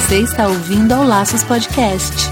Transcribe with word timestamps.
Você 0.00 0.22
está 0.22 0.48
ouvindo 0.48 0.92
ao 0.92 1.04
Laços 1.04 1.44
Podcast. 1.44 2.28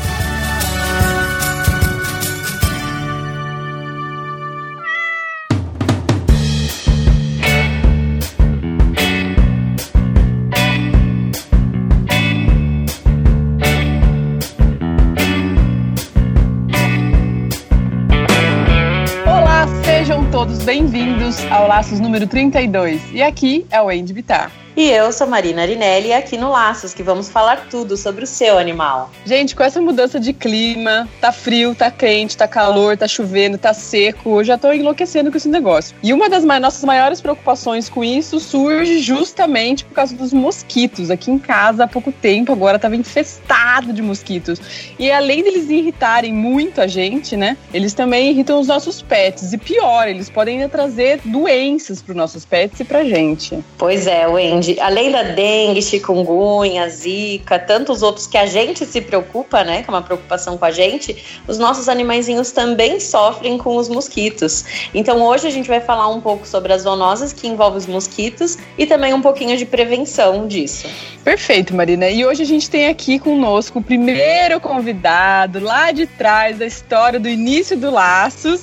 Olá, 19.24 19.68
sejam 19.84 20.28
todos 20.32 20.58
bem-vindos 20.64 21.36
ao 21.52 21.68
Laços 21.68 22.00
número 22.00 22.26
32. 22.26 23.00
E 23.12 23.22
aqui 23.22 23.64
é 23.70 23.80
o 23.80 23.88
Andy 23.88 24.12
Bittar. 24.12 24.50
E 24.78 24.92
eu 24.92 25.10
sou 25.10 25.26
Marina 25.26 25.62
Arinelli 25.62 26.12
aqui 26.12 26.36
no 26.36 26.52
Laços, 26.52 26.94
que 26.94 27.02
vamos 27.02 27.28
falar 27.28 27.66
tudo 27.68 27.96
sobre 27.96 28.22
o 28.22 28.26
seu 28.28 28.56
animal. 28.56 29.10
Gente, 29.26 29.56
com 29.56 29.64
essa 29.64 29.80
mudança 29.80 30.20
de 30.20 30.32
clima, 30.32 31.08
tá 31.20 31.32
frio, 31.32 31.74
tá 31.74 31.90
quente, 31.90 32.36
tá 32.36 32.46
calor, 32.46 32.96
tá 32.96 33.08
chovendo, 33.08 33.58
tá 33.58 33.74
seco, 33.74 34.38
eu 34.38 34.44
já 34.44 34.56
tô 34.56 34.72
enlouquecendo 34.72 35.32
com 35.32 35.36
esse 35.36 35.48
negócio. 35.48 35.96
E 36.00 36.12
uma 36.12 36.28
das 36.28 36.44
nossas 36.44 36.84
maiores 36.84 37.20
preocupações 37.20 37.88
com 37.88 38.04
isso 38.04 38.38
surge 38.38 39.00
justamente 39.00 39.84
por 39.84 39.94
causa 39.94 40.14
dos 40.14 40.32
mosquitos. 40.32 41.10
Aqui 41.10 41.32
em 41.32 41.40
casa, 41.40 41.82
há 41.82 41.88
pouco 41.88 42.12
tempo, 42.12 42.52
agora 42.52 42.78
tava 42.78 42.94
infestado 42.94 43.92
de 43.92 44.00
mosquitos. 44.00 44.60
E 44.96 45.10
além 45.10 45.42
deles 45.42 45.68
irritarem 45.68 46.32
muito 46.32 46.80
a 46.80 46.86
gente, 46.86 47.36
né, 47.36 47.56
eles 47.74 47.94
também 47.94 48.30
irritam 48.30 48.60
os 48.60 48.68
nossos 48.68 49.02
pets. 49.02 49.52
E 49.52 49.58
pior, 49.58 50.06
eles 50.06 50.30
podem 50.30 50.58
ainda 50.58 50.68
trazer 50.68 51.20
doenças 51.24 52.00
pros 52.00 52.16
nossos 52.16 52.44
pets 52.44 52.78
e 52.78 52.84
pra 52.84 53.02
gente. 53.02 53.58
Pois 53.76 54.06
é, 54.06 54.24
Wendy, 54.28 54.67
além 54.80 55.10
da 55.10 55.22
dengue, 55.22 55.80
chikungunya, 55.82 56.88
zika, 56.88 57.58
tantos 57.58 58.02
outros 58.02 58.26
que 58.26 58.36
a 58.36 58.46
gente 58.46 58.84
se 58.84 59.00
preocupa, 59.00 59.64
né, 59.64 59.82
que 59.82 59.90
é 59.90 59.92
uma 59.92 60.02
preocupação 60.02 60.58
com 60.58 60.64
a 60.64 60.70
gente, 60.70 61.24
os 61.46 61.58
nossos 61.58 61.88
animaizinhos 61.88 62.50
também 62.50 63.00
sofrem 63.00 63.56
com 63.58 63.76
os 63.76 63.88
mosquitos. 63.88 64.64
Então 64.94 65.22
hoje 65.22 65.46
a 65.46 65.50
gente 65.50 65.68
vai 65.68 65.80
falar 65.80 66.08
um 66.08 66.20
pouco 66.20 66.46
sobre 66.46 66.72
as 66.72 66.82
zoonoses 66.82 67.32
que 67.32 67.46
envolvem 67.46 67.78
os 67.78 67.86
mosquitos 67.86 68.58
e 68.76 68.86
também 68.86 69.14
um 69.14 69.22
pouquinho 69.22 69.56
de 69.56 69.64
prevenção 69.64 70.46
disso. 70.46 70.88
Perfeito, 71.24 71.74
Marina. 71.74 72.08
E 72.08 72.24
hoje 72.24 72.42
a 72.42 72.46
gente 72.46 72.70
tem 72.70 72.86
aqui 72.86 73.18
conosco 73.18 73.80
o 73.80 73.82
primeiro 73.82 74.58
convidado 74.60 75.60
lá 75.60 75.92
de 75.92 76.06
trás 76.06 76.58
da 76.58 76.64
história 76.64 77.20
do 77.20 77.28
início 77.28 77.76
do 77.76 77.90
Laços, 77.90 78.62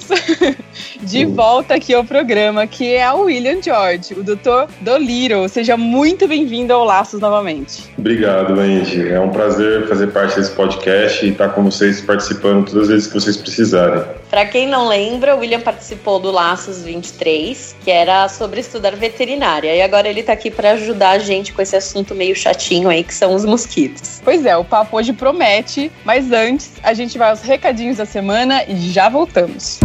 de 1.00 1.26
volta 1.26 1.76
aqui 1.76 1.94
ao 1.94 2.04
programa, 2.04 2.66
que 2.66 2.94
é 2.96 3.12
o 3.12 3.26
William 3.26 3.62
George, 3.62 4.16
o 4.16 4.24
Dr. 4.24 4.72
Dolittle. 4.82 5.48
Seja 5.48 5.78
muito 5.78 5.95
bem-vindo 6.28 6.74
ao 6.74 6.84
Laços 6.84 7.20
novamente. 7.20 7.90
Obrigado, 7.98 8.60
Andy. 8.60 9.08
É 9.08 9.20
um 9.20 9.30
prazer 9.30 9.88
fazer 9.88 10.08
parte 10.08 10.36
desse 10.36 10.52
podcast 10.52 11.26
e 11.26 11.30
estar 11.30 11.50
com 11.50 11.64
vocês 11.64 12.02
participando 12.02 12.66
todas 12.66 12.84
as 12.84 12.88
vezes 12.90 13.08
que 13.08 13.14
vocês 13.14 13.38
precisarem. 13.38 14.04
Para 14.30 14.46
quem 14.46 14.68
não 14.68 14.88
lembra, 14.88 15.36
o 15.36 15.40
William 15.40 15.62
participou 15.62 16.20
do 16.20 16.32
Laços 16.32 16.84
23, 16.84 17.76
que 17.84 17.90
era 17.90 18.28
sobre 18.28 18.60
estudar 18.60 18.96
veterinária. 18.96 19.74
E 19.76 19.82
agora 19.82 20.10
ele 20.10 20.24
tá 20.24 20.34
aqui 20.34 20.52
para 20.52 20.72
ajudar 20.72 21.12
a 21.12 21.20
gente 21.20 21.54
com 21.54 21.62
esse 21.62 21.76
assunto 21.76 22.14
meio 22.14 22.36
chatinho 22.36 22.90
aí, 22.90 23.04
que 23.04 23.14
são 23.14 23.34
os 23.34 23.46
mosquitos. 23.46 24.22
Pois 24.24 24.46
é, 24.46 24.58
o 24.58 24.66
papo 24.66 24.98
hoje 24.98 25.14
promete, 25.14 25.92
mas 26.04 26.32
antes 26.32 26.74
a 26.84 26.94
gente 26.94 27.18
vai 27.18 27.30
aos 27.30 27.42
recadinhos 27.42 27.98
da 27.98 28.06
semana 28.06 28.64
e 28.68 28.76
já 28.76 29.08
voltamos. 29.08 29.80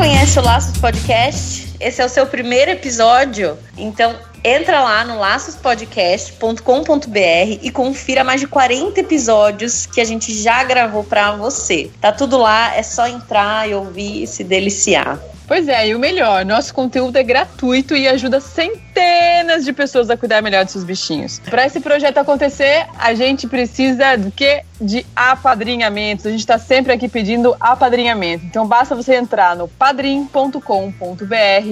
Conhece 0.00 0.38
o 0.38 0.42
Laços 0.42 0.78
Podcast? 0.78 1.74
Esse 1.78 2.00
é 2.00 2.06
o 2.06 2.08
seu 2.08 2.26
primeiro 2.26 2.70
episódio? 2.70 3.58
Então 3.76 4.16
entra 4.42 4.80
lá 4.80 5.04
no 5.04 5.18
laçospodcast.com.br 5.18 7.58
e 7.60 7.70
confira 7.70 8.24
mais 8.24 8.40
de 8.40 8.46
40 8.46 8.98
episódios 8.98 9.84
que 9.84 10.00
a 10.00 10.04
gente 10.06 10.32
já 10.32 10.64
gravou 10.64 11.04
para 11.04 11.32
você. 11.32 11.90
Tá 12.00 12.12
tudo 12.12 12.38
lá, 12.38 12.74
é 12.74 12.82
só 12.82 13.06
entrar 13.06 13.68
e 13.68 13.74
ouvir 13.74 14.22
e 14.22 14.26
se 14.26 14.42
deliciar. 14.42 15.20
Pois 15.50 15.66
é, 15.66 15.88
e 15.88 15.96
o 15.96 15.98
melhor, 15.98 16.44
nosso 16.44 16.72
conteúdo 16.72 17.16
é 17.16 17.24
gratuito 17.24 17.96
e 17.96 18.06
ajuda 18.06 18.38
centenas 18.38 19.64
de 19.64 19.72
pessoas 19.72 20.08
a 20.08 20.16
cuidar 20.16 20.40
melhor 20.40 20.64
de 20.64 20.70
seus 20.70 20.84
bichinhos. 20.84 21.40
Para 21.40 21.66
esse 21.66 21.80
projeto 21.80 22.18
acontecer, 22.18 22.86
a 22.96 23.14
gente 23.14 23.48
precisa 23.48 24.16
do 24.16 24.30
quê? 24.30 24.62
De 24.80 25.04
apadrinhamentos. 25.14 26.24
A 26.24 26.30
gente 26.30 26.38
está 26.38 26.56
sempre 26.56 26.92
aqui 26.92 27.08
pedindo 27.08 27.56
apadrinhamento. 27.58 28.46
Então 28.46 28.64
basta 28.64 28.94
você 28.94 29.16
entrar 29.16 29.56
no 29.56 29.66
padrim.com.br 29.66 30.60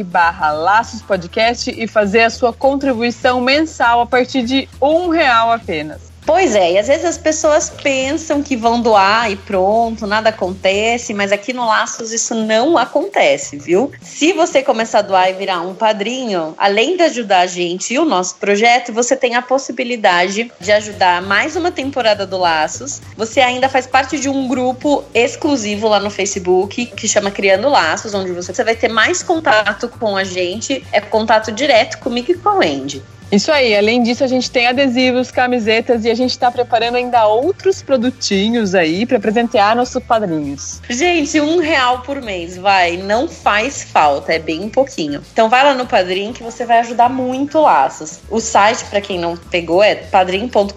barra 0.06 0.50
Laços 0.50 1.00
Podcast 1.00 1.70
e 1.70 1.86
fazer 1.86 2.24
a 2.24 2.30
sua 2.30 2.52
contribuição 2.52 3.40
mensal 3.40 4.00
a 4.00 4.06
partir 4.06 4.42
de 4.42 4.68
um 4.82 5.08
real 5.08 5.52
apenas. 5.52 6.07
Pois 6.28 6.54
é, 6.54 6.72
e 6.72 6.78
às 6.78 6.88
vezes 6.88 7.06
as 7.06 7.16
pessoas 7.16 7.70
pensam 7.70 8.42
que 8.42 8.54
vão 8.54 8.82
doar 8.82 9.32
e 9.32 9.36
pronto, 9.36 10.06
nada 10.06 10.28
acontece, 10.28 11.14
mas 11.14 11.32
aqui 11.32 11.54
no 11.54 11.66
Laços 11.66 12.12
isso 12.12 12.34
não 12.34 12.76
acontece, 12.76 13.56
viu? 13.56 13.90
Se 14.02 14.34
você 14.34 14.62
começar 14.62 14.98
a 14.98 15.02
doar 15.02 15.30
e 15.30 15.32
virar 15.32 15.62
um 15.62 15.74
padrinho, 15.74 16.54
além 16.58 16.98
de 16.98 17.02
ajudar 17.04 17.40
a 17.40 17.46
gente 17.46 17.94
e 17.94 17.98
o 17.98 18.04
nosso 18.04 18.34
projeto, 18.34 18.92
você 18.92 19.16
tem 19.16 19.36
a 19.36 19.40
possibilidade 19.40 20.52
de 20.60 20.70
ajudar 20.70 21.22
mais 21.22 21.56
uma 21.56 21.70
temporada 21.70 22.26
do 22.26 22.36
Laços. 22.36 23.00
Você 23.16 23.40
ainda 23.40 23.66
faz 23.66 23.86
parte 23.86 24.20
de 24.20 24.28
um 24.28 24.46
grupo 24.46 25.04
exclusivo 25.14 25.88
lá 25.88 25.98
no 25.98 26.10
Facebook 26.10 26.84
que 26.84 27.08
chama 27.08 27.30
Criando 27.30 27.70
Laços, 27.70 28.12
onde 28.12 28.32
você 28.32 28.62
vai 28.62 28.76
ter 28.76 28.88
mais 28.88 29.22
contato 29.22 29.88
com 29.88 30.14
a 30.14 30.24
gente, 30.24 30.84
é 30.92 31.00
contato 31.00 31.50
direto 31.50 31.96
comigo 31.96 32.32
e 32.32 32.34
com 32.34 32.50
a 32.50 32.54
Wendy. 32.56 33.02
Isso 33.30 33.52
aí, 33.52 33.76
além 33.76 34.02
disso, 34.02 34.24
a 34.24 34.26
gente 34.26 34.50
tem 34.50 34.66
adesivos, 34.66 35.30
camisetas 35.30 36.04
e 36.04 36.10
a 36.10 36.14
gente 36.14 36.30
está 36.30 36.50
preparando 36.50 36.96
ainda 36.96 37.26
outros 37.26 37.82
produtinhos 37.82 38.74
aí 38.74 39.04
para 39.04 39.20
presentear 39.20 39.76
nossos 39.76 40.02
padrinhos. 40.02 40.80
Gente, 40.88 41.38
um 41.40 41.58
real 41.58 42.00
por 42.00 42.22
mês, 42.22 42.56
vai, 42.56 42.96
não 42.96 43.28
faz 43.28 43.82
falta, 43.82 44.32
é 44.32 44.38
bem 44.38 44.68
pouquinho. 44.70 45.22
Então 45.32 45.48
vai 45.48 45.62
lá 45.62 45.74
no 45.74 45.86
Padrim 45.86 46.32
que 46.32 46.42
você 46.42 46.64
vai 46.64 46.78
ajudar 46.80 47.10
muito 47.10 47.60
Laços. 47.60 48.20
O 48.30 48.40
site, 48.40 48.84
para 48.86 49.00
quem 49.00 49.18
não 49.18 49.36
pegou, 49.36 49.82
é 49.82 49.94
padrim.com.br 49.94 50.72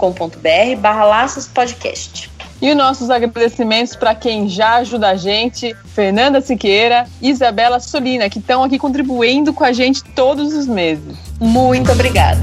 barra 0.80 1.06
Laços 1.06 1.48
Podcast. 1.48 2.30
E 2.62 2.70
os 2.70 2.78
nossos 2.78 3.10
agradecimentos 3.10 3.96
para 3.96 4.14
quem 4.14 4.48
já 4.48 4.76
ajuda 4.76 5.10
a 5.10 5.16
gente, 5.16 5.76
Fernanda 5.96 6.40
Siqueira 6.42 7.08
e 7.20 7.30
Isabela 7.30 7.80
Solina, 7.80 8.30
que 8.30 8.38
estão 8.38 8.64
aqui 8.64 8.78
contribuindo 8.78 9.52
com 9.52 9.64
a 9.64 9.72
gente 9.72 10.04
todos 10.04 10.54
os 10.54 10.68
meses. 10.68 11.18
Muito 11.40 11.92
obrigada. 11.92 12.42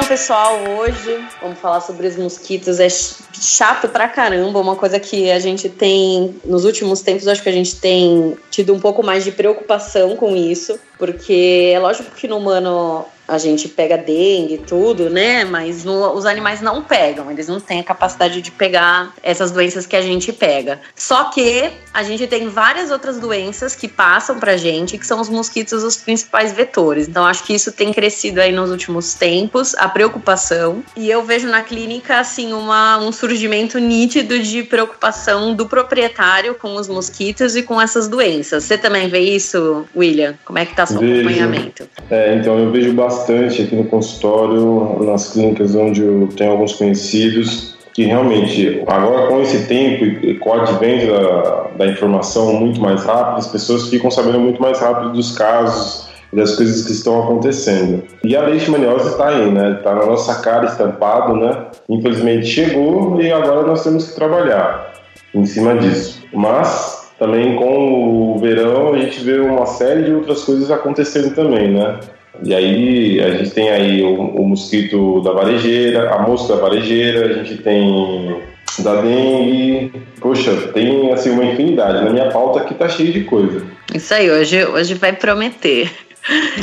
Então, 0.00 0.08
pessoal, 0.08 0.58
hoje 0.78 1.22
vamos 1.42 1.58
falar 1.58 1.82
sobre 1.82 2.06
os 2.06 2.16
mosquitos. 2.16 2.80
É 2.80 2.88
chato 2.88 3.86
pra 3.86 4.08
caramba, 4.08 4.58
uma 4.58 4.74
coisa 4.74 4.98
que 4.98 5.30
a 5.30 5.38
gente 5.38 5.68
tem 5.68 6.40
nos 6.42 6.64
últimos 6.64 7.02
tempos, 7.02 7.28
acho 7.28 7.42
que 7.42 7.50
a 7.50 7.52
gente 7.52 7.76
tem 7.76 8.34
tido 8.50 8.72
um 8.72 8.80
pouco 8.80 9.02
mais 9.02 9.24
de 9.24 9.30
preocupação 9.30 10.16
com 10.16 10.34
isso, 10.34 10.80
porque 10.98 11.70
é 11.74 11.78
lógico 11.78 12.12
que 12.12 12.26
no 12.26 12.38
humano 12.38 13.04
a 13.30 13.38
gente 13.38 13.68
pega 13.68 13.96
dengue 13.96 14.54
e 14.54 14.58
tudo, 14.58 15.08
né? 15.08 15.44
Mas 15.44 15.86
os 15.86 16.26
animais 16.26 16.60
não 16.60 16.82
pegam, 16.82 17.30
eles 17.30 17.46
não 17.46 17.60
têm 17.60 17.78
a 17.78 17.84
capacidade 17.84 18.42
de 18.42 18.50
pegar 18.50 19.14
essas 19.22 19.52
doenças 19.52 19.86
que 19.86 19.94
a 19.94 20.02
gente 20.02 20.32
pega. 20.32 20.80
Só 20.96 21.24
que 21.24 21.70
a 21.94 22.02
gente 22.02 22.26
tem 22.26 22.48
várias 22.48 22.90
outras 22.90 23.20
doenças 23.20 23.76
que 23.76 23.86
passam 23.86 24.40
pra 24.40 24.56
gente, 24.56 24.98
que 24.98 25.06
são 25.06 25.20
os 25.20 25.28
mosquitos 25.28 25.84
os 25.84 25.96
principais 25.96 26.52
vetores. 26.52 27.06
Então 27.06 27.24
acho 27.24 27.44
que 27.44 27.54
isso 27.54 27.70
tem 27.70 27.92
crescido 27.92 28.40
aí 28.40 28.50
nos 28.50 28.70
últimos 28.70 29.14
tempos, 29.14 29.76
a 29.76 29.88
preocupação. 29.88 30.82
E 30.96 31.08
eu 31.08 31.22
vejo 31.22 31.46
na 31.48 31.62
clínica, 31.62 32.18
assim, 32.18 32.52
uma, 32.52 32.98
um 32.98 33.12
surgimento 33.12 33.78
nítido 33.78 34.40
de 34.40 34.64
preocupação 34.64 35.54
do 35.54 35.66
proprietário 35.66 36.56
com 36.56 36.74
os 36.74 36.88
mosquitos 36.88 37.54
e 37.54 37.62
com 37.62 37.80
essas 37.80 38.08
doenças. 38.08 38.64
Você 38.64 38.76
também 38.76 39.08
vê 39.08 39.20
isso, 39.20 39.86
William? 39.96 40.34
Como 40.44 40.58
é 40.58 40.66
que 40.66 40.74
tá 40.74 40.84
seu 40.84 40.98
Vejo. 40.98 41.20
acompanhamento? 41.20 41.88
É, 42.10 42.34
então 42.34 42.58
eu 42.58 42.72
vejo 42.72 42.92
bastante 42.92 43.19
aqui 43.24 43.74
no 43.74 43.84
consultório, 43.84 45.04
nas 45.04 45.32
clínicas 45.32 45.74
onde 45.74 46.02
eu 46.02 46.28
tenho 46.36 46.52
alguns 46.52 46.72
conhecidos, 46.72 47.74
que 47.92 48.04
realmente, 48.04 48.82
agora 48.86 49.26
com 49.26 49.40
esse 49.40 49.66
tempo 49.66 50.04
e 50.04 50.34
com 50.34 50.50
o 50.50 50.52
advento 50.54 51.12
da, 51.12 51.66
da 51.76 51.86
informação 51.86 52.52
muito 52.54 52.80
mais 52.80 53.04
rápida, 53.04 53.38
as 53.38 53.48
pessoas 53.48 53.88
ficam 53.88 54.10
sabendo 54.10 54.38
muito 54.40 54.60
mais 54.60 54.78
rápido 54.78 55.12
dos 55.12 55.36
casos 55.36 56.08
e 56.32 56.36
das 56.36 56.54
coisas 56.56 56.86
que 56.86 56.92
estão 56.92 57.22
acontecendo. 57.22 58.04
E 58.24 58.36
a 58.36 58.42
leishmaniose 58.42 59.08
está 59.08 59.28
aí, 59.28 59.50
né? 59.50 59.72
Está 59.78 59.94
na 59.94 60.06
nossa 60.06 60.40
cara 60.40 60.66
estampado, 60.66 61.34
né? 61.34 61.66
Infelizmente 61.88 62.46
chegou 62.46 63.20
e 63.20 63.32
agora 63.32 63.66
nós 63.66 63.82
temos 63.82 64.08
que 64.08 64.14
trabalhar 64.14 64.92
em 65.34 65.44
cima 65.44 65.74
disso. 65.76 66.22
Mas 66.32 67.10
também 67.18 67.56
com 67.56 68.34
o 68.34 68.38
verão 68.38 68.94
a 68.94 68.98
gente 68.98 69.20
vê 69.20 69.40
uma 69.40 69.66
série 69.66 70.04
de 70.04 70.12
outras 70.12 70.44
coisas 70.44 70.70
acontecendo 70.70 71.34
também, 71.34 71.72
né? 71.72 71.98
E 72.42 72.54
aí 72.54 73.20
a 73.20 73.30
gente 73.32 73.50
tem 73.50 73.70
aí 73.70 74.02
o, 74.02 74.14
o 74.14 74.48
mosquito 74.48 75.20
da 75.20 75.32
varejeira, 75.32 76.10
a 76.10 76.22
mosca 76.22 76.54
da 76.54 76.60
varejeira, 76.60 77.26
a 77.26 77.32
gente 77.32 77.62
tem 77.62 78.40
da 78.78 79.00
dengue. 79.00 79.92
Poxa, 80.20 80.52
tem 80.72 81.12
assim 81.12 81.30
uma 81.30 81.44
infinidade. 81.44 82.04
Na 82.04 82.10
minha 82.10 82.30
pauta 82.30 82.60
aqui 82.60 82.74
tá 82.74 82.88
cheio 82.88 83.12
de 83.12 83.24
coisa. 83.24 83.62
Isso 83.94 84.14
aí, 84.14 84.30
hoje, 84.30 84.64
hoje 84.64 84.94
vai 84.94 85.12
prometer. 85.12 85.90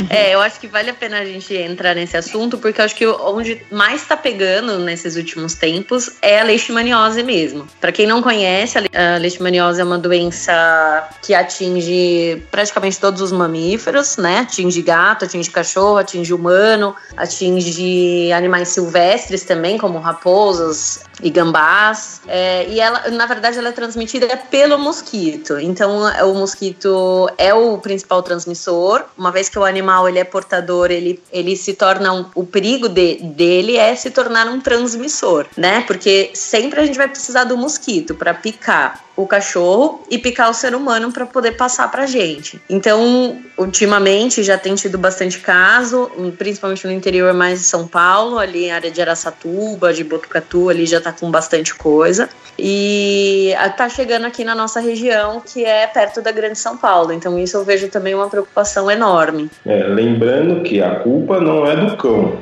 É, 0.08 0.34
eu 0.34 0.40
acho 0.40 0.60
que 0.60 0.66
vale 0.66 0.90
a 0.90 0.94
pena 0.94 1.18
a 1.18 1.24
gente 1.24 1.54
entrar 1.54 1.94
nesse 1.94 2.16
assunto, 2.16 2.58
porque 2.58 2.80
eu 2.80 2.84
acho 2.84 2.94
que 2.94 3.06
onde 3.06 3.60
mais 3.70 4.02
está 4.02 4.16
pegando 4.16 4.78
nesses 4.78 5.16
últimos 5.16 5.54
tempos 5.54 6.10
é 6.22 6.40
a 6.40 6.44
leishmaniose 6.44 7.22
mesmo. 7.22 7.66
Para 7.80 7.92
quem 7.92 8.06
não 8.06 8.22
conhece, 8.22 8.78
a 8.78 9.18
leishmaniose 9.18 9.80
é 9.80 9.84
uma 9.84 9.98
doença 9.98 11.08
que 11.22 11.34
atinge 11.34 12.42
praticamente 12.50 12.98
todos 12.98 13.20
os 13.20 13.32
mamíferos, 13.32 14.16
né? 14.16 14.38
Atinge 14.40 14.82
gato, 14.82 15.24
atinge 15.24 15.50
cachorro, 15.50 15.98
atinge 15.98 16.32
humano, 16.32 16.94
atinge 17.16 18.32
animais 18.32 18.68
silvestres 18.68 19.42
também, 19.42 19.76
como 19.76 19.98
raposas, 19.98 21.02
e 21.22 21.30
gambás. 21.30 22.20
É, 22.26 22.68
e 22.68 22.80
ela, 22.80 23.10
na 23.10 23.26
verdade, 23.26 23.58
ela 23.58 23.68
é 23.68 23.72
transmitida 23.72 24.36
pelo 24.50 24.78
mosquito. 24.78 25.58
Então, 25.58 26.02
o 26.24 26.34
mosquito 26.34 27.28
é 27.36 27.52
o 27.52 27.78
principal 27.78 28.22
transmissor. 28.22 29.04
Uma 29.16 29.30
vez 29.30 29.48
que 29.48 29.58
o 29.58 29.64
animal 29.64 30.08
ele 30.08 30.18
é 30.18 30.24
portador, 30.24 30.90
ele, 30.90 31.22
ele 31.32 31.56
se 31.56 31.74
torna 31.74 32.12
um, 32.12 32.26
o 32.34 32.44
perigo 32.44 32.88
de, 32.88 33.16
dele 33.16 33.76
é 33.76 33.94
se 33.94 34.10
tornar 34.10 34.46
um 34.46 34.60
transmissor, 34.60 35.46
né? 35.56 35.82
Porque 35.86 36.30
sempre 36.34 36.80
a 36.80 36.86
gente 36.86 36.96
vai 36.96 37.08
precisar 37.08 37.44
do 37.44 37.56
mosquito 37.56 38.14
para 38.14 38.34
picar 38.34 39.07
o 39.18 39.26
cachorro 39.26 40.00
e 40.08 40.16
picar 40.16 40.48
o 40.48 40.54
ser 40.54 40.76
humano 40.76 41.10
para 41.10 41.26
poder 41.26 41.56
passar 41.56 41.90
para 41.90 42.06
gente. 42.06 42.62
Então, 42.70 43.36
ultimamente 43.56 44.44
já 44.44 44.56
tem 44.56 44.76
tido 44.76 44.96
bastante 44.96 45.40
caso, 45.40 46.08
principalmente 46.38 46.86
no 46.86 46.92
interior 46.92 47.34
mais 47.34 47.58
de 47.58 47.64
São 47.64 47.84
Paulo, 47.84 48.38
ali 48.38 48.70
área 48.70 48.92
de 48.92 49.00
Araçatuba, 49.00 49.92
de 49.92 50.04
Botucatu, 50.04 50.68
ali 50.68 50.86
já 50.86 51.00
tá 51.00 51.10
com 51.10 51.32
bastante 51.32 51.74
coisa. 51.74 52.28
E 52.56 53.52
tá 53.76 53.88
chegando 53.88 54.24
aqui 54.24 54.44
na 54.44 54.54
nossa 54.54 54.78
região, 54.78 55.42
que 55.44 55.64
é 55.64 55.88
perto 55.88 56.22
da 56.22 56.30
Grande 56.30 56.56
São 56.56 56.76
Paulo. 56.76 57.12
Então, 57.12 57.36
isso 57.36 57.56
eu 57.56 57.64
vejo 57.64 57.88
também 57.88 58.14
uma 58.14 58.28
preocupação 58.28 58.88
enorme. 58.88 59.50
É, 59.66 59.82
lembrando 59.82 60.62
que 60.62 60.80
a 60.80 61.00
culpa 61.00 61.40
não 61.40 61.66
é 61.66 61.74
do 61.74 61.96
cão. 61.96 62.38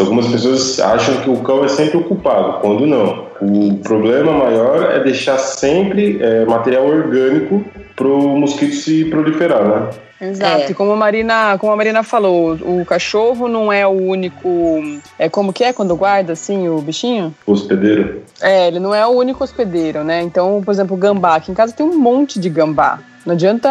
Algumas 0.00 0.26
pessoas 0.26 0.80
acham 0.80 1.20
que 1.20 1.30
o 1.30 1.36
cão 1.42 1.64
é 1.64 1.68
sempre 1.68 1.98
o 1.98 2.04
culpado, 2.04 2.58
quando 2.60 2.86
não. 2.86 3.25
O 3.40 3.76
problema 3.78 4.32
maior 4.32 4.90
é 4.92 5.02
deixar 5.02 5.38
sempre 5.38 6.18
é, 6.22 6.44
material 6.44 6.86
orgânico 6.86 7.64
para 7.94 8.06
o 8.06 8.38
mosquito 8.38 8.74
se 8.74 9.04
proliferar, 9.06 9.64
né? 9.66 9.90
Exato. 10.20 10.62
É. 10.62 10.70
E 10.70 10.74
como 10.74 10.92
a 10.92 10.96
Marina, 10.96 11.58
como 11.58 11.72
a 11.72 11.76
Marina 11.76 12.02
falou, 12.02 12.54
o 12.54 12.84
cachorro 12.84 13.48
não 13.48 13.72
é 13.72 13.86
o 13.86 13.90
único. 13.90 14.48
É 15.18 15.28
como 15.28 15.52
que 15.52 15.62
é 15.62 15.72
quando 15.72 15.94
guarda 15.94 16.32
assim 16.32 16.68
o 16.68 16.80
bichinho? 16.80 17.34
Hospedeiro. 17.46 18.22
É, 18.40 18.68
ele 18.68 18.80
não 18.80 18.94
é 18.94 19.06
o 19.06 19.10
único 19.10 19.44
hospedeiro, 19.44 20.02
né? 20.02 20.22
Então, 20.22 20.62
por 20.64 20.72
exemplo, 20.72 20.96
o 20.96 20.98
gambá. 20.98 21.36
Aqui 21.36 21.50
em 21.50 21.54
casa 21.54 21.72
tem 21.72 21.84
um 21.84 21.98
monte 21.98 22.40
de 22.40 22.48
gambá. 22.48 22.98
Não 23.26 23.34
adianta 23.34 23.68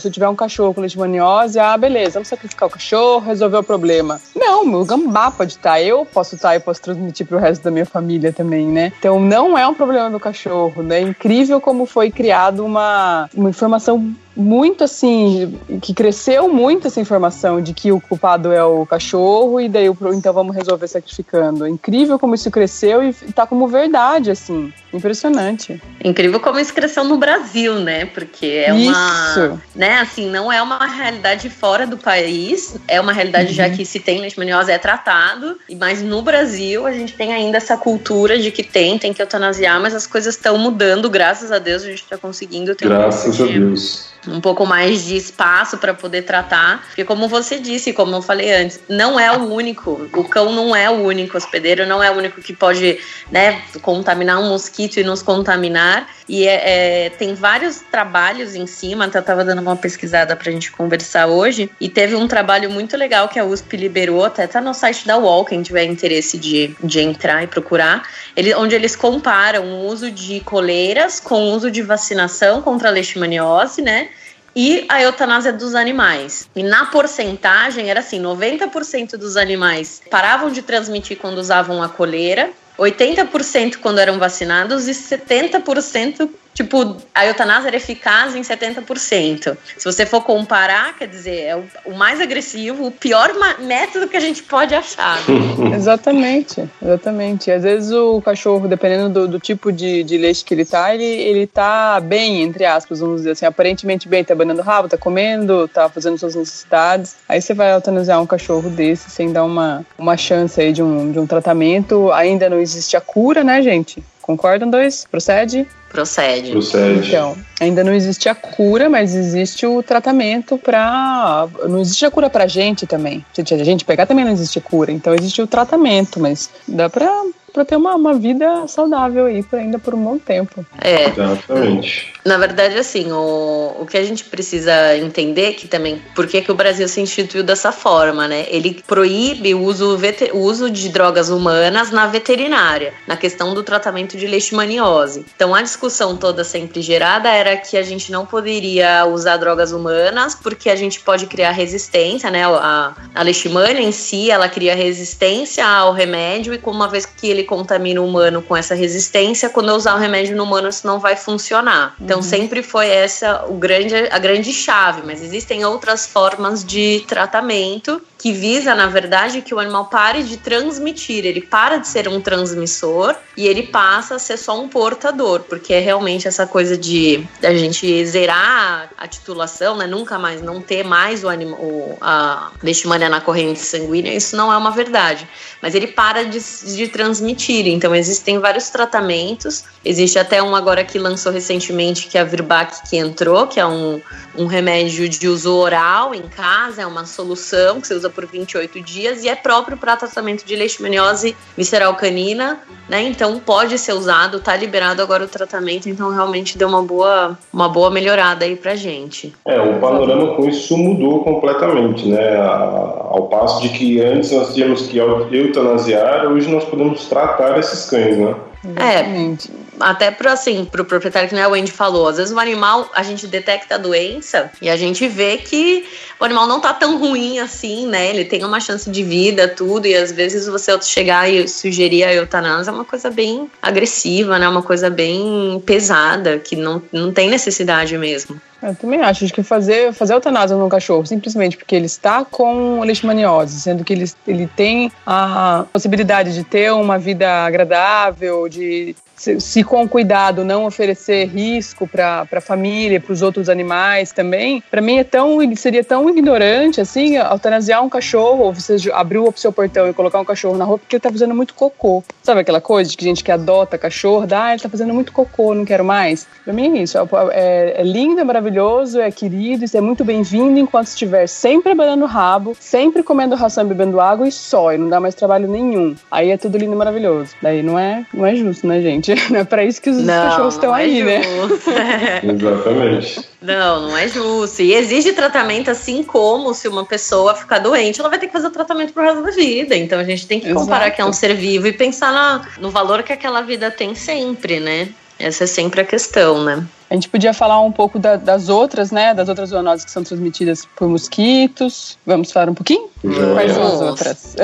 se 0.00 0.10
tiver 0.10 0.28
um 0.28 0.34
cachorro 0.34 0.74
com 0.74 0.80
leishmaniose, 0.80 1.60
ah, 1.60 1.76
beleza, 1.76 2.14
vamos 2.14 2.28
sacrificar 2.28 2.68
o 2.68 2.72
cachorro, 2.72 3.24
resolver 3.24 3.58
o 3.58 3.62
problema. 3.62 4.20
Não, 4.34 4.66
meu 4.66 4.84
gambá 4.84 5.30
pode 5.30 5.52
estar, 5.52 5.80
eu 5.80 6.04
posso 6.04 6.34
estar 6.34 6.56
e 6.56 6.60
posso 6.60 6.82
transmitir 6.82 7.24
para 7.24 7.36
o 7.36 7.40
resto 7.40 7.62
da 7.62 7.70
minha 7.70 7.86
família 7.86 8.32
também, 8.32 8.66
né? 8.66 8.92
Então 8.98 9.20
não 9.20 9.56
é 9.56 9.66
um 9.66 9.74
problema 9.74 10.10
do 10.10 10.18
cachorro, 10.18 10.82
né? 10.82 10.98
É 10.98 11.02
incrível 11.02 11.60
como 11.60 11.86
foi 11.86 12.10
criado 12.10 12.66
uma, 12.66 13.30
uma 13.32 13.48
informação 13.48 14.12
muito 14.36 14.84
assim, 14.84 15.58
que 15.82 15.92
cresceu 15.92 16.48
muito 16.48 16.86
essa 16.86 17.00
informação 17.00 17.60
de 17.60 17.74
que 17.74 17.90
o 17.90 18.00
culpado 18.00 18.52
é 18.52 18.62
o 18.64 18.86
cachorro 18.86 19.60
e 19.60 19.68
daí 19.68 19.86
então 20.14 20.32
vamos 20.32 20.54
resolver 20.54 20.86
sacrificando. 20.86 21.66
É 21.66 21.68
incrível 21.68 22.18
como 22.18 22.34
isso 22.34 22.50
cresceu 22.50 23.02
e 23.02 23.12
tá 23.32 23.46
como 23.46 23.66
verdade, 23.68 24.30
assim. 24.30 24.72
Impressionante. 24.92 25.80
Incrível 26.02 26.40
como 26.40 26.58
isso 26.58 26.74
cresceu 26.74 27.04
no 27.04 27.16
Brasil, 27.16 27.76
né? 27.76 28.06
Porque 28.06 28.64
é 28.66 28.72
uma. 28.72 29.30
Isso. 29.30 29.60
Né, 29.74 29.98
assim, 29.98 30.28
não 30.28 30.50
é 30.50 30.60
uma 30.60 30.84
realidade 30.84 31.48
fora 31.48 31.86
do 31.86 31.96
país, 31.96 32.76
é 32.88 33.00
uma 33.00 33.12
realidade 33.12 33.48
uhum. 33.48 33.54
já 33.54 33.70
que 33.70 33.84
se 33.84 34.00
tem 34.00 34.20
leishmaniose 34.20 34.70
é 34.70 34.78
tratado, 34.78 35.58
mas 35.78 36.02
no 36.02 36.22
Brasil 36.22 36.86
a 36.86 36.92
gente 36.92 37.14
tem 37.14 37.32
ainda 37.32 37.56
essa 37.56 37.76
cultura 37.76 38.38
de 38.38 38.50
que 38.50 38.62
tem, 38.62 38.98
tem 38.98 39.12
que 39.12 39.22
eutanasiar, 39.22 39.80
mas 39.80 39.94
as 39.94 40.06
coisas 40.06 40.34
estão 40.34 40.58
mudando, 40.58 41.08
graças 41.08 41.52
a 41.52 41.58
Deus 41.58 41.82
a 41.82 41.86
gente 41.86 42.02
está 42.02 42.18
conseguindo 42.18 42.74
ter 42.74 42.88
Graças 42.88 43.38
um 43.38 43.44
a 43.44 43.46
Deus 43.46 44.10
um 44.26 44.40
pouco 44.40 44.66
mais 44.66 45.04
de 45.04 45.16
espaço 45.16 45.78
para 45.78 45.94
poder 45.94 46.22
tratar, 46.22 46.84
porque 46.86 47.04
como 47.04 47.28
você 47.28 47.58
disse, 47.58 47.92
como 47.92 48.14
eu 48.16 48.22
falei 48.22 48.52
antes, 48.52 48.80
não 48.88 49.18
é 49.18 49.30
o 49.36 49.52
único, 49.52 50.08
o 50.12 50.24
cão 50.24 50.52
não 50.52 50.74
é 50.74 50.88
o 50.90 51.04
único. 51.04 51.36
Hospedeiro, 51.36 51.86
não 51.86 52.02
é 52.02 52.10
o 52.10 52.14
único 52.14 52.40
que 52.40 52.52
pode, 52.52 52.98
né, 53.30 53.62
contaminar 53.82 54.40
um 54.40 54.48
mosquito 54.48 54.98
e 54.98 55.04
nos 55.04 55.22
contaminar, 55.22 56.08
e 56.28 56.46
é, 56.46 57.06
é, 57.06 57.10
tem 57.10 57.34
vários 57.34 57.80
trabalhos 57.90 58.54
em 58.54 58.66
cima, 58.66 59.06
até 59.06 59.18
eu 59.18 59.20
estava 59.20 59.44
dando 59.44 59.60
uma 59.60 59.76
pesquisada 59.76 60.36
para 60.36 60.48
a 60.48 60.52
gente 60.52 60.70
conversar 60.70 61.26
hoje, 61.26 61.70
e 61.80 61.88
teve 61.88 62.14
um 62.14 62.28
trabalho 62.28 62.70
muito 62.70 62.96
legal 62.96 63.28
que 63.28 63.38
a 63.38 63.44
USP 63.44 63.76
liberou, 63.76 64.24
até 64.24 64.46
tá 64.46 64.60
no 64.60 64.74
site 64.74 65.06
da 65.06 65.16
UOL, 65.16 65.44
quem 65.44 65.62
tiver 65.62 65.84
interesse 65.84 66.38
de, 66.38 66.74
de 66.82 67.00
entrar 67.00 67.42
e 67.42 67.46
procurar, 67.46 68.02
ele, 68.36 68.54
onde 68.54 68.74
eles 68.74 68.94
comparam 68.94 69.64
o 69.64 69.86
uso 69.86 70.10
de 70.10 70.40
coleiras 70.40 71.20
com 71.20 71.50
o 71.50 71.52
uso 71.52 71.70
de 71.70 71.82
vacinação 71.82 72.62
contra 72.62 72.88
a 72.88 72.92
leishmaniose, 72.92 73.82
né, 73.82 74.09
e 74.54 74.84
a 74.88 75.02
eutanásia 75.02 75.52
dos 75.52 75.74
animais. 75.74 76.48
E 76.54 76.62
na 76.62 76.86
porcentagem 76.86 77.90
era 77.90 78.00
assim: 78.00 78.20
90% 78.20 79.16
dos 79.16 79.36
animais 79.36 80.02
paravam 80.10 80.50
de 80.50 80.62
transmitir 80.62 81.18
quando 81.18 81.38
usavam 81.38 81.82
a 81.82 81.88
coleira, 81.88 82.50
80% 82.78 83.76
quando 83.76 83.98
eram 83.98 84.18
vacinados 84.18 84.88
e 84.88 84.92
70% 84.92 86.28
Tipo, 86.60 86.94
a 87.14 87.24
eutanásia 87.24 87.68
era 87.68 87.76
eficaz 87.78 88.36
em 88.36 88.42
70%. 88.42 89.56
Se 89.78 89.82
você 89.82 90.04
for 90.04 90.22
comparar, 90.22 90.94
quer 90.94 91.08
dizer, 91.08 91.40
é 91.40 91.56
o, 91.56 91.64
o 91.86 91.94
mais 91.94 92.20
agressivo, 92.20 92.86
o 92.86 92.90
pior 92.90 93.30
método 93.58 94.06
que 94.06 94.16
a 94.16 94.20
gente 94.20 94.42
pode 94.42 94.74
achar. 94.74 95.16
Exatamente, 95.74 96.68
exatamente. 96.82 97.50
Às 97.50 97.62
vezes 97.62 97.92
o 97.92 98.20
cachorro, 98.20 98.68
dependendo 98.68 99.08
do, 99.08 99.28
do 99.28 99.38
tipo 99.38 99.72
de, 99.72 100.04
de, 100.04 100.18
leite 100.18 100.44
que 100.44 100.52
ele 100.52 100.66
tá, 100.66 100.94
ele, 100.94 101.04
ele 101.04 101.46
tá 101.46 101.98
bem, 101.98 102.42
entre 102.42 102.66
aspas, 102.66 103.00
vamos 103.00 103.18
dizer 103.18 103.30
assim, 103.30 103.46
aparentemente 103.46 104.06
bem, 104.06 104.22
tá 104.22 104.34
banando 104.34 104.60
rabo, 104.60 104.88
tá 104.88 104.98
comendo, 104.98 105.66
tá 105.66 105.88
fazendo 105.88 106.18
suas 106.18 106.34
necessidades. 106.34 107.16
Aí 107.26 107.40
você 107.40 107.54
vai 107.54 107.72
eutanasiar 107.72 108.20
um 108.20 108.26
cachorro 108.26 108.68
desse 108.68 109.10
sem 109.10 109.32
dar 109.32 109.44
uma, 109.44 109.84
uma 109.96 110.16
chance 110.16 110.60
aí 110.60 110.72
de 110.72 110.82
um, 110.82 111.10
de 111.10 111.18
um 111.18 111.26
tratamento. 111.26 112.12
Ainda 112.12 112.50
não 112.50 112.60
existe 112.60 112.96
a 112.98 113.00
cura, 113.00 113.42
né, 113.42 113.62
gente? 113.62 114.02
Concordam 114.30 114.70
dois? 114.70 115.04
Procede? 115.10 115.66
Procede. 115.88 116.52
Procede. 116.52 117.08
Então, 117.08 117.36
ainda 117.60 117.82
não 117.82 117.92
existe 117.92 118.28
a 118.28 118.34
cura, 118.34 118.88
mas 118.88 119.12
existe 119.12 119.66
o 119.66 119.82
tratamento 119.82 120.56
para. 120.56 121.48
Não 121.68 121.80
existe 121.80 122.06
a 122.06 122.10
cura 122.12 122.30
para 122.30 122.46
gente 122.46 122.86
também. 122.86 123.24
Se 123.34 123.42
a 123.52 123.64
gente 123.64 123.84
pegar, 123.84 124.06
também 124.06 124.24
não 124.24 124.30
existe 124.30 124.60
cura. 124.60 124.92
Então, 124.92 125.12
existe 125.12 125.42
o 125.42 125.48
tratamento, 125.48 126.20
mas 126.20 126.48
dá 126.68 126.88
para 126.88 127.10
para 127.52 127.64
ter 127.64 127.76
uma, 127.76 127.94
uma 127.94 128.14
vida 128.14 128.66
saudável 128.66 129.26
aí 129.26 129.44
ainda 129.52 129.78
por 129.78 129.94
um 129.94 130.02
bom 130.02 130.18
tempo. 130.18 130.64
É. 130.80 131.08
Exatamente. 131.08 132.12
Na 132.24 132.36
verdade, 132.36 132.76
assim, 132.76 133.10
o, 133.10 133.76
o 133.80 133.86
que 133.86 133.96
a 133.96 134.04
gente 134.04 134.24
precisa 134.24 134.96
entender 134.96 135.54
que 135.54 135.66
também, 135.66 136.02
por 136.14 136.26
que, 136.26 136.42
que 136.42 136.52
o 136.52 136.54
Brasil 136.54 136.86
se 136.86 137.00
instituiu 137.00 137.42
dessa 137.42 137.72
forma, 137.72 138.28
né? 138.28 138.46
Ele 138.48 138.82
proíbe 138.86 139.54
o 139.54 139.62
uso, 139.62 139.98
o 140.32 140.38
uso 140.38 140.70
de 140.70 140.88
drogas 140.90 141.30
humanas 141.30 141.90
na 141.90 142.06
veterinária, 142.06 142.92
na 143.06 143.16
questão 143.16 143.54
do 143.54 143.62
tratamento 143.62 144.18
de 144.18 144.26
leishmaniose. 144.26 145.24
Então, 145.34 145.54
a 145.54 145.62
discussão 145.62 146.16
toda 146.16 146.44
sempre 146.44 146.82
gerada 146.82 147.30
era 147.30 147.56
que 147.56 147.76
a 147.76 147.82
gente 147.82 148.12
não 148.12 148.26
poderia 148.26 149.06
usar 149.06 149.38
drogas 149.38 149.72
humanas 149.72 150.34
porque 150.34 150.68
a 150.68 150.76
gente 150.76 151.00
pode 151.00 151.26
criar 151.26 151.52
resistência, 151.52 152.30
né? 152.30 152.44
A, 152.44 152.94
a 153.14 153.22
leishmania 153.22 153.80
em 153.80 153.92
si, 153.92 154.30
ela 154.30 154.48
cria 154.48 154.74
resistência 154.74 155.66
ao 155.66 155.92
remédio 155.92 156.52
e 156.52 156.58
como 156.58 156.76
uma 156.76 156.88
vez 156.88 157.06
que 157.06 157.28
ele 157.28 157.39
ele 157.40 157.46
contamina 157.46 158.00
o 158.00 158.06
humano 158.06 158.42
com 158.42 158.56
essa 158.56 158.74
resistência, 158.74 159.48
quando 159.48 159.70
eu 159.70 159.74
usar 159.74 159.94
o 159.94 159.98
remédio 159.98 160.36
no 160.36 160.44
humano 160.44 160.68
isso 160.68 160.86
não 160.86 160.98
vai 160.98 161.16
funcionar. 161.16 161.94
Então 162.00 162.18
uhum. 162.18 162.22
sempre 162.22 162.62
foi 162.62 162.88
essa 162.88 163.46
o 163.48 163.54
grande, 163.54 163.94
a 163.94 164.18
grande 164.18 164.52
chave, 164.52 165.02
mas 165.04 165.22
existem 165.22 165.64
outras 165.64 166.06
formas 166.06 166.64
de 166.64 167.04
tratamento 167.06 168.00
que 168.20 168.32
visa, 168.32 168.74
na 168.74 168.86
verdade, 168.86 169.40
que 169.40 169.54
o 169.54 169.58
animal 169.58 169.86
pare 169.86 170.22
de 170.22 170.36
transmitir, 170.36 171.24
ele 171.24 171.40
para 171.40 171.78
de 171.78 171.88
ser 171.88 172.06
um 172.06 172.20
transmissor 172.20 173.16
e 173.34 173.46
ele 173.46 173.62
passa 173.62 174.16
a 174.16 174.18
ser 174.18 174.36
só 174.36 174.60
um 174.60 174.68
portador, 174.68 175.40
porque 175.40 175.72
é 175.72 175.78
realmente 175.80 176.28
essa 176.28 176.46
coisa 176.46 176.76
de 176.76 177.26
a 177.42 177.54
gente 177.54 178.04
zerar 178.04 178.90
a 178.98 179.08
titulação, 179.08 179.74
né, 179.74 179.86
nunca 179.86 180.18
mais 180.18 180.42
não 180.42 180.60
ter 180.60 180.84
mais 180.84 181.24
o 181.24 181.30
animal, 181.30 181.96
a 182.02 182.50
leishmania 182.62 183.08
na 183.08 183.22
corrente 183.22 183.60
sanguínea, 183.60 184.12
isso 184.12 184.36
não 184.36 184.52
é 184.52 184.56
uma 184.56 184.70
verdade, 184.70 185.26
mas 185.62 185.74
ele 185.74 185.86
para 185.86 186.22
de, 186.22 186.38
de 186.76 186.88
transmitir, 186.88 187.29
então 187.72 187.94
existem 187.94 188.38
vários 188.38 188.70
tratamentos, 188.70 189.64
existe 189.84 190.18
até 190.18 190.42
um 190.42 190.54
agora 190.54 190.84
que 190.84 190.98
lançou 190.98 191.32
recentemente 191.32 192.08
que 192.08 192.18
é 192.18 192.20
a 192.20 192.24
Virbac 192.24 192.88
que 192.88 192.96
entrou, 192.96 193.46
que 193.46 193.60
é 193.60 193.66
um, 193.66 194.00
um 194.36 194.46
remédio 194.46 195.08
de 195.08 195.28
uso 195.28 195.54
oral 195.54 196.14
em 196.14 196.22
casa, 196.22 196.82
é 196.82 196.86
uma 196.86 197.06
solução 197.06 197.80
que 197.80 197.86
você 197.86 197.94
usa 197.94 198.10
por 198.10 198.26
28 198.26 198.80
dias 198.80 199.24
e 199.24 199.28
é 199.28 199.34
próprio 199.34 199.76
para 199.76 199.96
tratamento 199.96 200.44
de 200.44 200.56
leishmaniose 200.56 201.36
visceral 201.56 201.94
canina, 201.94 202.60
né? 202.88 203.02
Então 203.02 203.38
pode 203.38 203.78
ser 203.78 203.92
usado, 203.92 204.40
tá 204.40 204.56
liberado 204.56 205.00
agora 205.02 205.24
o 205.24 205.28
tratamento, 205.28 205.88
então 205.88 206.10
realmente 206.10 206.58
deu 206.58 206.68
uma 206.68 206.82
boa, 206.82 207.38
uma 207.52 207.68
boa 207.68 207.90
melhorada 207.90 208.44
aí 208.44 208.56
pra 208.56 208.74
gente. 208.74 209.32
É, 209.44 209.60
o 209.60 209.78
panorama 209.78 210.34
com 210.34 210.48
isso 210.48 210.76
mudou 210.76 211.22
completamente, 211.22 212.08
né? 212.08 212.36
Ao 212.36 213.28
passo 213.28 213.62
de 213.62 213.68
que 213.70 214.00
antes 214.00 214.30
nós 214.32 214.54
tínhamos 214.54 214.86
que 214.86 214.98
eutanasiar, 214.98 216.26
hoje 216.26 216.48
nós 216.50 216.64
podemos 216.64 217.06
tratar 217.06 217.19
esses 217.58 217.88
cães, 217.88 218.16
né? 218.18 218.34
Exatamente. 218.64 219.50
É, 219.50 219.69
até 219.80 220.10
pro, 220.10 220.28
assim, 220.28 220.64
pro 220.64 220.84
proprietário 220.84 221.28
que 221.28 221.34
né, 221.34 221.46
o 221.46 221.50
Wendy 221.50 221.72
falou, 221.72 222.08
às 222.08 222.16
vezes 222.16 222.32
o 222.32 222.38
animal, 222.38 222.90
a 222.94 223.02
gente 223.02 223.26
detecta 223.26 223.74
a 223.74 223.78
doença 223.78 224.50
e 224.60 224.68
a 224.68 224.76
gente 224.76 225.06
vê 225.08 225.38
que 225.38 225.84
o 226.18 226.24
animal 226.24 226.46
não 226.46 226.60
tá 226.60 226.72
tão 226.72 226.98
ruim 226.98 227.38
assim, 227.38 227.86
né? 227.86 228.10
Ele 228.10 228.24
tem 228.24 228.44
uma 228.44 228.60
chance 228.60 228.90
de 228.90 229.02
vida, 229.02 229.48
tudo, 229.48 229.86
e 229.86 229.94
às 229.94 230.12
vezes 230.12 230.46
você 230.46 230.80
chegar 230.82 231.30
e 231.30 231.48
sugerir 231.48 232.04
a 232.04 232.12
eutanásia 232.12 232.70
é 232.70 232.74
uma 232.74 232.84
coisa 232.84 233.10
bem 233.10 233.50
agressiva, 233.62 234.38
né? 234.38 234.48
Uma 234.48 234.62
coisa 234.62 234.90
bem 234.90 235.62
pesada, 235.64 236.38
que 236.38 236.56
não, 236.56 236.82
não 236.92 237.12
tem 237.12 237.28
necessidade 237.28 237.96
mesmo. 237.96 238.40
Eu 238.62 238.74
também 238.74 239.00
acho, 239.00 239.24
acho 239.24 239.32
que 239.32 239.42
fazer, 239.42 239.92
fazer 239.94 240.12
eutanásia 240.12 240.56
num 240.56 240.68
cachorro 240.68 241.06
simplesmente 241.06 241.56
porque 241.56 241.74
ele 241.74 241.86
está 241.86 242.24
com 242.24 242.80
leishmaniose, 242.82 243.60
sendo 243.60 243.82
que 243.82 243.92
ele, 243.92 244.12
ele 244.26 244.46
tem 244.54 244.92
a 245.06 245.64
possibilidade 245.72 246.34
de 246.34 246.44
ter 246.44 246.70
uma 246.70 246.98
vida 246.98 247.46
agradável, 247.46 248.48
de 248.48 248.94
se, 249.38 249.62
com 249.62 249.86
cuidado 249.86 250.44
não 250.44 250.64
oferecer 250.64 251.26
risco 251.26 251.86
para 251.86 252.26
a 252.32 252.40
família, 252.40 252.98
para 252.98 253.12
os 253.12 253.20
outros 253.20 253.48
animais 253.50 254.12
também, 254.12 254.62
para 254.70 254.80
mim 254.80 254.98
é 254.98 255.04
tão 255.04 255.38
seria 255.56 255.84
tão 255.84 256.08
ignorante 256.08 256.80
assim 256.80 257.16
eutanasiar 257.16 257.84
um 257.84 257.88
cachorro 257.88 258.44
ou 258.44 258.52
você 258.52 258.76
abrir 258.92 259.18
o 259.18 259.32
seu 259.36 259.52
portão 259.52 259.88
e 259.88 259.92
colocar 259.92 260.18
um 260.20 260.24
cachorro 260.24 260.56
na 260.56 260.64
rua 260.64 260.78
porque 260.78 260.96
ele 260.96 260.98
está 260.98 261.10
fazendo 261.10 261.34
muito 261.34 261.52
cocô. 261.54 262.02
Sabe 262.22 262.40
aquela 262.40 262.60
coisa 262.60 262.90
de 262.90 262.96
que 262.96 263.04
gente 263.04 263.22
que 263.22 263.30
adota 263.30 263.76
cachorro, 263.76 264.26
dá, 264.26 264.44
ah, 264.44 264.48
ele 264.48 264.56
está 264.56 264.68
fazendo 264.68 264.94
muito 264.94 265.12
cocô, 265.12 265.54
não 265.54 265.64
quero 265.64 265.84
mais. 265.84 266.26
Para 266.44 266.54
mim 266.54 266.78
é 266.78 266.82
isso, 266.82 266.96
é, 266.96 267.02
é, 267.32 267.80
é, 267.80 267.82
lindo, 267.82 268.20
é 268.20 268.24
maravilhoso, 268.24 268.98
é 268.98 269.10
querido, 269.10 269.64
é 269.72 269.80
muito 269.80 270.04
bem-vindo 270.04 270.58
enquanto 270.58 270.86
estiver 270.86 271.26
sempre 271.26 271.72
abanando 271.72 272.04
o 272.04 272.08
rabo, 272.08 272.56
sempre 272.58 273.02
comendo 273.02 273.36
ração 273.36 273.66
bebendo 273.66 274.00
água 274.00 274.26
e 274.26 274.32
só, 274.32 274.72
e 274.72 274.78
não 274.78 274.88
dá 274.88 274.98
mais 274.98 275.14
trabalho 275.14 275.46
nenhum. 275.46 275.94
Aí 276.10 276.30
é 276.30 276.38
tudo 276.38 276.56
lindo 276.56 276.72
e 276.72 276.76
maravilhoso. 276.76 277.34
Daí 277.42 277.62
não 277.62 277.78
é, 277.78 278.06
não 278.14 278.24
é 278.24 278.34
justo, 278.34 278.66
né, 278.66 278.80
gente? 278.80 279.09
Gente. 279.16 279.32
Não 279.32 279.40
é 279.40 279.44
pra 279.44 279.64
isso 279.64 279.80
que 279.80 279.90
os 279.90 279.98
não, 279.98 280.30
cachorros 280.30 280.54
estão 280.54 280.74
é 280.74 280.82
aí, 280.82 281.02
né? 281.02 281.20
Exatamente. 282.22 283.24
Não, 283.40 283.88
não 283.88 283.96
é 283.96 284.08
justo. 284.08 284.62
E 284.62 284.74
exige 284.74 285.12
tratamento 285.12 285.70
assim 285.70 286.02
como 286.02 286.52
se 286.54 286.68
uma 286.68 286.84
pessoa 286.84 287.34
ficar 287.34 287.58
doente, 287.58 288.00
ela 288.00 288.08
vai 288.08 288.18
ter 288.18 288.26
que 288.26 288.32
fazer 288.32 288.46
o 288.46 288.50
tratamento 288.50 288.92
pro 288.92 289.02
resto 289.02 289.22
da 289.22 289.30
vida. 289.30 289.76
Então 289.76 289.98
a 289.98 290.04
gente 290.04 290.26
tem 290.26 290.40
que 290.40 290.46
Exato. 290.46 290.60
comparar 290.60 290.90
que 290.90 291.00
é 291.00 291.04
um 291.04 291.12
ser 291.12 291.34
vivo 291.34 291.66
e 291.66 291.72
pensar 291.72 292.12
na, 292.12 292.42
no 292.58 292.70
valor 292.70 293.02
que 293.02 293.12
aquela 293.12 293.40
vida 293.40 293.70
tem 293.70 293.94
sempre, 293.94 294.60
né? 294.60 294.88
Essa 295.18 295.44
é 295.44 295.46
sempre 295.46 295.80
a 295.80 295.84
questão, 295.84 296.42
né? 296.42 296.64
A 296.90 296.94
gente 296.94 297.08
podia 297.08 297.32
falar 297.32 297.60
um 297.60 297.70
pouco 297.70 298.00
da, 298.00 298.16
das 298.16 298.48
outras, 298.48 298.90
né? 298.90 299.14
Das 299.14 299.28
outras 299.28 299.50
zoonoses 299.50 299.84
que 299.84 299.92
são 299.92 300.02
transmitidas 300.02 300.66
por 300.74 300.88
mosquitos. 300.88 301.96
Vamos 302.04 302.32
falar 302.32 302.50
um 302.50 302.54
pouquinho? 302.54 302.90
Quais 303.32 303.52
são 303.52 303.62
as 303.62 303.80
outras? 303.80 304.36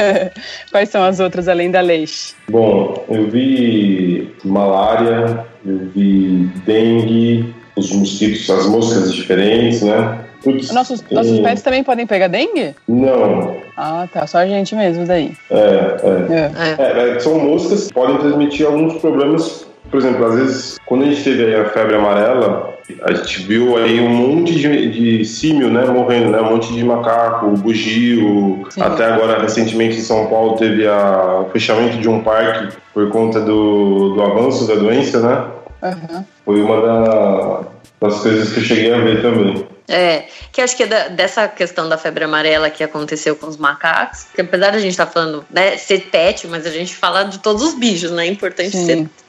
Quais 0.72 0.88
são 0.88 1.04
as 1.04 1.20
outras 1.20 1.48
além 1.48 1.70
da 1.70 1.82
leixe? 1.82 2.34
Bom, 2.48 3.04
eu 3.10 3.28
vi 3.28 4.34
malária, 4.42 5.44
eu 5.66 5.80
vi 5.94 6.50
dengue, 6.64 7.54
os 7.76 7.92
mosquitos, 7.92 8.48
as 8.48 8.66
moscas 8.68 9.12
diferentes, 9.12 9.82
né? 9.82 10.18
Putz, 10.42 10.72
nossos, 10.72 11.04
nossos 11.10 11.40
pets 11.40 11.62
também 11.62 11.84
podem 11.84 12.06
pegar 12.06 12.28
dengue? 12.28 12.74
Não. 12.88 13.54
Ah, 13.76 14.08
tá. 14.10 14.26
Só 14.26 14.38
a 14.38 14.46
gente 14.46 14.74
mesmo 14.74 15.04
daí. 15.04 15.32
É, 15.50 15.56
é. 15.58 16.52
é. 16.78 17.10
é, 17.10 17.16
é 17.16 17.20
são 17.20 17.38
moscas 17.38 17.88
que 17.88 17.94
podem 17.94 18.16
transmitir 18.16 18.66
alguns 18.66 18.94
problemas 18.94 19.66
por 19.92 19.98
exemplo, 19.98 20.24
às 20.24 20.34
vezes, 20.34 20.80
quando 20.86 21.04
a 21.04 21.06
gente 21.06 21.22
teve 21.22 21.54
a 21.54 21.68
febre 21.68 21.94
amarela, 21.94 22.78
a 23.02 23.12
gente 23.12 23.42
viu 23.42 23.76
aí 23.76 24.00
um 24.00 24.08
monte 24.08 24.54
de, 24.54 25.18
de 25.18 25.24
símio, 25.26 25.70
né, 25.70 25.84
morrendo, 25.84 26.30
né, 26.30 26.40
um 26.40 26.48
monte 26.48 26.72
de 26.72 26.82
macaco, 26.82 27.48
bugio. 27.58 28.66
Sim. 28.70 28.80
Até 28.80 29.04
agora, 29.04 29.42
recentemente, 29.42 29.98
em 29.98 30.00
São 30.00 30.28
Paulo, 30.28 30.56
teve 30.56 30.86
a, 30.86 31.40
o 31.40 31.50
fechamento 31.50 31.98
de 31.98 32.08
um 32.08 32.22
parque 32.22 32.74
por 32.94 33.10
conta 33.10 33.38
do, 33.38 34.14
do 34.14 34.22
avanço 34.22 34.66
da 34.66 34.76
doença, 34.76 35.20
né? 35.20 35.46
Uhum. 35.82 36.24
Foi 36.42 36.62
uma 36.62 36.80
da, 36.80 37.60
das 38.00 38.20
coisas 38.20 38.50
que 38.50 38.60
eu 38.60 38.64
cheguei 38.64 38.94
a 38.94 38.98
ver 38.98 39.20
também. 39.20 39.66
É, 39.88 40.24
que 40.50 40.62
acho 40.62 40.74
que 40.74 40.84
é 40.84 40.86
da, 40.86 41.08
dessa 41.08 41.46
questão 41.48 41.86
da 41.86 41.98
febre 41.98 42.24
amarela 42.24 42.70
que 42.70 42.82
aconteceu 42.82 43.36
com 43.36 43.46
os 43.46 43.58
macacos, 43.58 44.24
que 44.34 44.40
apesar 44.40 44.70
de 44.70 44.76
a 44.78 44.80
gente 44.80 44.92
estar 44.92 45.04
tá 45.04 45.12
falando, 45.12 45.44
né, 45.50 45.76
ser 45.76 46.08
pet, 46.10 46.46
mas 46.46 46.66
a 46.66 46.70
gente 46.70 46.94
fala 46.94 47.24
de 47.24 47.40
todos 47.40 47.62
os 47.62 47.74
bichos, 47.74 48.10
né? 48.10 48.26
É 48.26 48.30
importante 48.30 48.74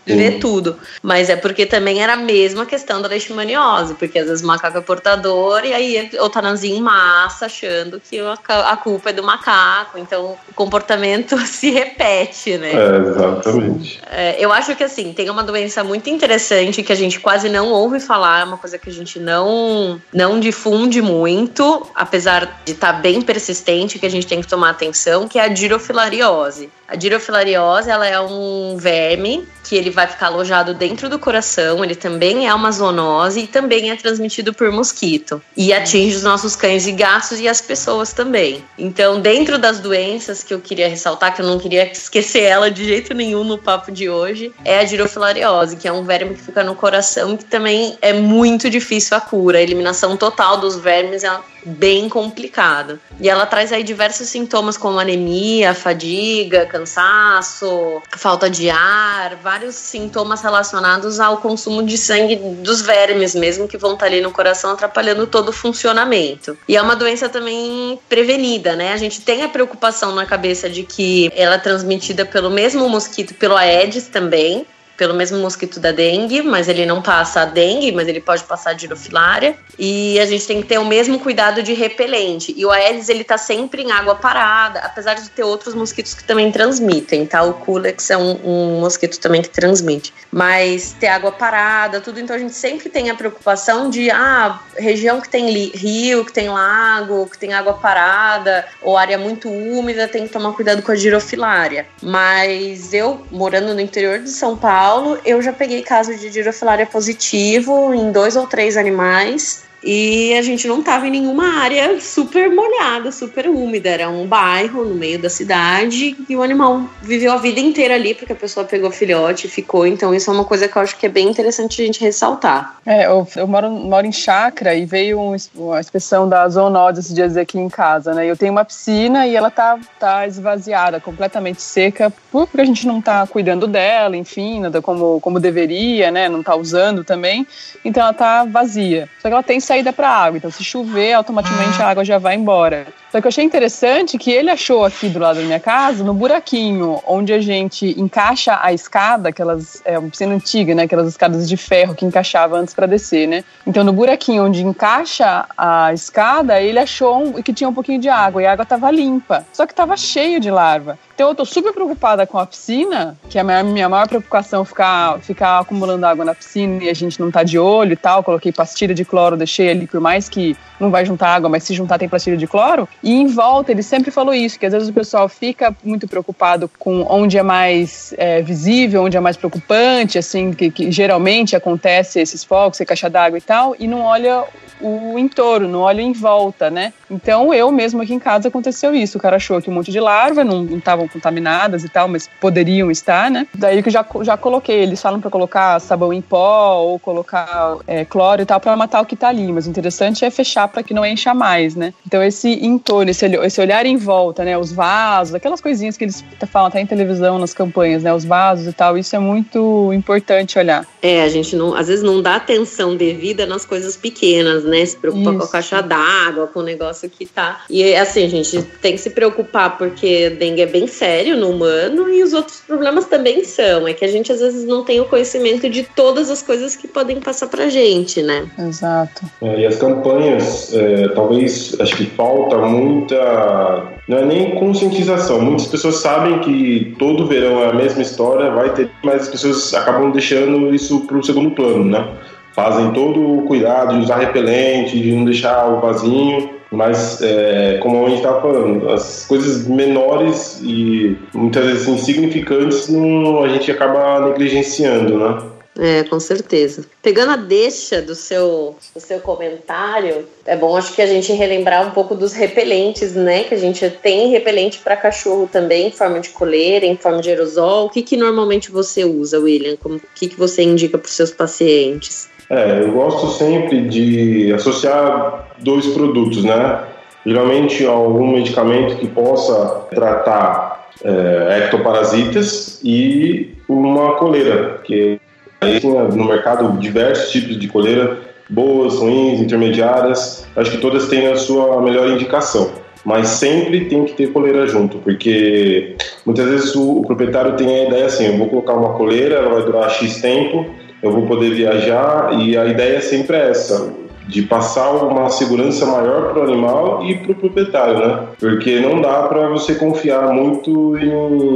Sim. 0.06 0.18
ver 0.18 0.40
tudo. 0.40 0.78
Mas 1.02 1.30
é 1.30 1.36
porque 1.36 1.66
também 1.66 2.02
era 2.02 2.14
a 2.14 2.18
mesma 2.18 2.66
questão 2.66 3.02
da 3.02 3.08
leishmaniose, 3.08 3.94
porque 3.96 4.20
às 4.20 4.28
vezes 4.28 4.44
o 4.44 4.48
macaco 4.48 4.78
é 4.78 4.82
portador 4.82 5.64
e 5.66 5.74
aí 5.74 6.10
eutanasia 6.14 6.76
em 6.76 6.82
massa, 6.82 7.46
achando 7.46 8.00
que 8.00 8.20
a 8.48 8.78
culpa 8.78 9.10
é 9.10 9.14
do 9.14 9.24
macaco. 9.24 9.98
Então 9.98 10.38
o 10.50 10.54
comportamento 10.54 11.38
se 11.48 11.72
repete, 11.72 12.58
né? 12.58 12.72
É, 12.74 12.98
exatamente. 13.10 14.02
É, 14.12 14.36
eu 14.40 14.52
acho 14.52 14.76
que 14.76 14.84
assim, 14.84 15.14
tem 15.14 15.30
uma 15.30 15.44
doença 15.44 15.84
muito 15.84 16.10
interessante 16.10 16.84
que 16.84 16.92
a 16.92 16.96
gente 16.96 17.20
quase 17.20 17.50
não 17.50 17.72
ouve 17.72 18.00
falar, 18.00 18.42
é 18.42 18.44
uma 18.44 18.58
coisa 18.58 18.78
que 18.78 18.90
a 18.90 18.94
gente 18.94 19.20
não, 19.20 20.02
não 20.14 20.40
difunde 20.40 21.02
muito, 21.02 21.88
apesar 21.96 22.62
de 22.66 22.74
estar 22.74 22.94
tá 22.94 23.00
bem 23.00 23.22
persistente, 23.22 23.98
que 23.98 24.06
a 24.06 24.10
gente 24.10 24.28
tem 24.28 24.42
que 24.42 24.48
tomar 24.48 24.72
atenção, 24.72 25.28
que 25.28 25.40
é 25.40 25.44
a 25.44 25.48
dirofilariose. 25.48 26.70
A 26.88 26.96
dirofilariose, 26.96 27.90
ela 27.90 28.08
é 28.08 28.20
um 28.20 28.76
verme 28.78 29.48
que 29.64 29.76
ele 29.76 29.90
vai 29.90 30.06
ficar 30.06 30.28
alojado 30.28 30.74
dentro 30.74 31.10
do 31.10 31.18
coração, 31.18 31.84
ele 31.84 31.96
também 31.96 32.48
é 32.48 32.54
uma 32.54 32.72
zoonose 32.72 33.40
e 33.40 33.48
também 33.48 33.90
é 33.90 33.96
transmitido 33.96 34.54
por 34.54 34.70
mosquito. 34.72 35.42
E 35.56 35.72
atinge 35.72 36.18
os 36.18 36.24
nossos 36.24 36.56
cães 36.56 36.86
e 36.86 36.92
gatos 36.92 37.40
e 37.40 37.48
as 37.48 37.62
pessoas 37.62 38.12
também. 38.12 38.64
Então, 38.78 39.22
dentro 39.22 39.58
das 39.58 39.80
doenças 39.80 40.44
que 40.44 40.54
eu 40.54 40.60
queria 40.60 40.90
ressaltar, 40.90 41.34
que 41.34 41.42
eu 41.42 41.46
não 41.46 41.58
queria 41.58 41.90
esquecer 41.90 42.42
ela 42.42 42.70
de 42.70 42.84
jeito 42.84 43.14
nenhum 43.14 43.44
no 43.44 43.58
papo 43.58 43.92
de 43.92 44.10
hoje, 44.10 44.54
é 44.66 44.80
a 44.80 44.84
dirofilariose, 44.84 45.78
que 45.78 45.88
é 45.88 45.92
um 45.92 46.04
verme 46.04 46.36
que 46.36 46.42
fica 46.42 46.64
no 46.64 46.76
coração 46.76 47.34
e 47.34 47.38
que 47.38 47.46
também 47.46 47.98
é 48.02 48.12
muito 48.12 48.70
difícil 48.70 49.16
a 49.16 49.22
cura. 49.22 49.58
A 49.58 49.62
eliminação 49.62 50.18
total 50.18 50.58
dos 50.58 50.76
vermes 50.76 51.24
é 51.24 51.32
bem 51.66 52.10
complicada. 52.10 53.00
E 53.20 53.30
ela 53.30 53.46
traz 53.46 53.72
aí 53.72 53.84
diversos 53.84 54.28
sintomas 54.28 54.78
como 54.78 55.00
anemia, 55.00 55.74
fadiga, 55.74 56.66
cansaço, 56.66 58.02
falta 58.18 58.50
de 58.50 58.70
ar, 58.70 59.36
vários 59.36 59.76
sintomas 59.76 60.42
relacionados 60.42 61.20
ao 61.20 61.38
consumo 61.38 61.84
de 61.84 61.98
sangue 61.98 62.36
dos 62.36 62.82
vermes 62.82 63.34
mesmo 63.36 63.68
que 63.68 63.78
vão 63.78 63.94
estar 63.94 64.06
ali 64.06 64.22
no 64.22 64.32
coração 64.32 64.72
atrapalhando 64.72 65.28
todo 65.28 65.50
o 65.50 65.54
funcionamento. 65.54 66.58
E 66.68 66.76
é 66.76 66.82
uma 66.82 66.96
doença 66.96 67.30
também 67.30 68.00
prevenida, 68.08 68.76
né? 68.76 68.94
A 68.94 68.98
gente 68.98 69.22
tem 69.22 69.44
a 69.44 69.50
preocupação 69.50 70.14
na 70.14 70.26
cabeça 70.26 70.70
de 70.70 70.84
que 70.84 71.32
ela 71.36 71.56
é 71.56 71.58
transmitida 71.58 72.26
pelo 72.26 72.50
mesmo 72.50 72.88
mosquito, 72.90 73.34
pelo 73.36 73.56
Aedes 73.56 74.08
também, 74.08 74.66
pelo 74.98 75.14
mesmo 75.14 75.40
mosquito 75.40 75.80
da 75.80 75.92
dengue, 75.92 76.42
mas 76.42 76.68
ele 76.68 76.86
não 76.86 77.02
passa 77.02 77.42
a 77.42 77.46
dengue, 77.46 77.92
mas 77.92 78.08
ele 78.08 78.22
pode 78.22 78.44
passar 78.44 78.72
a 78.72 78.78
girofilária. 78.78 79.56
E 79.78 80.20
a 80.20 80.26
gente 80.26 80.46
tem 80.46 80.62
que 80.62 80.68
ter 80.68 80.78
o 80.78 80.86
mesmo 80.86 81.20
cuidado 81.20 81.64
de 81.64 81.74
repelente. 81.74 82.54
E 82.56 82.66
o 82.66 82.72
Aedes, 82.72 83.10
ele 83.10 83.24
tá 83.24 83.38
sempre 83.38 83.82
em 83.82 83.92
água 83.92 84.16
parada, 84.16 84.80
apesar 84.80 85.16
de 85.16 85.30
ter 85.30 85.44
outros 85.44 85.74
mosquitos 85.74 86.14
que 86.14 86.24
também 86.24 86.52
transmitem, 86.52 87.26
tá? 87.26 87.42
O 87.44 87.54
Culex 87.54 88.10
é 88.10 88.18
um, 88.18 88.40
um 88.44 88.80
mosquito 88.82 89.20
também 89.20 89.42
que 89.42 89.50
transmite. 89.50 90.14
Mas 90.32 90.96
ter 91.00 91.08
água 91.08 91.32
parada, 91.32 92.00
tudo, 92.02 92.20
então 92.20 92.36
a 92.36 92.40
gente 92.40 92.54
sempre 92.54 92.90
tem 92.90 93.10
a 93.10 93.16
preocupação 93.16 93.90
de, 93.90 94.12
ah, 94.12 94.60
região 94.78 95.20
que 95.20 95.30
tem 95.30 95.50
rio, 95.70 96.26
que 96.26 96.34
tem 96.34 96.50
lago, 96.50 97.28
que 97.30 97.38
tem 97.38 97.54
água 97.54 97.74
parada, 97.74 98.66
ou 98.82 98.98
área 98.98 99.18
muito 99.18 99.50
úmida, 99.50 100.08
tem 100.08 100.28
que 100.28 100.34
tomar 100.34 100.54
cuidado 100.54 100.82
com 100.82 100.92
a 100.92 100.96
girofilária. 100.96 101.88
Mas 102.02 102.94
eu, 102.94 103.26
morando 103.32 103.74
no 103.74 103.82
interior 103.82 104.20
de 104.20 104.30
São 104.30 104.56
Paulo, 104.56 104.83
eu 105.24 105.42
já 105.42 105.54
peguei 105.54 105.82
caso 105.82 106.14
de 106.14 106.30
girofilária 106.30 106.86
positivo 106.86 107.94
em 107.94 108.12
dois 108.12 108.36
ou 108.36 108.46
três 108.46 108.76
animais. 108.76 109.64
E 109.84 110.34
a 110.36 110.42
gente 110.42 110.68
não 110.68 110.80
estava 110.80 111.08
em 111.08 111.12
nenhuma 111.12 111.60
área 111.60 112.00
super 112.00 112.50
molhada, 112.50 113.12
super 113.12 113.48
úmida. 113.48 113.90
Era 113.90 114.10
um 114.10 114.26
bairro 114.26 114.86
no 114.86 114.96
meio 114.96 115.20
da 115.20 115.30
cidade 115.30 116.16
e 116.28 116.36
o 116.36 116.42
animal 116.42 116.90
viveu 117.02 117.34
a 117.34 117.38
vida 117.38 117.60
inteira 117.60 117.96
ali 117.96 118.14
porque 118.14 118.32
a 118.32 118.36
pessoa 118.36 118.66
pegou 118.66 118.90
filhote 118.92 119.48
e 119.48 119.50
ficou. 119.50 119.86
Então, 119.86 120.14
isso 120.14 120.30
é 120.30 120.34
uma 120.34 120.46
coisa 120.46 120.68
que 120.68 120.78
eu 120.78 120.82
acho 120.82 120.98
que 120.98 121.06
é 121.06 121.10
bem 121.10 121.28
interessante 121.28 121.82
a 121.82 121.86
gente 121.86 122.02
ressaltar. 122.02 122.78
É, 122.86 123.06
eu, 123.06 123.28
eu 123.36 123.48
moro, 123.48 123.70
moro 123.70 124.08
em 124.08 124.12
chácara 124.12 124.74
e 124.74 124.86
veio 124.86 125.20
um, 125.20 125.36
uma 125.56 125.80
inspeção 125.80 126.30
da 126.30 126.48
zoonose 126.48 127.02
esses 127.02 127.14
dias 127.14 127.36
aqui 127.36 127.60
em 127.60 127.70
casa, 127.70 128.14
né? 128.14 128.26
Eu 128.26 128.38
tenho 128.38 128.52
uma 128.52 128.64
piscina 128.64 129.28
e 129.28 129.36
ela 129.36 129.52
tá, 129.52 129.78
tá 130.00 130.26
esvaziada, 130.28 131.00
completamente 131.00 131.62
seca, 131.62 132.12
porque 132.32 132.62
a 132.62 132.66
gente 132.66 132.88
não 132.88 133.02
tá 133.02 133.28
cuidando 133.28 133.68
dela, 133.68 134.16
enfim, 134.16 134.62
nada 134.62 134.82
como, 134.82 135.20
como 135.20 135.40
deveria, 135.40 136.10
né? 136.10 136.30
Não 136.30 136.42
tá 136.42 136.56
usando 136.56 137.04
também. 137.04 137.46
Então, 137.84 138.04
ela 138.04 138.14
tá 138.14 138.46
vazia. 138.46 139.10
Só 139.22 139.28
que 139.28 139.34
ela 139.34 139.44
tem 139.44 139.60
saída 139.74 139.92
para 139.92 140.08
água. 140.08 140.38
Então, 140.38 140.52
se 140.52 140.64
chover, 140.64 141.14
automaticamente 141.14 141.82
a 141.82 141.88
água 141.88 142.06
já 142.06 142.20
vai 142.20 142.36
embora. 142.36 142.86
Só 143.12 143.20
que 143.20 143.28
eu 143.28 143.30
achei 143.30 143.44
interessante 143.44 144.18
que 144.18 144.32
ele 144.32 144.50
achou 144.50 144.86
aqui 144.86 145.10
do 145.10 145.20
lado 145.20 145.38
da 145.38 145.42
minha 145.44 145.60
casa, 145.60 146.04
no 146.04 146.14
buraquinho 146.14 147.00
onde 147.06 147.34
a 147.34 147.40
gente 147.40 148.00
encaixa 148.00 148.60
a 148.62 148.72
escada, 148.72 149.30
aquelas. 149.30 149.82
É 149.86 149.98
uma 149.98 150.10
piscina 150.10 150.34
antiga, 150.34 150.76
né? 150.76 150.84
Aquelas 150.84 151.08
escadas 151.08 151.48
de 151.48 151.58
ferro 151.58 151.96
que 151.96 152.06
encaixava 152.06 152.58
antes 152.58 152.74
para 152.74 152.86
descer, 152.86 153.28
né? 153.28 153.44
Então, 153.66 153.84
no 153.84 153.94
buraquinho 153.94 154.46
onde 154.46 154.64
encaixa 154.64 155.46
a 155.58 155.94
escada, 155.94 156.62
ele 156.62 156.80
achou 156.80 157.24
um, 157.24 157.34
que 157.34 157.54
tinha 157.54 157.70
um 157.70 157.74
pouquinho 157.74 158.00
de 158.00 158.10
água 158.10 158.42
e 158.42 158.46
a 158.46 158.52
água 158.52 158.64
estava 158.64 158.92
limpa. 158.92 159.46
Só 159.54 159.66
que 159.66 159.74
estava 159.74 159.98
cheio 159.98 160.40
de 160.40 160.52
larva. 160.52 160.98
Então 161.14 161.30
eu 161.30 161.36
tô 161.36 161.46
super 161.46 161.72
preocupada 161.72 162.26
com 162.26 162.40
a 162.40 162.46
piscina, 162.46 163.16
que 163.30 163.38
é 163.38 163.42
a 163.42 163.44
minha, 163.44 163.64
minha 163.64 163.90
maior 163.90 164.08
preocupação 164.08 164.66
ficar, 164.66 165.20
ficar 165.20 165.60
acumulando 165.60 166.06
água 166.06 166.26
na 166.26 166.34
piscina 166.34 166.84
e 166.84 166.90
a 166.90 166.94
gente 166.94 167.20
não 167.20 167.30
tá 167.30 167.44
de 167.44 167.60
olho 167.60 167.94
e 167.94 167.96
tal. 167.96 168.24
Coloquei 168.24 168.52
pastilha 168.52 168.96
de 168.96 169.06
cloro, 169.06 169.38
deixei 169.38 169.70
ali, 169.70 169.86
por 169.86 170.00
mais 170.00 170.28
que 170.28 170.58
não 170.80 170.90
vai 170.90 171.06
juntar 171.06 171.30
água, 171.30 171.50
mas 171.50 171.64
se 171.64 171.74
juntar 171.74 172.00
tem 172.00 172.10
pastilha 172.10 172.36
de 172.36 172.48
cloro. 172.48 172.90
E 173.04 173.14
em 173.14 173.28
volta 173.28 173.72
ele 173.72 173.84
sempre 173.84 174.10
falou 174.10 174.34
isso, 174.34 174.58
que 174.58 174.66
às 174.66 174.74
vezes 174.74 174.90
o 174.90 174.94
pessoal 174.94 175.30
fica 175.30 175.76
muito 175.84 176.08
preocupado 176.08 176.70
com 176.80 177.06
onde 177.08 177.38
é 177.38 177.44
mais 177.44 178.14
é, 178.18 178.42
visível, 178.42 179.04
onde 179.04 179.16
é 179.16 179.20
mais 179.20 179.38
preocupante, 179.38 180.18
assim, 180.18 180.52
que, 180.52 180.72
que 180.72 180.92
geralmente 180.92 181.56
acontece 181.56 182.20
esses 182.20 182.44
focos, 182.44 182.78
ser 182.78 182.86
caixa 182.86 183.10
d'água 183.10 183.38
e 183.38 183.42
tal, 183.42 183.76
e 183.80 183.88
não 183.88 184.02
olha 184.02 184.44
o 184.82 185.18
entorno, 185.18 185.68
não 185.68 185.80
olha 185.80 186.02
em 186.02 186.12
volta, 186.12 186.70
né? 186.70 186.94
Então 187.10 187.54
eu 187.54 187.72
mesmo 187.72 188.02
aqui 188.02 188.14
em 188.14 188.20
casa 188.20 188.50
aconteceu 188.50 188.94
isso. 188.94 189.18
O 189.18 189.22
cara 189.22 189.38
achou 189.38 189.62
que 189.62 189.70
um 189.70 189.74
monte 189.74 189.92
de 189.92 190.00
larva 190.00 190.44
não 190.44 190.66
estavam 190.78 191.08
contaminadas 191.14 191.84
e 191.84 191.90
tal, 191.90 192.08
mas 192.08 192.30
poderiam 192.42 192.92
estar, 192.92 193.30
né? 193.30 193.48
Daí 193.54 193.82
que 193.82 193.90
eu 193.90 193.94
já, 193.94 194.06
já 194.22 194.36
coloquei. 194.36 194.82
Eles 194.82 195.02
falam 195.02 195.22
para 195.22 195.30
colocar 195.30 195.80
sabão 195.80 196.12
em 196.12 196.22
pó 196.22 196.80
ou 196.80 197.00
colocar 197.00 197.78
é, 197.88 198.04
cloro 198.04 198.42
e 198.42 198.46
tal 198.46 198.60
para 198.60 198.76
matar 198.76 199.02
o 199.02 199.06
que 199.06 199.16
tá 199.16 199.30
ali. 199.30 199.52
Mas 199.52 199.68
o 199.68 199.70
interessante 199.70 200.26
é 200.26 200.32
fechar 200.32 200.68
para 200.68 200.84
que 200.84 200.94
não 200.94 201.06
encha 201.06 201.34
mais, 201.34 201.76
né? 201.76 201.94
Então 202.06 202.22
esse 202.22 202.50
entorno, 202.66 203.12
esse, 203.12 203.26
esse 203.26 203.62
olhar 203.62 203.86
em 203.86 203.98
volta, 203.98 204.44
né? 204.44 204.58
Os 204.58 204.72
vasos, 204.72 205.36
aquelas 205.36 205.62
coisinhas 205.62 205.96
que 205.96 206.04
eles 206.04 206.24
falam 206.52 206.68
até 206.68 206.82
em 206.82 206.86
televisão 206.86 207.38
nas 207.38 207.54
campanhas, 207.54 208.04
né? 208.04 208.14
Os 208.14 208.26
vasos 208.26 208.68
e 208.68 208.74
tal. 208.74 208.98
Isso 208.98 209.16
é 209.16 209.20
muito 209.20 209.92
importante 209.94 210.58
olhar. 210.58 210.86
É, 211.02 211.24
a 211.24 211.30
gente 211.30 211.56
não, 211.56 211.76
às 211.76 211.88
vezes 211.88 212.04
não 212.04 212.22
dá 212.22 212.36
atenção 212.36 212.96
devida 212.96 213.46
nas 213.46 213.66
coisas 213.66 213.96
pequenas, 213.96 214.64
né? 214.64 214.86
Se 214.86 214.98
preocupa 214.98 215.30
isso. 215.30 215.40
com 215.40 215.46
a 215.46 215.50
caixa 215.50 215.82
d'água, 215.82 216.48
com 216.48 216.60
o 216.60 216.64
negócio 216.64 217.10
que 217.10 217.26
tá. 217.26 217.62
E 217.70 217.96
assim, 217.96 218.26
a 218.26 218.30
gente 218.30 218.62
tem 218.82 218.94
que 218.94 219.00
se 219.00 219.10
preocupar 219.10 219.78
porque 219.78 220.30
dengue 220.32 220.62
é 220.62 220.66
bem 220.66 220.88
sério 220.94 221.36
no 221.36 221.50
humano 221.50 222.10
e 222.10 222.24
os 222.24 222.34
outros 222.34 222.62
problemas 222.62 223.06
também 223.06 223.44
são. 223.44 223.88
É 223.88 223.94
que 223.94 224.06
a 224.06 224.08
gente 224.08 224.32
às 224.32 224.40
vezes 224.40 224.66
não 224.66 224.84
tem 224.84 225.00
o 225.02 225.06
conhecimento 225.06 225.70
de 225.70 225.84
todas 225.84 226.30
as 226.30 226.42
coisas 226.42 226.76
que 226.76 226.88
podem 226.88 227.20
passar 227.20 227.48
pra 227.48 227.70
gente, 227.70 228.22
né? 228.22 228.46
Exato. 228.58 229.24
É, 229.42 229.62
e 229.62 229.66
as 229.66 229.76
campanhas, 229.78 230.74
é, 230.74 231.10
talvez, 231.10 231.76
acho 231.80 231.96
que 231.96 232.06
falta 232.06 232.58
muita. 232.58 233.94
Não 234.08 234.18
é 234.18 234.26
nem 234.26 234.56
conscientização. 234.56 235.42
Muitas 235.42 235.68
pessoas 235.68 235.96
sabem 235.96 236.40
que 236.40 236.96
todo 237.00 237.28
verão 237.28 237.62
é 237.64 237.70
a 237.70 237.74
mesma 237.74 238.02
história, 238.02 238.52
vai 238.52 238.70
ter, 238.74 238.90
mas 239.04 239.24
as 239.24 239.30
pessoas 239.30 239.74
acabam 239.74 240.12
deixando 240.12 240.74
isso 240.74 241.02
pro 241.02 241.24
segundo 241.24 241.52
plano, 241.52 241.86
né? 241.86 242.08
Fazem 242.54 242.92
todo 242.92 243.40
o 243.40 243.42
cuidado 243.44 243.96
de 243.96 244.04
usar 244.04 244.18
repelente, 244.18 245.00
de 245.00 245.12
não 245.12 245.26
deixar 245.26 245.68
o 245.68 245.82
vasinho 245.82 246.54
mas, 246.74 247.22
é, 247.22 247.78
como 247.82 248.04
a 248.04 248.10
gente 248.10 248.18
estava 248.18 248.42
falando, 248.42 248.90
as 248.90 249.26
coisas 249.28 249.68
menores 249.68 250.60
e 250.64 251.16
muitas 251.34 251.64
vezes 251.66 251.88
insignificantes 251.88 252.90
não, 252.90 253.44
a 253.44 253.48
gente 253.48 253.72
acaba 253.72 254.20
negligenciando, 254.28 255.18
né? 255.18 255.54
É, 255.78 256.04
com 256.04 256.20
certeza. 256.20 256.86
Pegando 257.02 257.32
a 257.32 257.36
deixa 257.36 258.02
do 258.02 258.14
seu, 258.14 258.76
do 258.94 259.00
seu 259.00 259.20
comentário, 259.20 260.28
é 260.46 260.56
bom 260.56 260.78
acho 260.78 260.94
que 260.94 261.02
a 261.02 261.08
gente 261.08 261.32
relembrar 261.34 261.88
um 261.88 261.92
pouco 261.92 262.14
dos 262.14 262.34
repelentes, 262.34 263.14
né? 263.14 263.44
Que 263.44 263.56
a 263.56 263.58
gente 263.58 263.88
tem 263.90 264.30
repelente 264.30 264.80
para 264.80 264.96
cachorro 264.96 265.50
também, 265.52 265.88
em 265.88 265.92
forma 265.92 266.20
de 266.20 266.30
coleira, 266.30 266.86
em 266.86 266.96
forma 266.96 267.22
de 267.22 267.30
aerosol. 267.30 267.88
O 267.88 267.90
que, 267.90 268.04
que 268.04 268.16
normalmente 268.16 268.72
você 268.72 269.04
usa, 269.04 269.40
William? 269.40 269.76
Como, 269.76 269.96
o 269.96 270.02
que, 270.14 270.28
que 270.28 270.38
você 270.38 270.62
indica 270.62 270.98
para 270.98 271.08
os 271.08 271.16
seus 271.16 271.32
pacientes? 271.32 272.30
É, 272.50 272.82
eu 272.82 272.92
gosto 272.92 273.28
sempre 273.28 273.82
de 273.82 274.54
associar 274.54 275.48
dois 275.60 275.88
produtos, 275.88 276.44
né? 276.44 276.84
Geralmente 277.26 277.86
algum 277.86 278.34
medicamento 278.34 278.98
que 278.98 279.08
possa 279.08 279.88
tratar 279.90 280.90
é, 281.04 281.64
ectoparasitas 281.64 282.82
e 282.84 283.54
uma 283.68 284.16
coleira, 284.16 284.82
que 284.84 285.20
tem 285.60 285.80
no 285.82 286.26
mercado 286.26 286.78
diversos 286.80 287.32
tipos 287.32 287.58
de 287.58 287.68
coleira, 287.70 288.18
boas, 288.50 288.96
ruins, 288.96 289.40
intermediárias. 289.40 290.46
Acho 290.56 290.72
que 290.72 290.78
todas 290.78 291.08
têm 291.08 291.28
a 291.28 291.38
sua 291.38 291.82
melhor 291.82 292.10
indicação 292.10 292.84
mas 293.06 293.28
sempre 293.28 293.86
tem 293.86 294.06
que 294.06 294.14
ter 294.14 294.32
coleira 294.32 294.66
junto, 294.66 294.98
porque 295.00 295.96
muitas 296.26 296.48
vezes 296.50 296.76
o, 296.76 297.00
o, 297.00 297.06
proprietário 297.06 297.58
tem 297.58 297.68
a 297.68 297.88
ideia 297.88 298.06
assim: 298.06 298.28
eu 298.28 298.38
vou 298.38 298.48
colocar 298.48 298.74
uma 298.74 298.94
coleira, 298.94 299.36
ela 299.36 299.50
vai 299.50 299.64
durar 299.64 299.90
X 299.90 300.22
tempo, 300.22 300.66
eu 301.04 301.12
vou 301.12 301.28
poder 301.28 301.54
viajar 301.54 302.40
e 302.40 302.58
a 302.58 302.66
ideia 302.66 303.02
sempre 303.02 303.38
é 303.38 303.50
essa 303.50 303.94
de 304.28 304.42
passar 304.42 304.90
uma 304.92 305.30
segurança 305.30 305.86
maior 305.86 306.32
para 306.32 306.40
o 306.40 306.44
animal 306.44 307.04
e 307.06 307.16
para 307.16 307.34
o 307.34 307.36
proprietário, 307.36 308.00
né? 308.00 308.20
Porque 308.40 308.80
não 308.80 309.02
dá 309.02 309.24
para 309.24 309.50
você 309.50 309.76
confiar 309.76 310.34
muito 310.34 310.98
em 310.98 311.14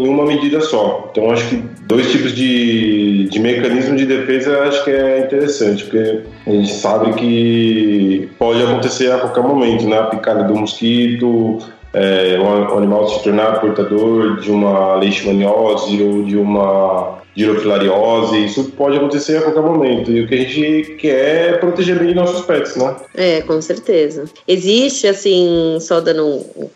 uma 0.08 0.26
medida 0.26 0.60
só. 0.60 1.10
Então 1.10 1.32
acho 1.32 1.48
que 1.48 1.64
dois 1.84 2.12
tipos 2.12 2.36
de, 2.36 3.30
de 3.30 3.40
mecanismo 3.40 3.96
de 3.96 4.06
defesa 4.06 4.64
acho 4.64 4.84
que 4.84 4.92
é 4.92 5.20
interessante, 5.22 5.86
porque 5.86 6.24
a 6.46 6.50
gente 6.52 6.74
sabe 6.74 7.14
que 7.14 8.30
pode 8.38 8.62
acontecer 8.62 9.12
a 9.12 9.20
qualquer 9.20 9.44
momento, 9.44 9.88
né? 9.88 10.00
A 10.00 10.04
picada 10.04 10.44
do 10.44 10.54
mosquito, 10.56 11.60
é, 11.94 12.38
o 12.38 12.78
animal 12.78 13.08
se 13.08 13.24
tornar 13.24 13.62
portador 13.62 14.42
de 14.42 14.52
uma 14.52 14.96
leishmaniose 14.96 16.04
ou 16.04 16.24
de 16.24 16.36
uma 16.38 17.18
girofilariose, 17.38 18.46
isso 18.46 18.64
pode 18.72 18.98
acontecer 18.98 19.38
a 19.38 19.42
qualquer 19.44 19.62
momento. 19.62 20.12
E 20.12 20.24
o 20.24 20.28
que 20.28 20.34
a 20.34 20.38
gente 20.40 20.96
quer 20.96 21.50
é 21.50 21.58
proteger 21.58 22.00
bem 22.00 22.16
nossos 22.16 22.44
pets, 22.44 22.76
né? 22.76 22.96
É, 23.14 23.42
com 23.42 23.62
certeza. 23.62 24.26
Existe, 24.48 25.08
assim, 25.08 25.78
só 25.80 26.02
dando 26.02 26.26
um, 26.26 26.70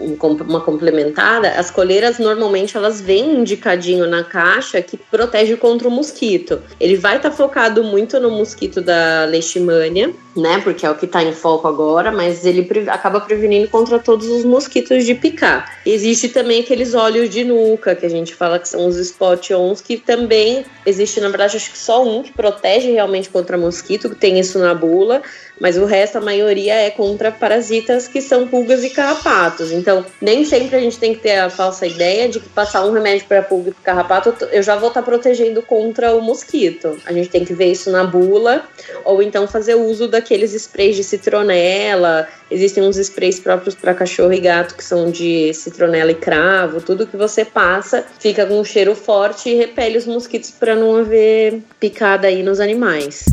um, 0.00 0.16
uma 0.48 0.60
complementada, 0.60 1.50
as 1.50 1.70
coleiras 1.70 2.18
normalmente 2.18 2.76
elas 2.76 3.00
vêm 3.00 3.36
indicadinho 3.36 4.08
na 4.08 4.24
caixa 4.24 4.82
que 4.82 4.96
protege 4.96 5.56
contra 5.56 5.86
o 5.86 5.90
mosquito. 5.90 6.60
Ele 6.80 6.96
vai 6.96 7.18
estar 7.18 7.30
tá 7.30 7.36
focado 7.36 7.84
muito 7.84 8.18
no 8.18 8.30
mosquito 8.30 8.80
da 8.80 9.24
leishmania, 9.24 10.12
né? 10.36 10.60
Porque 10.64 10.84
é 10.84 10.90
o 10.90 10.96
que 10.96 11.04
está 11.04 11.22
em 11.22 11.32
foco 11.32 11.68
agora, 11.68 12.10
mas 12.10 12.44
ele 12.44 12.62
pre 12.62 12.88
acaba 12.88 13.20
prevenindo 13.20 13.68
contra 13.68 14.00
todos 14.00 14.26
os 14.26 14.44
mosquitos 14.44 15.04
de 15.04 15.14
picar. 15.14 15.78
Existe 15.86 16.28
também 16.28 16.60
aqueles 16.60 16.94
óleos 16.94 17.30
de 17.30 17.44
nuca, 17.44 17.94
que 17.94 18.06
a 18.06 18.10
gente 18.10 18.34
fala 18.34 18.58
que 18.58 18.68
são 18.68 18.86
os 18.86 18.96
spot-ons, 18.96 19.80
que 19.80 19.96
também 20.08 20.64
existe, 20.86 21.20
na 21.20 21.28
verdade, 21.28 21.58
acho 21.58 21.70
que 21.70 21.76
só 21.76 22.02
um 22.02 22.22
que 22.22 22.32
protege 22.32 22.90
realmente 22.90 23.28
contra 23.28 23.58
mosquito, 23.58 24.08
que 24.08 24.16
tem 24.16 24.40
isso 24.40 24.58
na 24.58 24.74
bula, 24.74 25.20
mas 25.60 25.76
o 25.76 25.84
resto, 25.84 26.16
a 26.16 26.20
maioria, 26.22 26.72
é 26.72 26.90
contra 26.90 27.30
parasitas 27.30 28.08
que 28.08 28.22
são 28.22 28.48
pulgas 28.48 28.82
e 28.82 28.88
carrapatos. 28.88 29.70
Então, 29.70 30.06
nem 30.18 30.46
sempre 30.46 30.76
a 30.76 30.80
gente 30.80 30.98
tem 30.98 31.14
que 31.14 31.20
ter 31.20 31.36
a 31.36 31.50
falsa 31.50 31.86
ideia 31.86 32.26
de 32.26 32.40
que 32.40 32.48
passar 32.48 32.86
um 32.86 32.92
remédio 32.92 33.26
para 33.26 33.42
pulga 33.42 33.68
e 33.68 33.74
carrapato, 33.84 34.34
eu 34.50 34.62
já 34.62 34.76
vou 34.76 34.88
estar 34.88 35.02
tá 35.02 35.04
protegendo 35.04 35.60
contra 35.60 36.14
o 36.14 36.22
mosquito. 36.22 36.96
A 37.04 37.12
gente 37.12 37.28
tem 37.28 37.44
que 37.44 37.52
ver 37.52 37.70
isso 37.70 37.90
na 37.90 38.04
bula, 38.04 38.66
ou 39.04 39.22
então 39.22 39.46
fazer 39.46 39.74
uso 39.74 40.08
daqueles 40.08 40.54
sprays 40.54 40.96
de 40.96 41.04
citronela. 41.04 42.26
Existem 42.50 42.82
uns 42.82 42.96
sprays 42.96 43.38
próprios 43.38 43.74
para 43.74 43.92
cachorro 43.92 44.32
e 44.32 44.40
gato 44.40 44.74
que 44.74 44.82
são 44.82 45.10
de 45.10 45.52
citronela 45.52 46.12
e 46.12 46.14
cravo. 46.14 46.80
Tudo 46.80 47.06
que 47.06 47.16
você 47.16 47.44
passa 47.44 48.06
fica 48.18 48.46
com 48.46 48.58
um 48.58 48.64
cheiro 48.64 48.94
forte 48.94 49.50
e 49.50 49.54
repele 49.54 49.98
os 49.98 50.06
mosquitos 50.06 50.50
para 50.50 50.74
não 50.74 50.96
haver 50.96 51.62
picada 51.78 52.26
aí 52.26 52.42
nos 52.42 52.58
animais. 52.58 53.26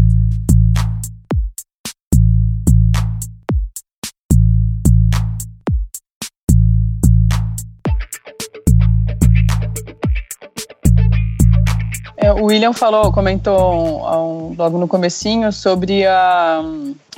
É, 12.17 12.34
o 12.34 12.45
William 12.45 12.73
falou, 12.73 13.13
comentou 13.13 14.04
logo 14.58 14.78
no 14.78 14.88
comecinho 14.88 15.54
sobre 15.54 16.06
a, 16.06 16.60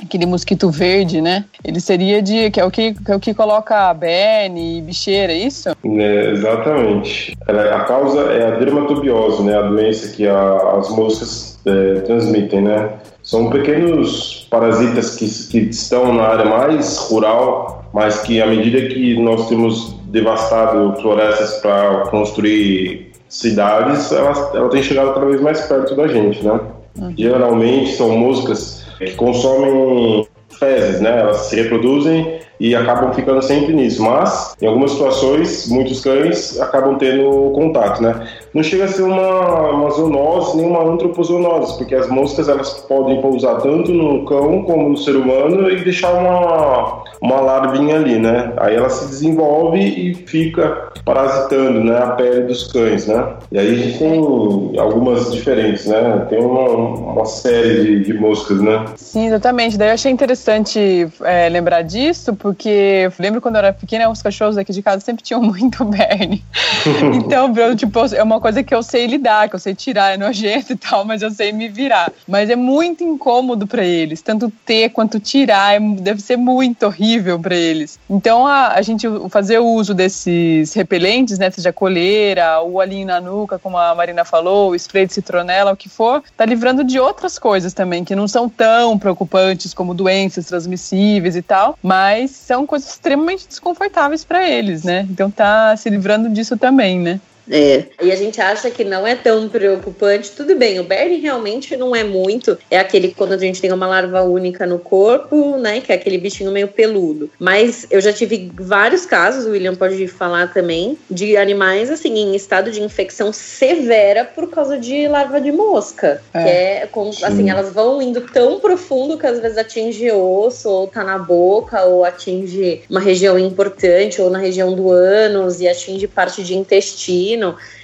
aquele 0.02 0.26
mosquito 0.26 0.70
verde, 0.70 1.20
né? 1.20 1.44
Ele 1.64 1.80
seria 1.80 2.22
de 2.22 2.50
que 2.50 2.60
é 2.60 2.64
o 2.64 2.70
que, 2.70 2.94
que 2.94 3.10
é 3.10 3.16
o 3.16 3.20
que 3.20 3.34
coloca 3.34 3.92
berne 3.94 4.78
e 4.78 4.82
bicheira, 4.82 5.32
é 5.32 5.36
isso? 5.36 5.70
É, 5.84 6.30
exatamente. 6.30 7.36
A 7.46 7.80
causa 7.80 8.20
é 8.32 8.46
a 8.46 8.50
dermatobiose, 8.58 9.42
né? 9.42 9.56
A 9.56 9.62
doença 9.62 10.14
que 10.14 10.26
a, 10.26 10.78
as 10.78 10.88
moscas 10.90 11.58
é, 11.66 12.00
transmitem, 12.00 12.62
né? 12.62 12.90
São 13.22 13.50
pequenos 13.50 14.46
parasitas 14.50 15.16
que, 15.16 15.28
que 15.50 15.58
estão 15.70 16.14
na 16.14 16.22
área 16.22 16.44
mais 16.46 16.96
rural, 16.96 17.84
mas 17.92 18.20
que 18.20 18.40
à 18.40 18.46
medida 18.46 18.88
que 18.88 19.20
nós 19.20 19.48
temos 19.48 19.94
devastado 20.04 20.96
florestas 21.00 21.54
para 21.60 22.06
construir 22.06 23.12
cidades, 23.28 24.10
ela, 24.10 24.32
ela 24.54 24.68
tem 24.70 24.82
chegado 24.82 25.12
cada 25.12 25.26
vez 25.26 25.40
mais 25.40 25.60
perto 25.62 25.94
da 25.94 26.08
gente, 26.08 26.42
né? 26.42 26.58
Uhum. 26.98 27.14
Geralmente 27.16 27.94
são 27.94 28.16
moscas 28.16 28.77
consomem 29.16 30.26
fezes, 30.58 31.00
né? 31.00 31.20
Elas 31.20 31.36
se 31.42 31.56
reproduzem 31.56 32.40
e 32.60 32.74
acabam 32.74 33.12
ficando 33.12 33.40
sempre 33.42 33.72
nisso. 33.72 34.02
Mas, 34.02 34.56
em 34.60 34.66
algumas 34.66 34.92
situações, 34.92 35.68
muitos 35.68 36.00
cães 36.00 36.60
acabam 36.60 36.96
tendo 36.96 37.52
contato, 37.52 38.02
né? 38.02 38.28
Não 38.52 38.62
chega 38.62 38.84
a 38.84 38.88
ser 38.88 39.02
uma, 39.02 39.70
uma 39.70 39.90
zoonose 39.90 40.56
nem 40.56 40.66
uma 40.66 40.82
antropozoonose, 40.82 41.76
porque 41.78 41.94
as 41.94 42.08
moscas 42.08 42.48
elas 42.48 42.72
podem 42.88 43.20
pousar 43.20 43.60
tanto 43.60 43.92
no 43.92 44.24
cão 44.24 44.62
como 44.62 44.88
no 44.88 44.96
ser 44.96 45.16
humano 45.16 45.70
e 45.70 45.76
deixar 45.84 46.12
uma, 46.12 47.04
uma 47.20 47.40
larvinha 47.40 47.96
ali, 47.96 48.18
né? 48.18 48.52
Aí 48.56 48.76
ela 48.76 48.90
se 48.90 49.06
desenvolve 49.06 49.78
e 49.78 50.14
fica 50.14 50.92
parasitando 51.04 51.82
né, 51.82 51.98
a 51.98 52.10
pele 52.10 52.42
dos 52.42 52.70
cães, 52.72 53.06
né? 53.06 53.34
E 53.50 53.58
aí 53.58 53.70
a 53.70 53.74
gente 53.74 53.98
tem 53.98 54.78
algumas 54.78 55.32
diferentes, 55.32 55.86
né? 55.86 56.26
Tem 56.28 56.38
uma, 56.38 56.68
uma 56.68 57.24
série 57.24 57.82
de, 57.82 58.04
de 58.04 58.14
moscas, 58.14 58.60
né? 58.60 58.84
Sim, 58.96 59.26
exatamente. 59.26 59.76
Daí 59.76 59.88
eu 59.88 59.94
achei 59.94 60.12
interessante 60.12 61.08
é, 61.22 61.48
lembrar 61.48 61.82
disso, 61.82 62.34
porque 62.34 63.10
lembro 63.18 63.40
quando 63.40 63.56
eu 63.56 63.60
era 63.60 63.72
pequena, 63.72 64.08
os 64.08 64.22
cachorros 64.22 64.56
aqui 64.56 64.72
de 64.72 64.82
casa 64.82 65.00
sempre 65.00 65.24
tinham 65.24 65.42
muito 65.42 65.84
berne. 65.84 66.44
então, 67.14 67.52
eu, 67.56 67.74
tipo, 67.74 67.98
é 68.14 68.22
uma 68.22 68.40
coisa 68.40 68.62
que 68.62 68.74
eu 68.74 68.82
sei 68.82 69.06
lidar, 69.06 69.48
que 69.48 69.54
eu 69.54 69.60
sei 69.60 69.74
tirar, 69.74 70.14
é 70.14 70.16
nojento 70.16 70.72
e 70.72 70.76
tal, 70.76 71.04
mas 71.04 71.22
eu 71.22 71.30
sei 71.30 71.52
me 71.52 71.68
virar. 71.68 72.12
Mas 72.26 72.48
é 72.50 72.56
muito 72.56 73.02
incômodo 73.02 73.66
para 73.66 73.84
eles, 73.84 74.22
tanto 74.22 74.52
ter 74.64 74.90
quanto 74.90 75.18
tirar, 75.18 75.74
é, 75.74 75.80
deve 75.80 76.20
ser 76.20 76.36
muito 76.36 76.86
horrível 76.86 77.07
para 77.42 77.56
eles. 77.56 77.98
Então, 78.08 78.46
a, 78.46 78.74
a 78.74 78.82
gente 78.82 79.06
fazer 79.30 79.58
uso 79.58 79.94
desses 79.94 80.74
repelentes, 80.74 81.38
né, 81.38 81.50
seja 81.50 81.72
coleira, 81.72 82.60
o 82.60 82.74
olhinho 82.74 83.06
na 83.06 83.20
nuca, 83.20 83.58
como 83.58 83.78
a 83.78 83.94
Marina 83.94 84.24
falou, 84.24 84.70
o 84.70 84.74
spray 84.74 85.06
de 85.06 85.14
citronela, 85.14 85.72
o 85.72 85.76
que 85.76 85.88
for, 85.88 86.22
tá 86.36 86.44
livrando 86.44 86.84
de 86.84 86.98
outras 86.98 87.38
coisas 87.38 87.72
também, 87.72 88.04
que 88.04 88.14
não 88.14 88.28
são 88.28 88.48
tão 88.48 88.98
preocupantes 88.98 89.72
como 89.72 89.94
doenças 89.94 90.46
transmissíveis 90.46 91.36
e 91.36 91.42
tal, 91.42 91.78
mas 91.82 92.30
são 92.30 92.66
coisas 92.66 92.90
extremamente 92.90 93.46
desconfortáveis 93.48 94.24
para 94.24 94.48
eles, 94.48 94.84
né? 94.84 95.06
Então 95.10 95.30
tá 95.30 95.76
se 95.76 95.88
livrando 95.88 96.28
disso 96.28 96.56
também, 96.56 96.98
né? 96.98 97.20
É. 97.50 97.84
E 98.02 98.12
a 98.12 98.16
gente 98.16 98.40
acha 98.40 98.70
que 98.70 98.84
não 98.84 99.06
é 99.06 99.14
tão 99.14 99.48
preocupante. 99.48 100.32
Tudo 100.32 100.54
bem, 100.54 100.78
o 100.78 100.84
Bernie 100.84 101.20
realmente 101.20 101.76
não 101.76 101.94
é 101.94 102.04
muito. 102.04 102.58
É 102.70 102.78
aquele 102.78 103.14
quando 103.14 103.32
a 103.32 103.38
gente 103.38 103.60
tem 103.60 103.72
uma 103.72 103.86
larva 103.86 104.22
única 104.22 104.66
no 104.66 104.78
corpo, 104.78 105.56
né? 105.56 105.80
Que 105.80 105.92
é 105.92 105.94
aquele 105.94 106.18
bichinho 106.18 106.52
meio 106.52 106.68
peludo. 106.68 107.30
Mas 107.38 107.86
eu 107.90 108.00
já 108.00 108.12
tive 108.12 108.50
vários 108.54 109.06
casos, 109.06 109.46
o 109.46 109.50
William 109.50 109.74
pode 109.74 110.06
falar 110.08 110.52
também, 110.52 110.98
de 111.10 111.36
animais 111.36 111.90
assim, 111.90 112.14
em 112.14 112.34
estado 112.34 112.70
de 112.70 112.82
infecção 112.82 113.32
severa 113.32 114.24
por 114.24 114.50
causa 114.50 114.78
de 114.78 115.08
larva 115.08 115.40
de 115.40 115.52
mosca. 115.52 116.22
É. 116.32 116.42
Que 116.42 116.48
é 116.48 116.88
como, 116.90 117.10
assim, 117.22 117.50
elas 117.50 117.72
vão 117.72 118.00
indo 118.02 118.20
tão 118.20 118.60
profundo 118.60 119.18
que 119.18 119.26
às 119.26 119.40
vezes 119.40 119.58
atinge 119.58 120.10
osso, 120.10 120.68
ou 120.68 120.86
tá 120.86 121.02
na 121.04 121.18
boca, 121.18 121.82
ou 121.84 122.04
atinge 122.04 122.82
uma 122.88 123.00
região 123.00 123.38
importante, 123.38 124.20
ou 124.20 124.30
na 124.30 124.38
região 124.38 124.74
do 124.74 124.90
ânus, 124.90 125.60
e 125.60 125.68
atinge 125.68 126.06
parte 126.06 126.42
de 126.42 126.56
intestino 126.56 127.37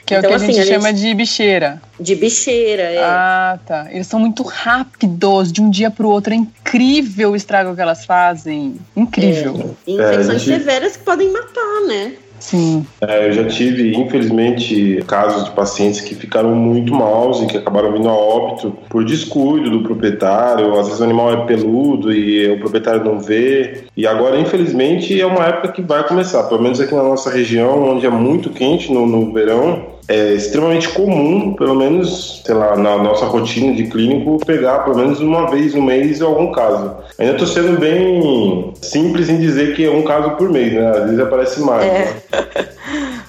que 0.07 0.15
é 0.15 0.19
então, 0.19 0.31
o 0.31 0.35
que 0.35 0.43
a 0.43 0.45
assim, 0.45 0.53
gente 0.53 0.71
a 0.71 0.75
chama 0.75 0.89
gente... 0.89 1.01
de 1.01 1.15
bicheira. 1.15 1.83
De 1.99 2.15
bicheira, 2.15 2.83
é. 2.83 2.99
Ah, 3.03 3.59
tá. 3.67 3.87
Eles 3.91 4.07
são 4.07 4.21
muito 4.21 4.43
rápidos, 4.43 5.53
de 5.53 5.63
um 5.63 5.71
dia 5.71 5.91
para 5.91 6.07
o 6.07 6.11
outro. 6.11 6.33
É 6.33 6.37
incrível 6.37 7.33
o 7.33 7.37
estrago 7.37 7.75
que 7.75 7.81
elas 7.81 8.05
fazem. 8.05 8.77
Incrível. 8.95 9.77
É. 9.87 9.91
Infecções 9.91 10.29
é, 10.29 10.39
gente... 10.39 10.59
severas 10.59 10.97
que 10.97 11.05
podem 11.05 11.33
matar, 11.33 11.81
né? 11.87 12.13
Sim. 12.45 12.87
É, 13.01 13.27
eu 13.27 13.33
já 13.33 13.45
tive, 13.47 13.97
infelizmente, 13.97 15.03
casos 15.07 15.45
de 15.45 15.51
pacientes 15.53 16.03
que 16.03 16.15
ficaram 16.15 16.55
muito 16.55 16.95
maus 16.95 17.41
e 17.41 17.47
que 17.47 17.57
acabaram 17.57 17.91
vindo 17.91 18.07
a 18.07 18.13
óbito 18.13 18.77
por 18.91 19.03
descuido 19.03 19.71
do 19.71 19.83
proprietário. 19.83 20.79
Às 20.79 20.89
vezes 20.89 21.01
o 21.01 21.05
animal 21.05 21.33
é 21.33 21.47
peludo 21.47 22.13
e 22.13 22.47
o 22.53 22.59
proprietário 22.59 23.03
não 23.03 23.19
vê. 23.19 23.85
E 23.97 24.07
agora, 24.07 24.39
infelizmente, 24.39 25.19
é 25.19 25.25
uma 25.25 25.47
época 25.47 25.69
que 25.69 25.81
vai 25.81 26.07
começar, 26.07 26.43
pelo 26.45 26.61
menos 26.61 26.79
aqui 26.79 26.95
na 26.95 27.03
nossa 27.03 27.31
região, 27.31 27.83
onde 27.83 28.05
é 28.05 28.11
muito 28.11 28.51
quente 28.51 28.93
no, 28.93 29.07
no 29.07 29.33
verão 29.33 29.94
é 30.09 30.35
extremamente 30.35 30.89
comum, 30.91 31.55
pelo 31.55 31.75
menos, 31.75 32.43
sei 32.45 32.55
lá, 32.55 32.77
na 32.77 32.99
nossa 32.99 33.25
rotina 33.27 33.75
de 33.75 33.87
clínico, 33.87 34.39
pegar 34.45 34.81
pelo 34.81 34.97
menos 34.97 35.21
uma 35.21 35.51
vez 35.51 35.75
no 35.75 35.83
mês 35.83 36.21
algum 36.21 36.53
caso. 36.53 36.97
Ainda 37.19 37.33
estou 37.33 37.47
sendo 37.47 37.79
bem 37.79 38.73
simples 38.81 39.29
em 39.29 39.39
dizer 39.39 39.75
que 39.75 39.85
é 39.85 39.91
um 39.91 40.03
caso 40.03 40.33
por 40.33 40.51
mês, 40.51 40.73
né? 40.73 40.91
Às 40.91 41.05
vezes 41.05 41.21
aparece 41.21 41.61
mais. 41.61 41.85
É. 41.85 42.15
Né? 42.33 42.67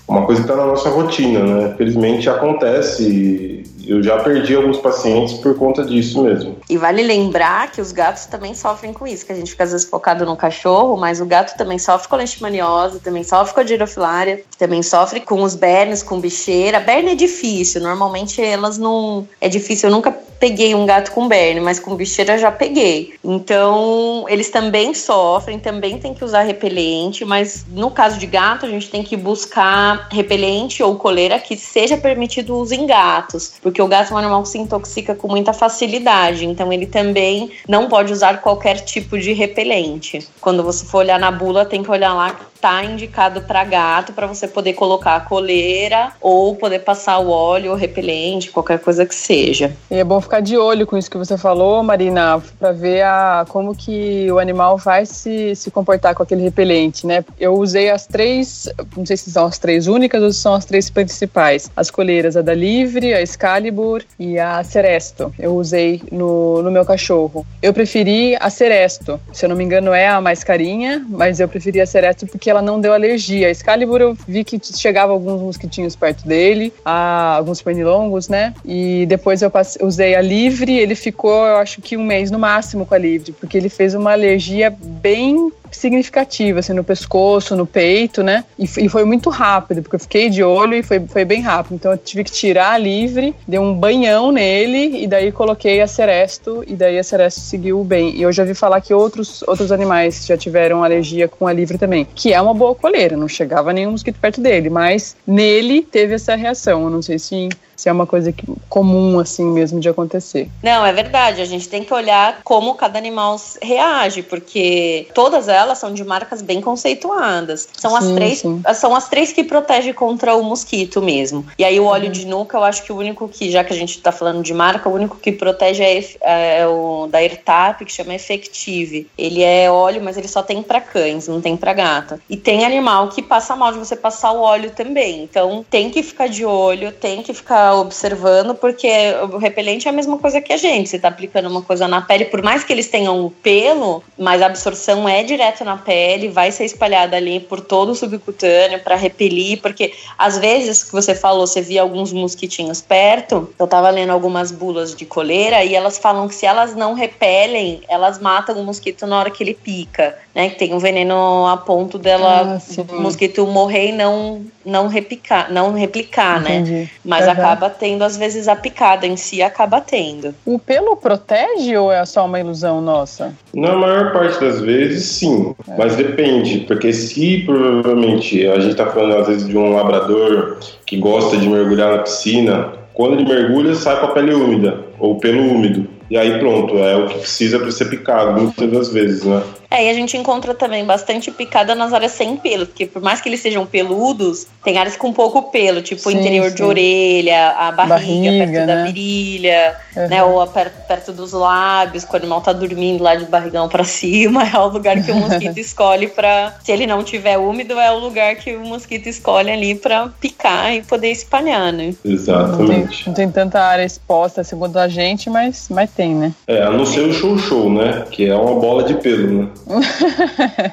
Uma 0.08 0.26
coisa 0.26 0.42
que 0.42 0.50
está 0.50 0.62
na 0.62 0.68
nossa 0.68 0.90
rotina, 0.90 1.44
né? 1.44 1.76
Felizmente 1.78 2.30
acontece 2.30 3.64
eu 3.88 4.02
já 4.02 4.18
perdi 4.18 4.56
alguns 4.56 4.78
pacientes 4.78 5.36
por 5.36 5.56
conta 5.56 5.84
disso 5.84 6.24
mesmo. 6.24 6.58
E 6.70 6.78
vale 6.78 7.04
lembrar 7.04 7.72
que 7.72 7.80
os 7.80 7.92
gatos 7.92 8.26
também 8.26 8.54
sofrem 8.54 8.92
com 8.92 9.06
isso, 9.06 9.26
que 9.26 9.32
a 9.32 9.36
gente 9.36 9.52
fica 9.52 9.64
às 9.64 9.72
vezes 9.72 9.88
focado 9.88 10.26
no 10.26 10.36
cachorro, 10.36 10.98
mas 10.98 11.22
o 11.22 11.26
gato 11.26 11.56
também 11.58 11.78
sofre 11.78 12.08
com 12.08 12.16
leishmaniose, 12.16 13.00
também 13.00 13.24
sofre 13.24 13.54
com 13.54 13.60
a 13.60 13.66
girofilária, 13.66 14.44
também 14.58 14.82
sofre 14.82 15.22
com 15.22 15.44
os 15.44 15.56
bernes, 15.56 16.02
com 16.02 16.20
bicheira. 16.20 16.80
Berne 16.80 17.12
é 17.12 17.16
difícil, 17.16 17.82
normalmente 17.82 18.42
elas 18.42 18.78
não. 18.78 19.28
É 19.40 19.48
difícil, 19.48 19.90
eu 19.90 19.96
nunca 19.96 20.12
peguei 20.40 20.76
um 20.76 20.86
gato 20.86 21.12
com 21.12 21.28
berne, 21.28 21.60
mas 21.60 21.80
com 21.80 21.96
bicheira 21.96 22.38
já 22.38 22.52
peguei. 22.52 23.14
Então, 23.24 24.26
eles 24.28 24.50
também 24.50 24.94
sofrem, 24.94 25.60
também 25.60 25.98
tem 25.98 26.14
que 26.14 26.24
usar 26.24 26.44
repelente, 26.44 27.26
mas 27.26 27.66
no 27.70 27.92
caso 27.92 28.18
de 28.20 28.28
gato, 28.28 28.66
a 28.66 28.70
gente 28.70 28.90
tem 28.90 29.04
que 29.04 29.16
buscar 29.18 30.08
repelente 30.12 30.84
ou 30.84 30.96
coleira 30.96 31.40
que 31.40 31.58
seja 31.58 31.98
permitido 31.98 32.56
o 32.56 32.60
uso 32.60 32.74
em 32.74 32.86
gatos, 32.86 33.54
porque 33.62 33.82
o 33.82 33.88
gato 33.88 34.12
é 34.12 34.16
um 34.16 34.18
animal 34.18 34.44
que 34.44 34.50
se 34.50 34.58
intoxica 34.58 35.16
com 35.16 35.28
muita 35.28 35.54
facilidade, 35.54 36.46
então 36.46 36.72
ele 36.72 36.86
também 36.86 37.52
não 37.68 37.88
pode 37.88 38.12
usar 38.12 38.42
qualquer 38.42 38.82
tipo 38.82 39.18
de 39.18 39.34
repelente. 39.34 40.28
Quando 40.42 40.64
você 40.64 40.86
for 40.86 41.00
olhar 41.00 41.20
na 41.20 41.32
bula, 41.32 41.66
tem 41.66 41.84
que 41.84 41.92
olhar 41.92 42.14
lá 42.14 42.36
tá 42.66 42.84
indicado 42.84 43.42
para 43.42 43.64
gato 43.64 44.12
para 44.12 44.26
você 44.26 44.48
poder 44.48 44.74
colocar 44.74 45.16
a 45.16 45.20
coleira 45.20 46.12
ou 46.20 46.56
poder 46.56 46.80
passar 46.80 47.20
o 47.20 47.30
óleo 47.30 47.70
ou 47.70 47.78
repelente, 47.78 48.50
qualquer 48.50 48.80
coisa 48.80 49.06
que 49.06 49.14
seja. 49.14 49.76
E 49.92 49.96
é 49.96 50.04
bom 50.04 50.20
ficar 50.26 50.42
de 50.42 50.58
olho 50.58 50.86
com 50.86 50.98
isso 50.98 51.10
que 51.10 51.18
você 51.18 51.38
falou, 51.38 51.82
Marina, 51.82 52.42
para 52.60 52.72
ver 52.72 53.04
a, 53.04 53.46
como 53.48 53.76
que 53.76 54.30
o 54.32 54.40
animal 54.40 54.78
vai 54.78 55.06
se, 55.06 55.56
se 55.56 55.72
comportar 55.72 56.14
com 56.14 56.24
aquele 56.24 56.42
repelente, 56.42 57.08
né? 57.08 57.24
Eu 57.40 57.54
usei 57.54 57.90
as 57.90 58.06
três, 58.06 58.68
não 58.98 59.06
sei 59.06 59.16
se 59.16 59.32
são 59.32 59.46
as 59.46 59.58
três 59.58 59.88
únicas 59.88 60.22
ou 60.22 60.32
se 60.32 60.40
são 60.40 60.54
as 60.54 60.66
três 60.66 60.90
principais. 60.90 61.70
As 61.76 61.90
coleiras, 61.90 62.36
a 62.36 62.42
da 62.42 62.54
Livre, 62.54 63.14
a 63.14 63.22
Excalibur 63.22 64.04
e 64.20 64.40
a 64.40 64.64
Ceresto. 64.64 65.34
Eu 65.38 65.56
usei 65.56 66.02
no, 66.12 66.62
no 66.62 66.72
meu 66.72 66.84
cachorro. 66.84 67.46
Eu 67.62 67.74
preferi 67.74 68.36
a 68.40 68.50
Ceresto. 68.50 69.20
Se 69.32 69.46
eu 69.46 69.50
não 69.50 69.56
me 69.56 69.64
engano, 69.64 69.94
é 69.94 70.08
a 70.08 70.20
mais 70.20 70.44
carinha, 70.44 71.06
mas 71.08 71.40
eu 71.40 71.48
preferi 71.48 71.80
a 71.80 71.86
Ceresto 71.86 72.26
porque 72.28 72.50
ela 72.50 72.62
não 72.62 72.82
deu 72.82 72.94
alergia. 72.94 73.48
A 73.48 73.52
Excalibur 73.52 74.02
eu 74.02 74.18
vi 74.28 74.44
que 74.44 74.60
chegava 74.76 75.14
alguns 75.14 75.42
mosquitinhos 75.42 75.96
perto 75.96 76.28
dele, 76.28 76.74
a, 76.84 77.36
alguns 77.38 77.62
pernilongos, 77.62 78.28
né? 78.28 78.54
E 78.66 79.06
depois 79.06 79.42
eu 79.42 79.52
passei, 79.52 79.86
usei 79.86 80.15
a 80.16 80.22
livre, 80.22 80.78
ele 80.78 80.96
ficou, 80.96 81.46
eu 81.46 81.58
acho 81.58 81.82
que 81.82 81.98
um 81.98 82.06
mês 82.06 82.32
no 82.32 82.40
máximo 82.40 82.86
com 82.86 82.96
a 82.96 82.98
livre, 82.98 83.32
porque 83.34 83.58
ele 83.58 83.70
fez 83.70 83.94
uma 83.94 84.12
alergia 84.12 84.70
bem 84.70 85.52
significativa, 85.72 86.60
assim, 86.60 86.74
no 86.74 86.84
pescoço, 86.84 87.56
no 87.56 87.66
peito, 87.66 88.24
né? 88.24 88.46
E, 88.58 88.64
e, 88.64 88.90
foi 88.90 89.04
muito 89.04 89.30
rápido, 89.30 89.82
porque 89.82 89.96
eu 89.96 90.00
fiquei 90.00 90.30
de 90.30 90.44
olho 90.44 90.76
e 90.76 90.84
foi, 90.84 91.00
foi 91.02 91.26
bem 91.26 91.42
rápido. 91.42 91.76
Então 91.76 91.92
eu 91.92 91.98
tive 91.98 92.24
que 92.24 92.32
tirar 92.32 92.72
a 92.72 92.78
livre, 92.78 93.36
dei 93.48 93.60
um 93.60 93.74
banhão 93.74 94.32
nele 94.32 95.04
e 95.04 95.08
daí 95.08 95.32
coloquei 95.32 95.82
a 95.82 95.88
Seresto 95.88 96.64
e 96.68 96.74
daí 96.74 96.98
a 96.98 97.04
Seresto 97.04 97.42
seguiu 97.42 97.84
bem. 97.84 98.16
E 98.16 98.22
eu 98.22 98.32
já 98.32 98.44
vi 98.44 98.54
falar 98.54 98.82
que 98.82 98.94
outros, 98.94 99.44
outros 99.44 99.72
animais 99.72 100.26
já 100.26 100.38
tiveram 100.38 100.84
alergia 100.84 101.28
com 101.28 101.48
a 101.48 101.54
livre 101.54 101.78
também, 101.78 102.08
que 102.16 102.34
é 102.34 102.42
uma 102.42 102.54
boa 102.54 102.76
coleira, 102.76 103.18
não 103.18 103.28
chegava 103.28 103.74
nenhum 103.74 103.92
mosquito 103.92 104.20
perto 104.20 104.42
dele, 104.42 104.70
mas 104.70 105.16
nele 105.28 105.82
teve 105.82 106.16
essa 106.16 106.36
reação. 106.36 106.84
Eu 106.84 106.90
não 106.90 107.02
sei 107.02 107.20
se 107.20 107.50
se 107.86 107.90
é 107.90 107.92
uma 107.92 108.08
coisa 108.08 108.32
que, 108.32 108.44
comum 108.68 109.20
assim 109.20 109.46
mesmo 109.46 109.80
de 109.80 109.88
acontecer. 109.88 110.50
Não, 110.64 110.84
é 110.84 110.92
verdade. 110.92 111.40
A 111.40 111.46
gente 111.46 111.70
tem 111.70 111.84
que 111.84 111.94
olhar 111.94 112.40
como 112.44 112.74
cada 112.74 112.98
animal 112.98 113.40
reage, 113.62 114.24
porque 114.24 115.08
todas 115.14 115.48
elas 115.48 115.78
são 115.78 115.94
de 115.94 116.04
marcas 116.04 116.42
bem 116.42 116.62
conceituadas. 116.62 117.70
São 117.78 117.92
sim, 117.92 117.98
as 117.98 118.16
três, 118.16 118.40
sim. 118.40 118.64
são 118.74 118.96
as 118.96 119.08
três 119.08 119.32
que 119.32 119.44
protegem 119.44 119.94
contra 119.94 120.36
o 120.36 120.44
mosquito 120.44 121.00
mesmo. 121.00 121.46
E 121.60 121.64
aí 121.64 121.80
o 121.80 121.86
óleo 121.86 122.08
uhum. 122.08 122.12
de 122.12 122.26
nuca, 122.26 122.58
eu 122.58 122.64
acho 122.64 122.82
que 122.82 122.92
o 122.92 122.98
único 122.98 123.28
que, 123.28 123.52
já 123.52 123.64
que 123.64 123.72
a 123.72 123.76
gente 123.76 123.92
está 123.92 124.12
falando 124.12 124.42
de 124.42 124.54
marca, 124.54 124.90
o 124.90 124.94
único 124.94 125.18
que 125.18 125.32
protege 125.32 125.84
é, 125.84 126.62
é 126.62 126.68
o 126.68 127.08
da 127.08 127.20
Airtap, 127.20 127.86
que 127.86 127.94
chama 127.94 128.16
Effective. 128.16 129.08
Ele 129.16 129.44
é 129.44 129.70
óleo, 129.70 130.02
mas 130.04 130.18
ele 130.18 130.28
só 130.28 130.42
tem 130.42 130.64
para 130.64 130.82
cães, 130.82 131.28
não 131.28 131.40
tem 131.40 131.56
para 131.56 131.72
gata. 131.72 132.20
E 132.28 132.36
tem 132.36 132.66
animal 132.66 133.10
que 133.10 133.22
passa 133.22 133.56
mal 133.56 133.72
de 133.72 133.78
você 133.78 133.96
passar 133.96 134.32
o 134.32 134.42
óleo 134.42 134.72
também. 134.72 135.22
Então 135.22 135.64
tem 135.70 135.92
que 135.92 136.02
ficar 136.02 136.28
de 136.28 136.44
olho, 136.44 136.92
tem 136.92 137.22
que 137.22 137.32
ficar 137.32 137.75
observando, 137.80 138.56
porque 138.56 138.90
o 139.32 139.38
repelente 139.38 139.88
é 139.88 139.92
a 139.92 139.94
mesma 139.94 140.18
coisa 140.18 140.42
que 140.42 140.54
a 140.54 140.58
gente. 140.58 140.90
Você 140.90 141.00
tá 141.00 141.08
aplicando 141.08 141.50
uma 141.50 141.62
coisa 141.62 141.88
na 141.88 142.02
pele, 142.02 142.26
por 142.26 142.42
mais 142.42 142.64
que 142.64 142.74
eles 142.74 142.88
tenham 142.88 143.32
pelo, 143.42 144.04
mas 144.18 144.42
a 144.42 144.48
absorção 144.48 145.08
é 145.08 145.24
direto 145.24 145.64
na 145.64 145.78
pele, 145.78 146.30
vai 146.30 146.52
ser 146.52 146.66
espalhada 146.66 147.18
ali 147.18 147.40
por 147.40 147.62
todo 147.62 147.92
o 147.92 147.96
subcutâneo 147.96 148.80
para 148.80 148.96
repelir, 148.96 149.62
porque 149.62 149.94
às 150.18 150.38
vezes 150.38 150.84
que 150.84 150.92
você 150.92 151.16
falou, 151.16 151.46
você 151.46 151.62
via 151.62 151.82
alguns 151.82 152.12
mosquitinhos 152.12 152.82
perto. 152.82 153.50
Eu 153.58 153.68
tava 153.68 153.90
lendo 153.90 154.12
algumas 154.12 154.52
bulas 154.52 154.96
de 154.96 155.06
coleira 155.06 155.64
e 155.64 155.76
elas 155.76 155.98
falam 155.98 156.28
que 156.28 156.36
se 156.36 156.46
elas 156.46 156.76
não 156.76 156.94
repelem, 156.94 157.82
elas 157.88 158.20
matam 158.20 158.60
o 158.60 158.64
mosquito 158.64 159.06
na 159.08 159.20
hora 159.20 159.32
que 159.32 159.44
ele 159.44 159.54
pica, 159.54 160.18
né? 160.34 160.50
Que 160.50 160.58
tem 160.58 160.74
um 160.74 160.80
veneno 160.80 161.48
a 161.48 161.58
ponto 161.58 161.98
dela 161.98 162.60
ah, 162.60 162.94
o 162.94 163.02
mosquito 163.02 163.46
morrer 163.48 163.90
e 163.90 163.92
não 163.92 164.46
não 164.66 164.88
replicar, 164.88 165.52
não 165.52 165.74
replicar, 165.74 166.42
né? 166.42 166.58
Entendi. 166.58 166.72
né? 166.72 166.90
Mas 167.04 167.26
uhum. 167.26 167.32
acaba 167.32 167.70
tendo, 167.70 168.04
às 168.04 168.18
vezes, 168.18 168.48
a 168.48 168.56
picada 168.56 169.06
em 169.06 169.16
si 169.16 169.42
acaba 169.42 169.80
tendo. 169.80 170.34
O 170.46 170.58
pelo 170.58 170.96
protege 170.96 171.78
ou 171.78 171.92
é 171.92 172.04
só 172.06 172.26
uma 172.26 172.40
ilusão 172.40 172.82
nossa? 172.82 173.34
Na 173.54 173.76
maior 173.76 174.12
parte 174.12 174.40
das 174.40 174.62
vezes, 174.62 175.06
sim. 175.06 175.56
É. 175.68 175.78
Mas 175.78 175.96
depende, 175.96 176.60
porque 176.62 176.92
se 176.92 177.44
provavelmente 177.46 178.48
a 178.48 178.60
gente 178.60 178.76
tá 178.76 178.88
falando, 178.88 179.18
às 179.18 179.28
vezes, 179.28 179.48
de 179.48 179.58
um 179.58 179.74
labrador 179.74 180.60
que 180.86 180.98
gosta 180.98 181.38
de 181.38 181.48
mergulhar 181.48 181.92
na 181.92 182.04
piscina, 182.04 182.74
quando 182.94 183.14
ele 183.16 183.26
mergulha, 183.26 183.76
sai 183.76 184.00
com 184.00 184.08
a 184.08 184.12
pele 184.12 184.34
úmida, 184.34 184.80
ou 184.98 185.18
pelo 185.18 185.42
úmido. 185.42 185.88
E 186.10 186.18
aí 186.18 186.40
pronto, 186.40 186.78
é 186.78 186.96
o 186.96 187.08
que 187.08 187.20
precisa 187.20 187.60
para 187.60 187.72
ser 187.72 187.86
picado, 187.86 188.40
muitas 188.40 188.72
das 188.72 188.90
vezes, 188.90 189.24
né? 189.24 189.42
É, 189.70 189.86
e 189.86 189.90
a 189.90 189.94
gente 189.94 190.18
encontra 190.18 190.54
também 190.54 190.86
bastante 190.86 191.32
picada 191.32 191.76
nas 191.76 191.94
áreas 191.94 192.12
sem 192.12 192.38
pelo, 192.38 192.66
porque 192.66 192.86
por 192.86 193.02
mais 193.02 193.22
que 193.22 193.30
eles 193.30 193.42
sejam 193.42 193.66
peludos, 193.66 194.48
tem 194.64 194.78
áreas 194.78 194.96
com 194.96 195.12
pouco 195.12 195.44
pelo, 195.52 195.82
tipo 195.82 196.02
sim, 196.02 196.10
o 196.10 196.20
interior 196.20 196.50
sim. 196.50 196.56
de 196.56 196.64
orelha, 196.64 197.50
a 197.50 197.72
barriga, 197.72 197.96
barriga 197.96 198.32
perto 198.32 198.52
né? 198.52 198.66
da 198.66 198.84
virilha, 198.84 199.76
uhum. 199.96 200.08
né? 200.08 200.24
Ou 200.24 200.48
perto, 200.48 200.88
perto 200.88 201.12
dos 201.12 201.34
lábios, 201.34 202.04
quando 202.04 202.24
o 202.24 202.26
animal 202.26 202.42
tá 202.42 202.54
dormindo 202.54 203.04
lá 203.04 203.16
de 203.16 203.26
barrigão 203.26 203.68
para 203.68 203.84
cima, 203.86 204.44
é 204.48 204.58
o 204.58 204.68
lugar 204.68 205.02
que 205.04 205.12
o 205.12 205.16
mosquito 205.16 205.58
escolhe 205.60 206.08
para, 206.08 206.56
se 206.64 206.72
ele 206.72 206.88
não 206.88 207.04
tiver 207.04 207.38
úmido, 207.38 207.80
é 207.80 207.92
o 207.92 208.00
lugar 208.00 208.36
que 208.36 208.56
o 208.56 208.66
mosquito 208.66 209.08
escolhe 209.08 209.52
ali 209.52 209.76
para 209.76 210.08
picar 210.20 210.74
e 210.74 210.82
poder 210.82 211.12
espalhar, 211.12 211.72
né? 211.72 211.94
Exatamente. 212.04 212.60
Não 212.60 212.68
tem, 212.68 213.04
não 213.08 213.14
tem, 213.14 213.32
tanta 213.32 213.62
área 213.62 213.84
exposta, 213.84 214.44
segundo 214.44 214.78
a 214.78 214.88
gente, 214.88 215.30
mas, 215.30 215.68
mas 215.70 215.90
tem, 215.92 216.14
né? 216.14 216.34
É, 216.48 216.64
a 216.64 216.70
não 216.70 216.86
ser 216.86 217.02
o 217.02 217.14
show-show, 217.14 217.70
né? 217.70 218.06
Que 218.10 218.30
é 218.30 218.36
uma 218.36 218.60
bola 218.60 218.84
de 218.84 218.96
pelo, 218.96 219.42
né? 219.42 219.50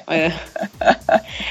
É. 0.09 0.33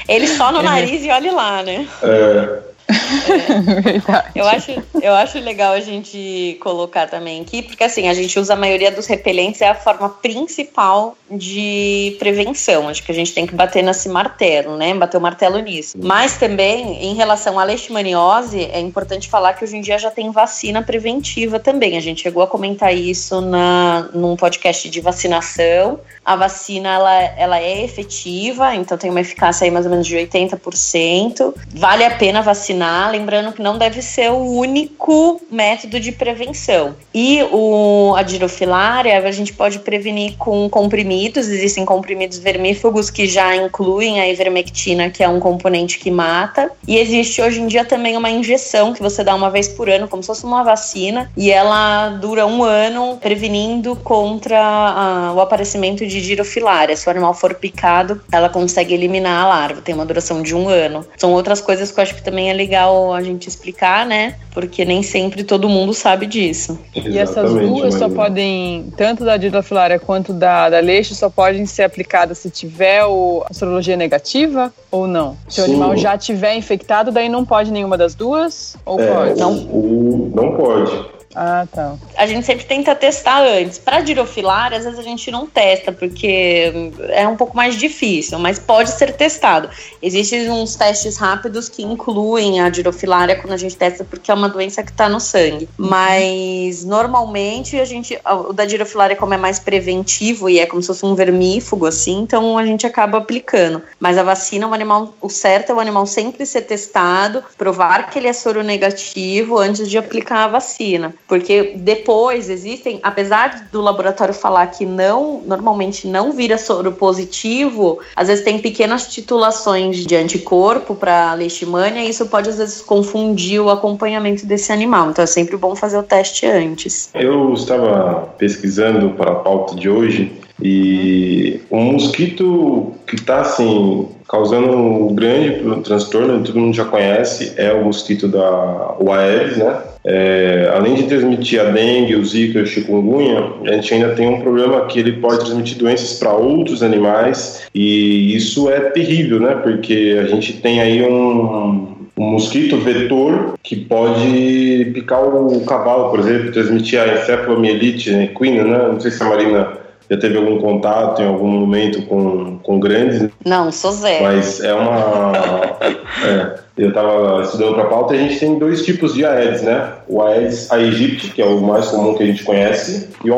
Ele 0.08 0.28
só 0.28 0.52
no 0.52 0.62
nariz 0.62 1.04
e 1.04 1.10
olhe 1.10 1.30
lá, 1.30 1.62
né? 1.62 1.86
É. 2.02 2.71
É. 4.34 4.40
eu, 4.40 4.46
acho, 4.46 4.82
eu 5.00 5.14
acho 5.14 5.38
legal 5.38 5.72
a 5.72 5.80
gente 5.80 6.56
colocar 6.60 7.06
também 7.06 7.40
aqui, 7.40 7.62
porque 7.62 7.84
assim, 7.84 8.08
a 8.08 8.14
gente 8.14 8.38
usa 8.38 8.54
a 8.54 8.56
maioria 8.56 8.90
dos 8.90 9.06
repelentes, 9.06 9.60
é 9.60 9.68
a 9.68 9.74
forma 9.74 10.08
principal 10.08 11.16
de 11.30 12.16
prevenção. 12.18 12.88
Acho 12.88 13.02
que 13.02 13.12
a 13.12 13.14
gente 13.14 13.32
tem 13.32 13.46
que 13.46 13.54
bater 13.54 13.82
nesse 13.82 14.08
martelo, 14.08 14.76
né? 14.76 14.94
Bater 14.94 15.16
o 15.16 15.20
martelo 15.20 15.58
nisso. 15.58 15.96
Mas 16.00 16.36
também, 16.36 17.02
em 17.02 17.14
relação 17.14 17.58
à 17.58 17.64
leishmaniose, 17.64 18.64
é 18.72 18.80
importante 18.80 19.28
falar 19.28 19.54
que 19.54 19.64
hoje 19.64 19.76
em 19.76 19.80
dia 19.80 19.98
já 19.98 20.10
tem 20.10 20.30
vacina 20.30 20.82
preventiva 20.82 21.58
também. 21.58 21.96
A 21.96 22.00
gente 22.00 22.22
chegou 22.22 22.42
a 22.42 22.46
comentar 22.46 22.94
isso 22.94 23.40
na, 23.40 24.08
num 24.14 24.36
podcast 24.36 24.88
de 24.88 25.00
vacinação. 25.00 26.00
A 26.24 26.36
vacina, 26.36 26.88
ela, 26.88 27.14
ela 27.14 27.58
é 27.58 27.82
efetiva, 27.84 28.74
então 28.74 28.96
tem 28.96 29.10
uma 29.10 29.20
eficácia 29.20 29.64
aí 29.64 29.70
mais 29.70 29.86
ou 29.86 29.90
menos 29.90 30.06
de 30.06 30.16
80%. 30.16 31.54
Vale 31.74 32.04
a 32.04 32.10
pena 32.10 32.42
vacinar 32.42 32.81
vacinar, 32.82 33.10
lembrando 33.10 33.52
que 33.52 33.62
não 33.62 33.78
deve 33.78 34.02
ser 34.02 34.30
o 34.30 34.38
único 34.38 35.40
método 35.50 36.00
de 36.00 36.10
prevenção. 36.10 36.94
E 37.14 37.42
o, 37.52 38.14
a 38.16 38.22
girofilária 38.24 39.18
a 39.18 39.30
gente 39.30 39.52
pode 39.52 39.78
prevenir 39.78 40.34
com 40.36 40.68
comprimidos, 40.68 41.48
existem 41.48 41.84
comprimidos 41.84 42.38
vermífugos 42.38 43.10
que 43.10 43.26
já 43.26 43.54
incluem 43.54 44.20
a 44.20 44.28
ivermectina, 44.28 45.10
que 45.10 45.22
é 45.22 45.28
um 45.28 45.38
componente 45.38 45.98
que 45.98 46.10
mata. 46.10 46.70
E 46.86 46.98
existe 46.98 47.40
hoje 47.40 47.60
em 47.60 47.66
dia 47.66 47.84
também 47.84 48.16
uma 48.16 48.30
injeção 48.30 48.92
que 48.92 49.02
você 49.02 49.22
dá 49.22 49.34
uma 49.34 49.50
vez 49.50 49.68
por 49.68 49.88
ano, 49.88 50.08
como 50.08 50.22
se 50.22 50.26
fosse 50.26 50.44
uma 50.44 50.64
vacina, 50.64 51.30
e 51.36 51.50
ela 51.50 52.08
dura 52.08 52.46
um 52.46 52.64
ano 52.64 53.18
prevenindo 53.20 53.94
contra 53.96 54.58
a, 54.58 55.32
o 55.34 55.40
aparecimento 55.40 56.06
de 56.06 56.20
girofilária. 56.20 56.96
Se 56.96 57.06
o 57.06 57.10
animal 57.10 57.34
for 57.34 57.54
picado, 57.54 58.20
ela 58.32 58.48
consegue 58.48 58.94
eliminar 58.94 59.44
a 59.44 59.48
larva, 59.48 59.82
tem 59.82 59.94
uma 59.94 60.06
duração 60.06 60.42
de 60.42 60.54
um 60.54 60.68
ano. 60.68 61.06
São 61.16 61.32
outras 61.32 61.60
coisas 61.60 61.92
que 61.92 62.00
eu 62.00 62.02
acho 62.02 62.14
que 62.14 62.22
também 62.22 62.50
é 62.50 62.52
legal 62.52 62.71
a 62.76 63.22
gente 63.22 63.48
explicar, 63.48 64.06
né? 64.06 64.36
Porque 64.52 64.84
nem 64.84 65.02
sempre 65.02 65.44
todo 65.44 65.68
mundo 65.68 65.94
sabe 65.94 66.26
disso. 66.26 66.78
Exatamente, 66.94 67.16
e 67.16 67.18
essas 67.18 67.52
duas 67.52 67.94
só 67.94 68.08
podem, 68.08 68.92
tanto 68.96 69.24
da 69.24 69.36
didofilária 69.36 69.98
quanto 69.98 70.32
da, 70.32 70.68
da 70.68 70.80
leite, 70.80 71.14
só 71.14 71.30
podem 71.30 71.64
ser 71.66 71.84
aplicadas 71.84 72.38
se 72.38 72.50
tiver 72.50 73.04
o, 73.04 73.44
a 73.48 73.54
sorologia 73.54 73.96
negativa 73.96 74.72
ou 74.90 75.06
não? 75.06 75.36
Se 75.48 75.56
Sim. 75.56 75.62
o 75.62 75.64
animal 75.64 75.96
já 75.96 76.16
tiver 76.18 76.54
infectado, 76.54 77.10
daí 77.10 77.28
não 77.28 77.44
pode 77.44 77.70
nenhuma 77.70 77.96
das 77.96 78.14
duas? 78.14 78.76
Ou 78.84 79.00
é, 79.00 79.06
pode? 79.06 79.40
Não, 79.40 79.52
o, 79.52 80.32
não 80.34 80.56
pode. 80.56 81.21
Ah, 81.34 81.66
tá. 81.70 81.96
A 82.16 82.26
gente 82.26 82.44
sempre 82.44 82.64
tenta 82.64 82.94
testar 82.94 83.42
antes. 83.42 83.78
Para 83.78 84.04
girofilária, 84.04 84.78
às 84.78 84.84
vezes 84.84 84.98
a 84.98 85.02
gente 85.02 85.30
não 85.30 85.46
testa, 85.46 85.92
porque 85.92 86.72
é 87.08 87.26
um 87.26 87.36
pouco 87.36 87.56
mais 87.56 87.76
difícil, 87.76 88.38
mas 88.38 88.58
pode 88.58 88.90
ser 88.90 89.12
testado. 89.12 89.70
Existem 90.02 90.50
uns 90.50 90.76
testes 90.76 91.16
rápidos 91.16 91.68
que 91.68 91.82
incluem 91.82 92.60
a 92.60 92.70
girofilária 92.70 93.36
quando 93.36 93.52
a 93.52 93.56
gente 93.56 93.76
testa, 93.76 94.04
porque 94.04 94.30
é 94.30 94.34
uma 94.34 94.48
doença 94.48 94.82
que 94.82 94.90
está 94.90 95.08
no 95.08 95.20
sangue. 95.20 95.68
Mas 95.76 96.84
normalmente 96.84 97.78
a 97.80 97.84
gente. 97.84 98.18
O 98.48 98.52
da 98.52 98.66
girofilária, 98.66 99.16
como 99.16 99.34
é 99.34 99.36
mais 99.36 99.58
preventivo 99.58 100.48
e 100.48 100.58
é 100.58 100.66
como 100.66 100.82
se 100.82 100.88
fosse 100.88 101.04
um 101.04 101.14
vermífugo, 101.14 101.86
assim, 101.86 102.20
então 102.20 102.58
a 102.58 102.64
gente 102.64 102.86
acaba 102.86 103.18
aplicando. 103.18 103.82
Mas 103.98 104.18
a 104.18 104.22
vacina, 104.22 104.68
o 104.68 104.74
animal, 104.74 105.14
o 105.20 105.28
certo 105.28 105.70
é 105.70 105.74
o 105.74 105.80
animal 105.80 106.06
sempre 106.06 106.44
ser 106.44 106.62
testado, 106.62 107.42
provar 107.56 108.10
que 108.10 108.18
ele 108.18 108.28
é 108.28 108.32
soro 108.32 108.62
negativo 108.62 109.58
antes 109.58 109.88
de 109.88 109.96
aplicar 109.96 110.44
a 110.44 110.48
vacina. 110.48 111.14
Porque 111.32 111.72
depois 111.76 112.50
existem, 112.50 113.00
apesar 113.02 113.66
do 113.72 113.80
laboratório 113.80 114.34
falar 114.34 114.66
que 114.66 114.84
não, 114.84 115.40
normalmente 115.46 116.06
não 116.06 116.30
vira 116.30 116.58
soro 116.58 116.92
positivo, 116.92 118.00
às 118.14 118.28
vezes 118.28 118.44
tem 118.44 118.58
pequenas 118.58 119.08
titulações 119.10 120.04
de 120.04 120.14
anticorpo 120.14 120.94
para 120.94 121.32
leishmania 121.32 122.04
e 122.04 122.10
isso 122.10 122.26
pode 122.26 122.50
às 122.50 122.58
vezes 122.58 122.82
confundir 122.82 123.62
o 123.62 123.70
acompanhamento 123.70 124.44
desse 124.44 124.72
animal. 124.72 125.08
Então 125.08 125.24
é 125.24 125.26
sempre 125.26 125.56
bom 125.56 125.74
fazer 125.74 125.96
o 125.96 126.02
teste 126.02 126.44
antes. 126.44 127.08
Eu 127.14 127.54
estava 127.54 128.34
pesquisando 128.36 129.08
para 129.14 129.32
a 129.32 129.36
pauta 129.36 129.74
de 129.74 129.88
hoje 129.88 130.38
e 130.62 131.62
um 131.70 131.92
mosquito 131.92 132.92
que 133.06 133.14
está 133.14 133.40
assim 133.40 134.06
causando 134.32 134.72
um 134.74 135.14
grande 135.14 135.62
transtorno, 135.84 136.42
todo 136.42 136.58
mundo 136.58 136.74
já 136.74 136.86
conhece, 136.86 137.52
é 137.58 137.70
o 137.70 137.84
mosquito 137.84 138.26
da 138.26 138.96
o 138.98 139.12
Aedes, 139.12 139.58
né? 139.58 139.76
É, 140.04 140.72
além 140.74 140.94
de 140.94 141.02
transmitir 141.02 141.60
a 141.60 141.64
dengue, 141.64 142.16
o 142.16 142.24
zika 142.24 142.60
o 142.60 142.66
chikungunya, 142.66 143.44
a 143.66 143.72
gente 143.72 143.92
ainda 143.92 144.14
tem 144.14 144.26
um 144.26 144.40
problema 144.40 144.86
que 144.86 144.98
ele 144.98 145.12
pode 145.12 145.44
transmitir 145.44 145.76
doenças 145.76 146.18
para 146.18 146.32
outros 146.32 146.82
animais 146.82 147.62
e 147.74 148.34
isso 148.34 148.70
é 148.70 148.80
terrível, 148.80 149.38
né? 149.38 149.54
Porque 149.62 150.18
a 150.18 150.26
gente 150.26 150.54
tem 150.54 150.80
aí 150.80 151.02
um 151.02 151.92
um 152.14 152.32
mosquito 152.32 152.76
vetor 152.76 153.54
que 153.62 153.74
pode 153.74 154.90
picar 154.92 155.24
o 155.24 155.64
cavalo, 155.64 156.10
por 156.10 156.20
exemplo, 156.20 156.52
transmitir 156.52 157.00
a 157.00 157.14
encefalomielite 157.14 158.10
equina, 158.10 158.64
né? 158.64 158.88
Não 158.92 159.00
sei 159.00 159.10
se 159.10 159.22
a 159.22 159.26
Marina 159.26 159.82
já 160.12 160.18
teve 160.18 160.36
algum 160.36 160.58
contato 160.58 161.22
em 161.22 161.26
algum 161.26 161.48
momento 161.48 162.02
com, 162.02 162.58
com 162.58 162.78
grandes. 162.78 163.30
Não, 163.44 163.72
sou 163.72 163.92
zero. 163.92 164.24
Mas 164.24 164.62
é 164.62 164.74
uma. 164.74 165.32
é, 166.22 166.61
eu 166.76 166.88
estava 166.88 167.42
estudando 167.42 167.74
para 167.74 167.84
a 167.84 167.86
pauta 167.86 168.14
a 168.14 168.16
gente 168.16 168.38
tem 168.40 168.58
dois 168.58 168.84
tipos 168.84 169.14
de 169.14 169.24
Aedes, 169.24 169.62
né? 169.62 169.92
O 170.08 170.22
Aedes 170.22 170.70
aegypti, 170.70 171.30
que 171.30 171.42
é 171.42 171.44
o 171.44 171.60
mais 171.60 171.88
comum 171.88 172.14
que 172.14 172.22
a 172.22 172.26
gente 172.26 172.44
conhece, 172.44 173.08
e 173.24 173.30
o 173.30 173.34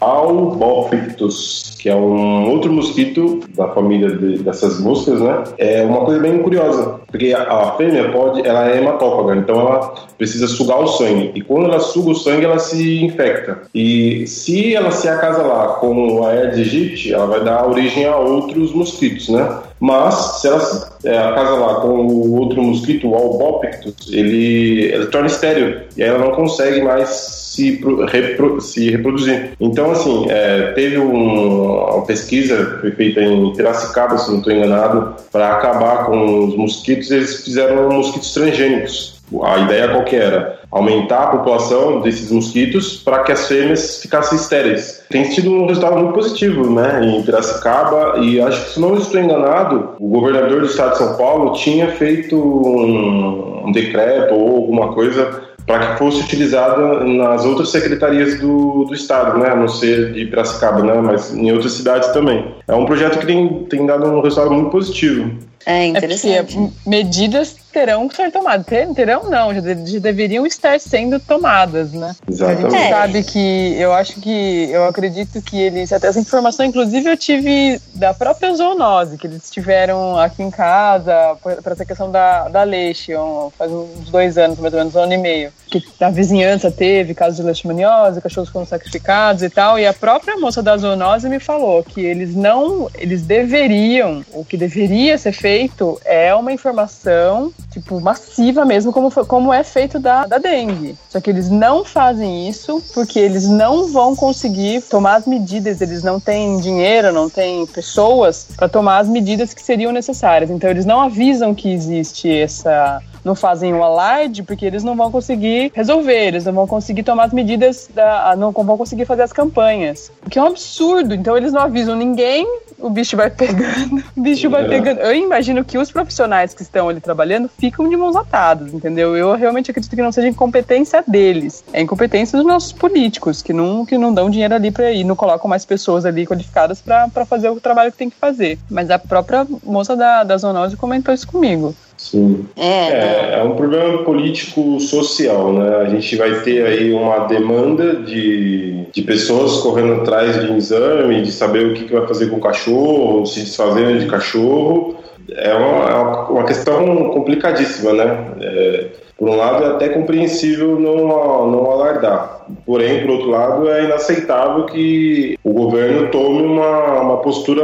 Albopictus, 0.00 1.76
que 1.78 1.88
é 1.88 1.94
um 1.94 2.50
outro 2.50 2.72
mosquito 2.72 3.40
da 3.56 3.68
família 3.68 4.10
de, 4.10 4.38
dessas 4.38 4.78
moscas, 4.80 5.20
né? 5.20 5.44
É 5.56 5.82
uma 5.82 6.04
coisa 6.04 6.20
bem 6.20 6.42
curiosa, 6.42 7.00
porque 7.06 7.32
a, 7.32 7.42
a, 7.42 7.72
fêmea 7.76 8.10
pode, 8.10 8.46
ela 8.46 8.68
é 8.70 8.78
hematófaga, 8.78 9.36
então 9.36 9.58
ela 9.60 9.94
precisa 10.18 10.46
sugar 10.46 10.78
o 10.80 10.86
sangue. 10.86 11.32
E 11.34 11.40
quando 11.40 11.64
ela 11.66 11.80
suga 11.80 12.10
o 12.10 12.14
sangue, 12.14 12.44
ela 12.44 12.58
se 12.58 13.02
infecta. 13.02 13.62
E 13.74 14.26
se 14.26 14.74
ela 14.74 14.90
se 14.90 15.08
acasalar 15.08 15.80
com 15.80 16.18
o 16.18 16.26
Aedes 16.26 16.58
aegypti, 16.58 17.12
ela 17.12 17.26
vai 17.26 17.42
dar 17.42 17.66
origem 17.66 18.04
a 18.04 18.16
outros 18.16 18.72
mosquitos, 18.72 19.28
né? 19.28 19.62
Mas 19.82 20.40
se 20.40 20.46
ela 20.46 20.90
é, 21.02 21.18
acasalar 21.18 21.80
com 21.80 22.06
o 22.06 22.38
outro 22.38 22.62
mosquito, 22.62 23.08
o 23.08 23.16
Albopictus, 23.16 24.12
ele, 24.12 24.92
ele 24.92 25.06
torna 25.06 25.26
estéreo 25.26 25.80
e 25.96 26.04
aí 26.04 26.08
ela 26.08 26.20
não 26.20 26.30
consegue 26.30 26.80
mais 26.82 27.08
se, 27.08 27.80
repro, 28.06 28.60
se 28.60 28.90
reproduzir. 28.90 29.54
Então, 29.58 29.90
assim, 29.90 30.26
é, 30.28 30.70
teve 30.76 30.98
um, 30.98 31.72
uma 31.72 32.06
pesquisa 32.06 32.80
feita 32.96 33.20
em 33.20 33.52
Piracicaba, 33.54 34.18
se 34.18 34.30
não 34.30 34.38
estou 34.38 34.52
enganado, 34.52 35.16
para 35.32 35.54
acabar 35.54 36.06
com 36.06 36.44
os 36.44 36.56
mosquitos, 36.56 37.10
eles 37.10 37.42
fizeram 37.42 37.90
mosquitos 37.90 38.32
transgênicos. 38.32 39.20
A 39.44 39.58
ideia 39.58 39.88
qual 39.88 40.04
que 40.04 40.16
era? 40.16 40.60
Aumentar 40.70 41.24
a 41.24 41.26
população 41.28 42.00
desses 42.00 42.30
mosquitos 42.30 42.96
para 42.96 43.22
que 43.22 43.32
as 43.32 43.46
fêmeas 43.46 44.00
ficassem 44.00 44.36
estéreis. 44.38 45.04
Tem 45.10 45.24
sido 45.24 45.50
um 45.50 45.66
resultado 45.66 45.96
muito 45.96 46.14
positivo, 46.14 46.68
né, 46.70 47.04
em 47.04 47.22
Piracicaba, 47.22 48.18
e 48.20 48.40
acho 48.40 48.64
que, 48.64 48.70
se 48.72 48.80
não 48.80 48.96
estou 48.96 49.20
enganado, 49.20 49.90
o 50.00 50.08
governador 50.08 50.60
do 50.60 50.66
estado 50.66 50.92
de 50.92 50.98
São 50.98 51.16
Paulo 51.16 51.52
tinha 51.52 51.88
feito 51.92 52.36
um, 52.36 53.66
um 53.66 53.72
decreto 53.72 54.34
ou 54.34 54.56
alguma 54.56 54.92
coisa 54.94 55.52
para 55.66 55.92
que 55.92 55.98
fosse 55.98 56.20
utilizada 56.22 57.04
nas 57.04 57.44
outras 57.44 57.70
secretarias 57.70 58.40
do, 58.40 58.84
do 58.84 58.94
Estado, 58.94 59.38
né? 59.38 59.50
a 59.50 59.56
não 59.56 59.68
ser 59.68 60.12
de 60.12 60.26
Piracicaba, 60.26 60.82
né? 60.82 60.94
mas 60.94 61.32
em 61.32 61.52
outras 61.52 61.72
cidades 61.72 62.08
também. 62.08 62.54
É 62.66 62.74
um 62.74 62.84
projeto 62.84 63.18
que 63.18 63.26
tem, 63.26 63.64
tem 63.64 63.86
dado 63.86 64.06
um 64.06 64.20
resultado 64.20 64.52
muito 64.52 64.70
positivo. 64.70 65.30
É 65.64 65.86
interessante. 65.86 66.58
É 66.58 66.88
medidas 66.88 67.56
terão 67.72 68.08
que 68.08 68.14
ser 68.14 68.30
tomadas. 68.30 68.66
Terão 68.94 69.28
não, 69.28 69.54
já, 69.54 69.60
já, 69.60 69.98
deveriam 69.98 70.46
estar 70.46 70.78
sendo 70.78 71.18
tomadas, 71.18 71.92
né? 71.92 72.14
Exatamente. 72.30 72.66
A 72.66 72.78
gente 72.78 72.90
sabe 72.90 73.24
que, 73.24 73.74
eu 73.78 73.92
acho 73.92 74.20
que, 74.20 74.68
eu 74.70 74.84
acredito 74.84 75.40
que 75.42 75.58
eles, 75.58 75.92
até 75.92 76.08
essa 76.08 76.20
informação, 76.20 76.64
inclusive 76.64 77.10
eu 77.10 77.16
tive 77.16 77.80
da 77.94 78.12
própria 78.12 78.54
zoonose, 78.54 79.16
que 79.16 79.26
eles 79.26 79.50
tiveram 79.50 80.18
aqui 80.18 80.42
em 80.42 80.50
casa, 80.50 81.36
para 81.42 81.72
essa 81.72 81.84
questão 81.84 82.10
da, 82.10 82.48
da 82.48 82.62
leixe, 82.62 83.12
faz 83.56 83.72
uns 83.72 84.10
dois 84.10 84.36
anos, 84.36 84.58
mais 84.58 84.74
ou 84.74 84.80
menos, 84.80 84.94
um 84.94 85.00
ano 85.00 85.14
e 85.14 85.18
meio, 85.18 85.52
que 85.66 85.82
a 86.00 86.10
vizinhança 86.10 86.70
teve 86.70 87.14
casos 87.14 87.36
de 87.36 87.42
leishmaniose, 87.42 88.20
cachorros 88.20 88.50
foram 88.50 88.66
sacrificados 88.66 89.42
e 89.42 89.48
tal, 89.48 89.78
e 89.78 89.86
a 89.86 89.92
própria 89.92 90.36
moça 90.36 90.62
da 90.62 90.76
zoonose 90.76 91.28
me 91.28 91.40
falou 91.40 91.82
que 91.82 92.00
eles 92.00 92.34
não, 92.34 92.90
eles 92.94 93.22
deveriam, 93.22 94.24
o 94.32 94.44
que 94.44 94.56
deveria 94.56 95.16
ser 95.16 95.32
feito 95.32 96.00
é 96.04 96.34
uma 96.34 96.52
informação 96.52 97.52
tipo, 97.72 98.00
massiva 98.00 98.64
mesmo, 98.64 98.92
como, 98.92 99.10
como 99.26 99.52
é 99.52 99.64
feito 99.64 99.98
da, 99.98 100.26
da 100.26 100.38
dengue. 100.38 100.96
Só 101.08 101.20
que 101.20 101.30
eles 101.30 101.48
não 101.50 101.84
fazem 101.84 102.48
isso 102.48 102.82
porque 102.94 103.18
eles 103.18 103.48
não 103.48 103.88
vão 103.88 104.14
conseguir 104.14 104.82
tomar 104.82 105.16
as 105.16 105.26
medidas, 105.26 105.80
eles 105.80 106.02
não 106.02 106.20
têm 106.20 106.58
dinheiro, 106.58 107.12
não 107.12 107.28
têm 107.28 107.66
pessoas 107.66 108.46
para 108.56 108.68
tomar 108.68 108.98
as 108.98 109.08
medidas 109.08 109.54
que 109.54 109.62
seriam 109.62 109.92
necessárias. 109.92 110.50
Então 110.50 110.70
eles 110.70 110.84
não 110.84 111.00
avisam 111.00 111.54
que 111.54 111.72
existe 111.72 112.30
essa 112.30 113.02
não 113.24 113.34
fazem 113.34 113.72
o 113.74 113.82
alarde 113.82 114.42
porque 114.42 114.64
eles 114.64 114.82
não 114.82 114.96
vão 114.96 115.10
conseguir 115.10 115.72
resolver, 115.74 116.28
eles 116.28 116.44
não 116.44 116.52
vão 116.52 116.66
conseguir 116.66 117.02
tomar 117.02 117.24
as 117.24 117.32
medidas, 117.32 117.88
da, 117.94 118.34
não 118.36 118.52
vão 118.52 118.76
conseguir 118.76 119.04
fazer 119.04 119.22
as 119.22 119.32
campanhas. 119.32 120.10
O 120.26 120.30
que 120.30 120.38
é 120.38 120.42
um 120.42 120.46
absurdo. 120.46 121.14
Então 121.14 121.36
eles 121.36 121.52
não 121.52 121.62
avisam 121.62 121.96
ninguém, 121.96 122.46
o 122.78 122.90
bicho 122.90 123.16
vai 123.16 123.30
pegando, 123.30 124.02
o 124.16 124.20
bicho 124.20 124.50
vai 124.50 124.64
é. 124.64 124.68
pegando. 124.68 125.00
Eu 125.00 125.14
imagino 125.14 125.64
que 125.64 125.78
os 125.78 125.90
profissionais 125.90 126.52
que 126.52 126.62
estão 126.62 126.88
ali 126.88 127.00
trabalhando 127.00 127.48
ficam 127.58 127.88
de 127.88 127.96
mãos 127.96 128.16
atadas, 128.16 128.74
entendeu? 128.74 129.16
Eu 129.16 129.34
realmente 129.34 129.70
acredito 129.70 129.94
que 129.94 130.02
não 130.02 130.12
seja 130.12 130.28
incompetência 130.28 131.04
deles, 131.06 131.64
é 131.72 131.80
incompetência 131.80 132.36
dos 132.36 132.46
nossos 132.46 132.72
políticos, 132.72 133.42
que 133.42 133.52
não, 133.52 133.86
que 133.86 133.96
não 133.96 134.12
dão 134.12 134.28
dinheiro 134.28 134.54
ali 134.54 134.70
para 134.70 134.90
ir, 134.90 135.04
não 135.04 135.16
colocam 135.16 135.48
mais 135.48 135.64
pessoas 135.64 136.04
ali 136.04 136.26
qualificadas 136.26 136.80
para 136.80 137.24
fazer 137.24 137.50
o 137.50 137.60
trabalho 137.60 137.92
que 137.92 137.98
tem 137.98 138.10
que 138.10 138.16
fazer. 138.16 138.58
Mas 138.70 138.90
a 138.90 138.98
própria 138.98 139.46
moça 139.62 139.96
da, 139.96 140.24
da 140.24 140.36
zoonose 140.36 140.76
comentou 140.76 141.14
isso 141.14 141.26
comigo. 141.26 141.74
Sim. 142.02 142.48
É, 142.56 142.88
é, 142.88 143.34
é, 143.38 143.42
um 143.44 143.54
problema 143.54 144.02
político-social, 144.02 145.52
né? 145.52 145.76
A 145.76 145.84
gente 145.84 146.16
vai 146.16 146.40
ter 146.40 146.66
aí 146.66 146.92
uma 146.92 147.28
demanda 147.28 147.94
de, 147.94 148.86
de 148.92 149.02
pessoas 149.02 149.58
correndo 149.58 150.02
atrás 150.02 150.40
de 150.40 150.50
um 150.50 150.56
exame, 150.56 151.22
de 151.22 151.30
saber 151.30 151.64
o 151.64 151.74
que, 151.74 151.84
que 151.84 151.92
vai 151.92 152.04
fazer 152.08 152.28
com 152.28 152.38
o 152.38 152.40
cachorro, 152.40 153.24
se 153.24 153.40
desfazendo 153.40 154.00
de 154.00 154.06
cachorro. 154.06 154.96
É 155.30 155.54
uma, 155.54 155.88
é 155.88 155.94
uma 156.32 156.44
questão 156.44 157.10
complicadíssima, 157.10 157.92
né? 157.92 158.26
É, 158.40 158.86
por 159.16 159.28
um 159.28 159.36
lado, 159.36 159.64
é 159.64 159.68
até 159.68 159.88
compreensível 159.90 160.80
não, 160.80 161.06
não 161.52 161.70
alardar. 161.70 162.46
Porém, 162.66 163.02
por 163.02 163.10
outro 163.10 163.30
lado, 163.30 163.70
é 163.70 163.84
inaceitável 163.84 164.66
que 164.66 165.38
o 165.44 165.52
governo 165.52 166.08
tome 166.10 166.42
uma, 166.42 167.00
uma 167.00 167.16
postura 167.18 167.62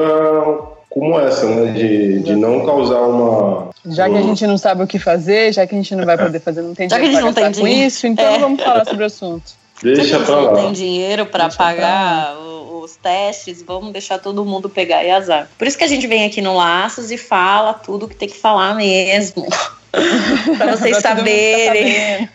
como 0.90 1.18
essa, 1.20 1.46
né? 1.46 1.72
De, 1.72 2.20
de 2.20 2.36
não 2.36 2.64
causar 2.64 3.00
uma. 3.02 3.70
Já 3.86 4.08
que 4.08 4.16
a 4.16 4.22
gente 4.22 4.46
não 4.46 4.58
sabe 4.58 4.82
o 4.82 4.86
que 4.86 4.98
fazer, 4.98 5.52
já 5.52 5.66
que 5.66 5.74
a 5.74 5.78
gente 5.78 5.94
não 5.94 6.04
vai 6.04 6.18
poder 6.18 6.40
fazer, 6.40 6.62
não 6.62 6.74
tem 6.74 6.88
dinheiro 6.88 7.32
para 7.32 7.42
gastar 7.42 7.60
com 7.60 7.68
isso, 7.68 8.06
então 8.06 8.24
é. 8.24 8.38
vamos 8.38 8.62
falar 8.62 8.84
sobre 8.84 9.02
o 9.02 9.06
assunto. 9.06 9.52
Deixa 9.82 10.18
pra 10.20 10.36
lá. 10.36 10.52
não 10.52 10.54
tem 10.54 10.72
dinheiro 10.72 11.26
para 11.26 11.48
pagar 11.50 12.36
os 12.82 12.96
testes, 12.96 13.62
vamos 13.62 13.92
deixar 13.92 14.18
todo 14.18 14.44
mundo 14.44 14.68
pegar 14.68 15.04
e 15.04 15.10
azar. 15.10 15.48
Por 15.56 15.68
isso 15.68 15.78
que 15.78 15.84
a 15.84 15.88
gente 15.88 16.06
vem 16.06 16.24
aqui 16.24 16.40
no 16.40 16.56
Laços 16.56 17.10
e 17.10 17.18
fala 17.18 17.74
tudo 17.74 18.08
que 18.08 18.16
tem 18.16 18.28
que 18.28 18.36
falar 18.36 18.74
mesmo. 18.74 19.46
para 20.58 20.76
vocês 20.76 20.98
saberem. 20.98 21.94
É, 21.94 22.28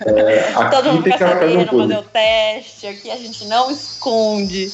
todo 0.71 0.93
mundo 0.93 1.03
fica 1.03 1.17
sabendo 1.17 1.77
fazer 1.77 1.97
o 1.97 2.03
teste. 2.03 2.87
Aqui 2.87 3.11
a 3.11 3.17
gente 3.17 3.45
não 3.45 3.69
esconde. 3.69 4.71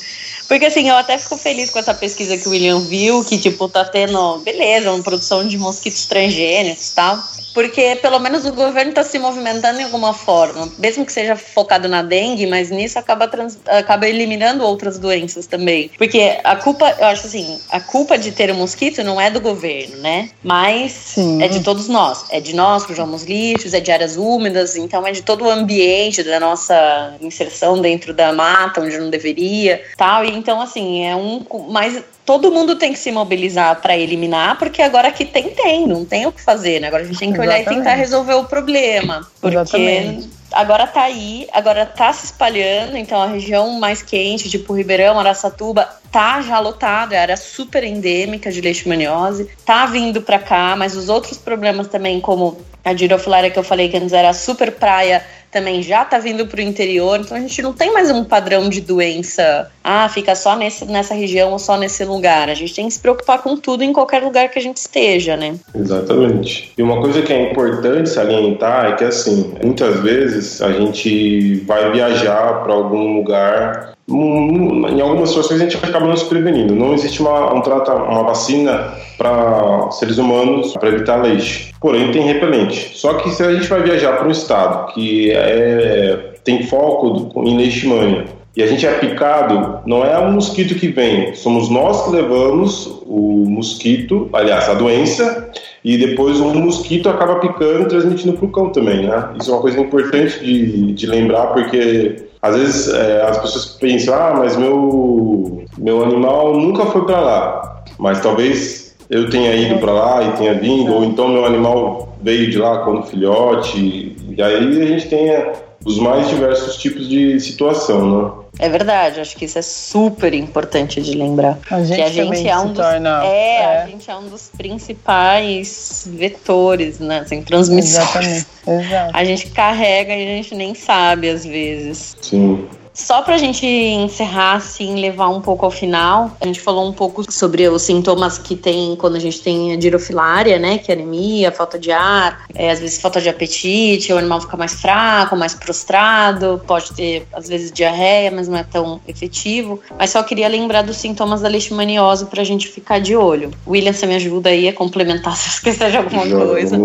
Porque 0.50 0.66
assim, 0.66 0.90
eu 0.90 0.98
até 0.98 1.18
fico 1.18 1.38
feliz 1.38 1.70
com 1.70 1.78
essa 1.78 1.94
pesquisa 1.94 2.36
que 2.36 2.48
o 2.48 2.52
William 2.52 2.80
viu, 2.80 3.24
que 3.24 3.38
tipo, 3.38 3.70
tá 3.70 3.86
tendo, 3.86 4.40
beleza, 4.40 4.92
uma 4.92 5.04
produção 5.04 5.48
de 5.48 5.58
mosquitos 5.60 6.06
transgênicos 6.06 6.90
e 6.90 6.96
tal 6.96 7.24
porque 7.54 7.98
pelo 8.02 8.20
menos 8.20 8.46
o 8.46 8.54
governo 8.54 8.92
está 8.92 9.04
se 9.04 9.20
movimentando 9.20 9.80
em 9.80 9.84
alguma 9.84 10.14
forma, 10.14 10.72
mesmo 10.78 11.06
que 11.06 11.12
seja 11.12 11.36
focado 11.36 11.88
na 11.88 12.02
dengue, 12.02 12.48
mas 12.48 12.70
nisso 12.70 12.98
acaba, 13.00 13.28
trans, 13.28 13.58
acaba 13.66 14.08
eliminando 14.08 14.64
outras 14.64 14.98
doenças 14.98 15.46
também. 15.46 15.90
Porque 15.98 16.38
a 16.44 16.56
culpa, 16.56 16.96
eu 17.00 17.08
acho 17.08 17.28
assim, 17.28 17.60
a 17.70 17.80
culpa 17.80 18.18
de 18.18 18.32
ter 18.32 18.52
um 18.52 18.56
mosquito 18.56 19.04
não 19.04 19.20
é 19.20 19.30
do 19.30 19.42
governo, 19.42 19.98
né? 19.98 20.30
Mas 20.44 20.92
Sim. 20.92 21.42
é 21.42 21.48
de 21.48 21.62
todos 21.62 21.88
nós. 21.88 22.26
É 22.30 22.40
de 22.40 22.56
nós 22.56 22.86
que 22.86 22.94
usamos 22.94 23.24
lixos, 23.24 23.74
é 23.74 23.80
de 23.80 23.92
áreas 23.92 24.18
úmidas, 24.18 24.76
então 24.76 25.06
é 25.06 25.12
de 25.12 25.22
todo 25.22 25.46
o 25.46 25.50
ambiente 25.50 26.24
da 26.24 26.40
nossa 26.40 27.16
inserção 27.22 27.82
dentro 27.82 28.14
da 28.14 28.32
mata, 28.34 28.82
onde 28.82 28.98
não 28.98 29.10
deveria, 29.10 29.82
tal. 29.98 30.24
E 30.24 30.32
então, 30.32 30.62
assim, 30.62 31.06
é 31.06 31.16
um. 31.16 31.46
Mas 31.70 32.02
todo 32.30 32.52
mundo 32.52 32.76
tem 32.76 32.94
que 32.94 33.00
se 33.00 33.12
mobilizar 33.12 33.82
para 33.82 33.98
eliminar, 33.98 34.60
porque 34.60 34.84
agora 34.84 35.12
que 35.12 35.26
tem, 35.26 35.50
tem, 35.50 35.88
não 35.88 36.06
tem 36.06 36.28
o 36.28 36.32
que 36.32 36.40
fazer, 36.40 36.80
né? 36.80 36.88
Agora 36.88 37.02
a 37.02 37.06
gente 37.08 37.18
tem 37.18 37.34
que 37.34 37.40
olhar 37.40 37.56
Exatamente. 37.56 37.80
e 37.80 37.84
tentar 37.84 37.96
resolver 37.96 38.36
o 38.36 38.44
problema. 38.44 39.28
Porque 39.42 39.58
Exatamente. 39.58 40.30
agora 40.52 40.86
tá 40.86 41.02
aí, 41.02 41.48
agora 41.52 41.88
tá 41.88 42.14
se 42.14 42.26
espalhando, 42.26 42.96
então 42.98 43.20
a 43.20 43.26
região 43.26 43.80
mais 43.80 44.04
quente, 44.04 44.48
tipo 44.48 44.74
Ribeirão, 44.74 45.20
Araçatuba, 45.20 45.90
tá 46.12 46.40
já 46.44 46.60
lotado, 46.60 47.14
é 47.14 47.18
área 47.18 47.36
super 47.36 47.84
endêmica 47.84 48.52
de 48.52 48.62
leishmaniose, 48.62 49.50
tá 49.66 49.88
vindo 49.88 50.22
para 50.22 50.38
cá, 50.38 50.76
mas 50.78 50.96
os 50.96 51.10
outros 51.10 51.36
problemas 51.36 51.88
também, 51.88 52.22
como 52.22 52.60
a 52.86 52.96
girofilária 52.96 53.50
que 53.50 53.58
eu 53.58 53.64
falei 53.64 53.90
que 53.90 53.98
antes 53.98 54.14
era 54.14 54.34
super 54.34 54.74
praia, 54.74 55.26
também 55.52 55.82
já 55.82 56.04
está 56.04 56.20
vindo 56.20 56.46
para 56.46 56.60
o 56.60 56.62
interior, 56.62 57.20
então 57.20 57.36
a 57.36 57.40
gente 57.40 57.62
não 57.62 57.74
tem 57.74 57.92
mais 57.92 58.12
um 58.12 58.24
padrão 58.24 58.70
de 58.70 58.82
doença, 58.82 59.70
ah, 59.84 60.08
fica 60.10 60.36
só 60.36 60.56
nesse, 60.56 60.86
nessa 60.86 61.14
região 61.14 61.52
ou 61.52 61.60
só 61.60 61.78
nesse 61.78 62.06
lugar. 62.06 62.50
A 62.50 62.54
gente 62.54 62.76
tem 62.76 62.88
que 62.88 62.94
se 62.94 63.00
preocupar 63.00 63.42
com 63.42 63.58
tudo 63.58 63.84
em 63.84 63.92
qualquer 63.92 64.22
lugar 64.24 64.50
que 64.50 64.60
a 64.60 64.62
gente 64.62 64.78
esteja, 64.78 65.36
né? 65.36 65.56
Exatamente. 65.74 66.72
E 66.78 66.84
uma 66.84 67.02
coisa 67.02 67.22
que 67.22 67.34
é 67.34 67.52
importante 67.52 68.10
salientar 68.10 68.86
é 68.86 68.96
que, 68.96 69.04
assim, 69.04 69.54
muitas 69.64 70.00
vezes 70.02 70.62
a 70.62 70.72
gente 70.72 71.56
vai 71.66 71.92
viajar 71.92 72.64
para 72.64 72.74
algum 72.74 73.18
lugar 73.18 73.98
em 74.12 75.02
algumas 75.02 75.30
situações 75.30 75.62
a 75.62 75.64
gente 75.66 75.78
acaba 75.78 76.08
não 76.08 76.18
se 76.18 76.26
prevenindo. 76.26 76.74
Não 76.74 76.94
existe 76.94 77.22
uma, 77.22 77.54
um 77.54 77.62
trata, 77.62 77.94
uma 77.94 78.24
vacina 78.24 78.92
para 79.18 79.92
seres 79.92 80.18
humanos 80.18 80.74
para 80.74 80.90
evitar 80.90 81.18
leite. 81.18 81.74
Porém, 81.80 82.12
tem 82.12 82.24
repelente. 82.24 82.92
Só 82.96 83.16
que 83.16 83.30
se 83.30 83.44
a 83.44 83.54
gente 83.54 83.68
vai 83.68 83.84
viajar 83.84 84.18
para 84.18 84.28
um 84.28 84.32
estado 84.32 84.94
que 84.94 85.32
é, 85.40 86.34
tem 86.44 86.64
foco 86.64 87.32
em 87.44 87.58
leishmania 87.58 88.40
e 88.60 88.64
a 88.64 88.68
gente 88.68 88.86
é 88.86 88.92
picado, 88.92 89.80
não 89.86 90.04
é 90.04 90.20
um 90.20 90.34
mosquito 90.34 90.76
que 90.76 90.88
vem, 90.88 91.34
somos 91.36 91.70
nós 91.70 92.04
que 92.04 92.12
levamos 92.12 93.02
o 93.06 93.46
mosquito, 93.48 94.28
aliás, 94.34 94.68
a 94.68 94.74
doença, 94.74 95.50
e 95.82 95.98
depois 95.98 96.40
o 96.40 96.54
mosquito 96.54 97.08
acaba 97.08 97.36
picando 97.36 97.84
e 97.84 97.86
transmitindo 97.86 98.34
para 98.34 98.46
o 98.46 98.52
cão 98.52 98.70
também, 98.70 99.08
né? 99.08 99.30
Isso 99.40 99.50
é 99.50 99.54
uma 99.54 99.62
coisa 99.62 99.80
importante 99.80 100.44
de, 100.44 100.94
de 100.94 101.08
lembrar, 101.08 101.48
porque 101.54 102.26
às 102.42 102.56
vezes 102.56 102.94
é, 102.94 103.22
as 103.22 103.38
pessoas 103.38 103.66
pensam, 103.80 104.14
ah, 104.14 104.36
mas 104.38 104.58
meu, 104.58 105.64
meu 105.78 106.04
animal 106.04 106.58
nunca 106.58 106.86
foi 106.88 107.06
para 107.06 107.20
lá, 107.20 107.84
mas 107.98 108.20
talvez 108.20 108.96
eu 109.10 109.30
tenha 109.30 109.56
ido 109.56 109.80
para 109.80 109.92
lá 109.92 110.24
e 110.24 110.38
tenha 110.38 110.54
vindo, 110.56 110.94
ou 110.94 111.06
então 111.06 111.30
meu 111.30 111.46
animal 111.46 112.18
veio 112.22 112.50
de 112.50 112.58
lá 112.58 112.80
quando 112.80 113.06
filhote, 113.06 114.16
e 114.40 114.42
aí 114.42 114.56
a 114.56 114.86
gente 114.86 115.10
tenha 115.10 115.52
os 115.84 115.98
mais 115.98 116.30
diversos 116.30 116.78
tipos 116.78 117.10
de 117.10 117.38
situação, 117.42 118.22
né? 118.22 118.32
É 118.58 118.70
verdade, 118.70 119.20
acho 119.20 119.36
que 119.36 119.44
isso 119.44 119.60
é 119.60 119.62
super 119.62 120.34
importante 120.34 121.02
de 121.02 121.12
lembrar. 121.14 121.60
A 121.70 121.84
gente, 121.84 121.98
que 121.98 122.02
a 122.02 122.10
gente 122.10 122.48
é 122.48 122.58
um 122.58 122.68
dos, 122.68 122.78
torna, 122.78 123.26
é, 123.26 123.56
é, 123.56 123.82
a 123.84 123.88
gente 123.88 124.10
é 124.10 124.16
um 124.16 124.30
dos 124.30 124.50
principais 124.58 126.08
vetores, 126.10 127.00
né, 127.00 127.20
assim, 127.20 127.42
transmissores. 127.42 127.98
Exatamente. 127.98 128.48
Exato. 128.66 129.12
A 129.18 129.24
gente 129.26 129.48
carrega 129.48 130.14
e 130.14 130.24
a 130.24 130.36
gente 130.38 130.56
nem 130.56 130.74
sabe 130.74 131.30
às 131.30 131.44
vezes. 131.44 132.16
Sim. 132.22 132.66
Só 132.94 133.22
para 133.22 133.36
a 133.36 133.38
gente 133.38 133.66
encerrar, 133.66 134.56
assim, 134.56 135.00
levar 135.00 135.30
um 135.30 135.42
pouco 135.42 135.66
ao 135.66 135.72
final, 135.72 136.32
a 136.42 136.46
gente 136.46 136.60
falou 136.60 136.88
um 136.88 136.92
pouco 136.92 137.32
sobre 137.32 137.68
os 137.68 137.84
sintomas 137.84 138.38
que 138.38 138.56
tem 138.56 138.96
quando 138.96 139.16
a 139.16 139.20
gente 139.20 139.42
tem 139.42 139.74
a 139.74 139.80
girofilária, 139.80 140.60
né? 140.60 140.78
Que 140.78 140.92
é 140.92 140.96
anemia, 140.96 141.52
falta 141.52 141.80
de 141.80 141.92
ar, 141.92 142.46
é, 142.54 142.72
às 142.72 142.80
vezes 142.80 143.00
falta 143.00 143.22
de 143.22 143.30
apetite, 143.30 144.12
o 144.12 144.18
animal 144.18 144.42
fica 144.42 144.58
mais 144.58 144.74
fraco, 144.74 145.36
mais 145.36 145.54
prostrado, 145.54 146.62
pode 146.68 146.94
ter, 146.94 147.26
às 147.32 147.48
vezes, 147.48 147.72
diarreia, 147.72 148.32
mas 148.32 148.48
não 148.48 148.58
é 148.58 148.64
tão 148.64 149.00
efetivo. 149.08 149.80
Mas 149.98 150.10
só 150.10 150.22
queria 150.22 150.48
lembrar 150.48 150.82
dos 150.82 150.98
sintomas 150.98 151.42
da 151.42 151.48
leishmaniose 151.48 152.26
para 152.26 152.42
a 152.42 152.46
gente 152.46 152.68
ficar 152.68 153.00
de 153.00 153.16
olho. 153.16 153.52
William, 153.68 153.94
você 153.94 154.06
me 154.06 154.16
ajuda 154.16 154.50
aí 154.50 154.68
a 154.68 154.74
complementar 154.74 155.36
se 155.38 155.50
esquecer 155.50 155.92
de 155.92 155.98
alguma 155.98 156.28
Já, 156.28 156.38
coisa. 156.38 156.78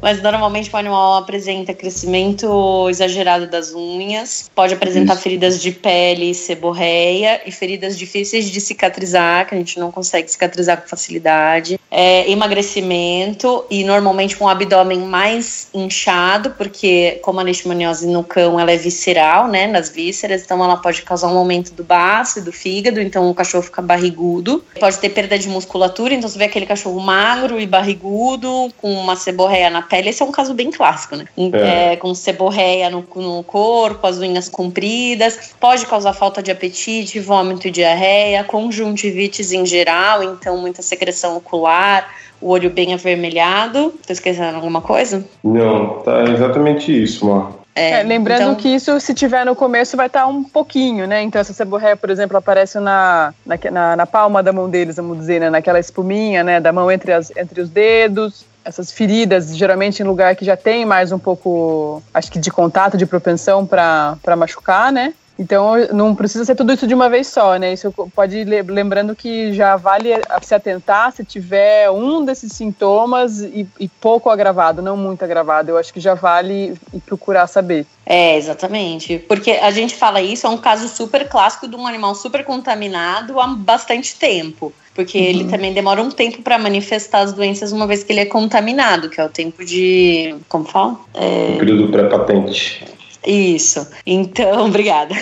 Mas 0.00 0.22
normalmente 0.22 0.70
o 0.72 0.76
animal 0.76 1.18
apresenta 1.18 1.74
crescimento 1.74 2.88
exagerado 2.88 3.46
das 3.46 3.74
unhas, 3.74 4.50
pode 4.54 4.74
apresentar 4.74 5.16
feridas 5.16 5.29
feridas 5.30 5.62
de 5.62 5.70
pele, 5.70 6.34
seborreia 6.34 7.40
e 7.46 7.52
feridas 7.52 7.96
difíceis 7.96 8.50
de 8.50 8.60
cicatrizar, 8.60 9.46
que 9.46 9.54
a 9.54 9.58
gente 9.58 9.78
não 9.78 9.92
consegue 9.92 10.28
cicatrizar 10.28 10.82
com 10.82 10.88
facilidade. 10.88 11.78
É, 11.88 12.28
emagrecimento 12.30 13.64
e 13.70 13.84
normalmente 13.84 14.36
com 14.36 14.44
um 14.44 14.48
abdômen 14.48 14.98
mais 15.00 15.68
inchado, 15.72 16.50
porque 16.50 17.20
como 17.22 17.38
a 17.38 17.42
leishmaniose 17.44 18.06
no 18.06 18.24
cão 18.24 18.58
ela 18.58 18.72
é 18.72 18.76
visceral, 18.76 19.46
né, 19.46 19.66
nas 19.66 19.88
vísceras, 19.88 20.42
então 20.42 20.62
ela 20.64 20.76
pode 20.76 21.02
causar 21.02 21.28
um 21.28 21.38
aumento 21.38 21.72
do 21.72 21.84
baço 21.84 22.40
e 22.40 22.42
do 22.42 22.52
fígado, 22.52 23.00
então 23.00 23.30
o 23.30 23.34
cachorro 23.34 23.62
fica 23.62 23.82
barrigudo. 23.82 24.64
Pode 24.78 24.98
ter 24.98 25.10
perda 25.10 25.38
de 25.38 25.48
musculatura, 25.48 26.14
então 26.14 26.28
você 26.28 26.38
vê 26.38 26.44
aquele 26.44 26.66
cachorro 26.66 27.00
magro 27.00 27.60
e 27.60 27.66
barrigudo, 27.66 28.72
com 28.78 28.92
uma 28.92 29.14
seborreia 29.14 29.70
na 29.70 29.82
pele, 29.82 30.10
esse 30.10 30.22
é 30.22 30.26
um 30.26 30.32
caso 30.32 30.54
bem 30.54 30.72
clássico, 30.72 31.14
né? 31.14 31.24
É. 31.52 31.92
É, 31.92 31.96
com 31.96 32.14
seborreia 32.14 32.90
no, 32.90 33.06
no 33.14 33.44
corpo, 33.44 34.06
as 34.06 34.18
unhas 34.18 34.48
compridas, 34.48 35.19
pode 35.58 35.86
causar 35.86 36.12
falta 36.12 36.42
de 36.42 36.50
apetite, 36.50 37.20
vômito 37.20 37.68
e 37.68 37.70
diarreia, 37.70 38.44
conjuntivites 38.44 39.52
em 39.52 39.66
geral, 39.66 40.22
então 40.22 40.56
muita 40.58 40.82
secreção 40.82 41.36
ocular, 41.36 42.08
o 42.40 42.48
olho 42.48 42.70
bem 42.70 42.94
avermelhado. 42.94 43.94
Tô 44.06 44.12
esquecendo 44.12 44.56
alguma 44.56 44.80
coisa? 44.80 45.24
Não, 45.42 46.00
tá 46.00 46.22
exatamente 46.24 47.02
isso, 47.02 47.26
Mar. 47.26 47.60
É, 47.74 48.00
é, 48.00 48.02
lembrando 48.02 48.42
então... 48.42 48.54
que 48.56 48.68
isso, 48.68 48.98
se 48.98 49.14
tiver 49.14 49.44
no 49.46 49.54
começo, 49.54 49.96
vai 49.96 50.06
estar 50.06 50.22
tá 50.22 50.26
um 50.26 50.42
pouquinho, 50.42 51.06
né? 51.06 51.22
Então, 51.22 51.40
essa 51.40 51.52
seborréia, 51.52 51.96
por 51.96 52.10
exemplo, 52.10 52.36
aparece 52.36 52.78
na, 52.80 53.32
na, 53.46 53.58
na, 53.70 53.96
na, 53.96 54.06
palma 54.06 54.42
da 54.42 54.52
mão 54.52 54.68
deles, 54.68 54.96
vamos 54.96 55.18
dizer, 55.18 55.40
né? 55.40 55.50
naquela 55.50 55.78
espuminha, 55.78 56.42
né? 56.42 56.60
Da 56.60 56.72
mão 56.72 56.90
entre, 56.90 57.12
as, 57.12 57.30
entre 57.36 57.60
os 57.60 57.70
dedos. 57.70 58.44
Essas 58.64 58.92
feridas, 58.92 59.56
geralmente 59.56 60.00
em 60.00 60.06
lugar 60.06 60.36
que 60.36 60.44
já 60.44 60.56
tem 60.56 60.84
mais 60.84 61.12
um 61.12 61.18
pouco, 61.18 62.02
acho 62.12 62.30
que 62.30 62.38
de 62.38 62.50
contato, 62.50 62.96
de 62.96 63.06
propensão 63.06 63.66
para 63.66 64.36
machucar, 64.36 64.92
né? 64.92 65.14
Então 65.40 65.72
não 65.94 66.14
precisa 66.14 66.44
ser 66.44 66.54
tudo 66.54 66.70
isso 66.70 66.86
de 66.86 66.92
uma 66.92 67.08
vez 67.08 67.26
só, 67.26 67.56
né? 67.56 67.72
Isso 67.72 67.90
pode 68.14 68.36
ir 68.36 68.44
lembrando 68.70 69.16
que 69.16 69.54
já 69.54 69.74
vale 69.74 70.10
se 70.42 70.54
atentar 70.54 71.10
se 71.12 71.24
tiver 71.24 71.90
um 71.90 72.22
desses 72.22 72.52
sintomas 72.52 73.40
e, 73.40 73.66
e, 73.78 73.88
pouco 73.88 74.28
agravado, 74.28 74.82
não 74.82 74.98
muito 74.98 75.24
agravado. 75.24 75.70
Eu 75.70 75.78
acho 75.78 75.94
que 75.94 75.98
já 75.98 76.12
vale 76.12 76.74
procurar 77.06 77.46
saber. 77.46 77.86
É, 78.04 78.36
exatamente. 78.36 79.18
Porque 79.18 79.52
a 79.52 79.70
gente 79.70 79.94
fala 79.94 80.20
isso, 80.20 80.46
é 80.46 80.50
um 80.50 80.58
caso 80.58 80.86
super 80.88 81.26
clássico 81.26 81.66
de 81.66 81.74
um 81.74 81.86
animal 81.86 82.14
super 82.14 82.44
contaminado 82.44 83.40
há 83.40 83.46
bastante 83.46 84.16
tempo. 84.16 84.74
Porque 84.94 85.18
uhum. 85.18 85.24
ele 85.24 85.44
também 85.44 85.72
demora 85.72 86.02
um 86.02 86.10
tempo 86.10 86.42
para 86.42 86.58
manifestar 86.58 87.20
as 87.20 87.32
doenças 87.32 87.72
uma 87.72 87.86
vez 87.86 88.02
que 88.02 88.12
ele 88.12 88.20
é 88.20 88.26
contaminado, 88.26 89.08
que 89.08 89.20
é 89.20 89.24
o 89.24 89.28
tempo 89.28 89.64
de. 89.64 90.34
Como 90.48 90.64
fala? 90.64 90.98
É... 91.14 91.54
O 91.54 91.58
período 91.58 91.88
pré-patente. 91.88 92.84
Isso. 93.26 93.86
Então, 94.04 94.64
obrigada. 94.66 95.14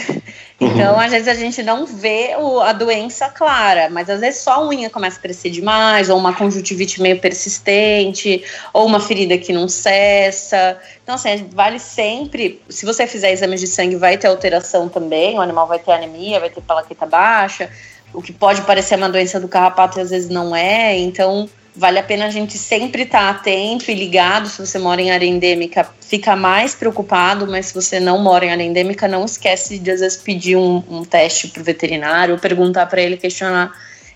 Então, 0.60 0.94
uhum. 0.94 1.00
às 1.00 1.12
vezes 1.12 1.28
a 1.28 1.34
gente 1.34 1.62
não 1.62 1.86
vê 1.86 2.34
o, 2.36 2.58
a 2.60 2.72
doença 2.72 3.28
clara, 3.28 3.88
mas 3.88 4.10
às 4.10 4.18
vezes 4.18 4.40
só 4.40 4.54
a 4.54 4.66
unha 4.66 4.90
começa 4.90 5.16
a 5.16 5.22
crescer 5.22 5.50
demais, 5.50 6.10
ou 6.10 6.18
uma 6.18 6.34
conjuntivite 6.34 7.00
meio 7.00 7.20
persistente, 7.20 8.42
ou 8.72 8.84
uma 8.84 8.98
ferida 8.98 9.38
que 9.38 9.52
não 9.52 9.68
cessa. 9.68 10.76
Então, 11.02 11.14
assim, 11.14 11.48
vale 11.52 11.78
sempre. 11.78 12.60
Se 12.68 12.84
você 12.84 13.06
fizer 13.06 13.30
exames 13.30 13.60
de 13.60 13.68
sangue, 13.68 13.94
vai 13.94 14.18
ter 14.18 14.26
alteração 14.26 14.88
também, 14.88 15.38
o 15.38 15.40
animal 15.40 15.68
vai 15.68 15.78
ter 15.78 15.92
anemia, 15.92 16.40
vai 16.40 16.50
ter 16.50 16.60
palaqueta 16.60 17.06
baixa, 17.06 17.70
o 18.12 18.22
que 18.22 18.32
pode 18.32 18.62
parecer 18.62 18.96
uma 18.96 19.08
doença 19.08 19.38
do 19.38 19.48
carrapato 19.48 19.98
e 19.98 20.02
às 20.02 20.10
vezes 20.10 20.28
não 20.28 20.54
é. 20.54 20.96
Então, 20.98 21.48
Vale 21.78 22.00
a 22.00 22.02
pena 22.02 22.26
a 22.26 22.30
gente 22.30 22.58
sempre 22.58 23.04
estar 23.04 23.20
tá 23.20 23.30
atento 23.30 23.88
e 23.88 23.94
ligado. 23.94 24.48
Se 24.48 24.58
você 24.58 24.80
mora 24.80 25.00
em 25.00 25.12
área 25.12 25.24
endêmica, 25.24 25.88
fica 26.00 26.34
mais 26.34 26.74
preocupado, 26.74 27.46
mas 27.46 27.66
se 27.66 27.74
você 27.74 28.00
não 28.00 28.18
mora 28.18 28.46
em 28.46 28.50
área 28.50 28.64
endêmica, 28.64 29.06
não 29.06 29.24
esquece 29.24 29.78
de 29.78 29.88
às 29.88 30.00
vezes 30.00 30.18
pedir 30.18 30.56
um, 30.56 30.82
um 30.90 31.04
teste 31.04 31.46
para 31.46 31.60
o 31.60 31.64
veterinário, 31.64 32.36
perguntar 32.36 32.86
para 32.86 33.00
ele, 33.00 33.16
questionar 33.16 33.72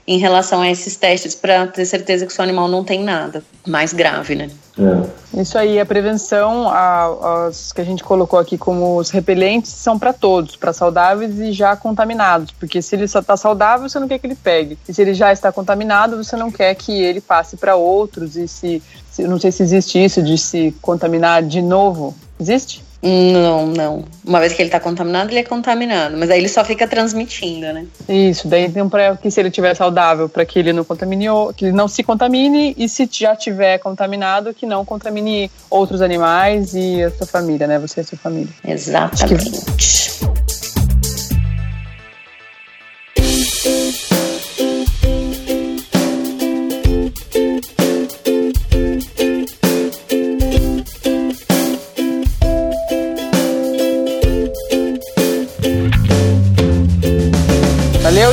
em 0.06 0.18
relação 0.18 0.60
a 0.60 0.70
esses 0.70 0.96
testes 0.96 1.34
para 1.34 1.66
ter 1.66 1.84
certeza 1.86 2.26
que 2.26 2.32
o 2.32 2.34
seu 2.34 2.42
animal 2.42 2.68
não 2.68 2.82
tem 2.82 3.02
nada 3.02 3.42
mais 3.66 3.92
grave, 3.92 4.34
né? 4.34 4.50
É. 4.78 5.40
Isso 5.40 5.56
aí, 5.56 5.78
a 5.78 5.86
prevenção, 5.86 6.68
a, 6.68 7.46
as 7.46 7.72
que 7.72 7.80
a 7.80 7.84
gente 7.84 8.02
colocou 8.02 8.38
aqui 8.38 8.58
como 8.58 8.96
os 8.96 9.10
repelentes, 9.10 9.70
são 9.70 9.98
para 9.98 10.12
todos, 10.12 10.56
para 10.56 10.72
saudáveis 10.72 11.38
e 11.38 11.52
já 11.52 11.76
contaminados, 11.76 12.52
porque 12.52 12.82
se 12.82 12.96
ele 12.96 13.06
só 13.06 13.20
está 13.20 13.36
saudável, 13.36 13.88
você 13.88 13.98
não 14.00 14.08
quer 14.08 14.18
que 14.18 14.26
ele 14.26 14.34
pegue. 14.34 14.78
E 14.88 14.92
se 14.92 15.00
ele 15.00 15.14
já 15.14 15.32
está 15.32 15.52
contaminado, 15.52 16.16
você 16.16 16.36
não 16.36 16.50
quer 16.50 16.74
que 16.74 16.92
ele 16.92 17.20
passe 17.20 17.56
para 17.56 17.76
outros. 17.76 18.36
E 18.36 18.48
se, 18.48 18.82
se, 19.10 19.22
não 19.24 19.38
sei 19.38 19.52
se 19.52 19.62
existe 19.62 20.02
isso 20.02 20.22
de 20.22 20.36
se 20.36 20.74
contaminar 20.82 21.42
de 21.42 21.62
novo. 21.62 22.14
Existe? 22.40 22.82
Não, 23.02 23.66
não. 23.66 24.04
Uma 24.24 24.38
vez 24.38 24.52
que 24.52 24.62
ele 24.62 24.68
está 24.68 24.78
contaminado, 24.78 25.30
ele 25.30 25.40
é 25.40 25.42
contaminado. 25.42 26.16
Mas 26.16 26.30
aí 26.30 26.38
ele 26.38 26.48
só 26.48 26.64
fica 26.64 26.86
transmitindo, 26.86 27.72
né? 27.72 27.86
Isso, 28.08 28.46
daí 28.46 28.70
tem 28.70 28.88
para 28.88 29.16
que 29.16 29.30
se 29.30 29.40
ele 29.40 29.48
estiver 29.48 29.74
saudável, 29.74 30.28
para 30.28 30.44
que 30.44 30.58
ele 30.58 30.72
não 30.72 30.84
contamine, 30.84 31.26
que 31.56 31.64
ele 31.64 31.72
não 31.72 31.88
se 31.88 32.02
contamine 32.02 32.74
e 32.78 32.88
se 32.88 33.08
já 33.10 33.34
tiver 33.34 33.78
contaminado, 33.78 34.54
que 34.54 34.66
não 34.66 34.84
contamine 34.84 35.50
outros 35.68 36.00
animais 36.00 36.74
e 36.74 37.02
a 37.02 37.10
sua 37.10 37.26
família, 37.26 37.66
né? 37.66 37.78
Você 37.78 38.00
e 38.00 38.02
a 38.02 38.04
sua 38.04 38.18
família. 38.18 38.52
Exatamente. 38.64 40.31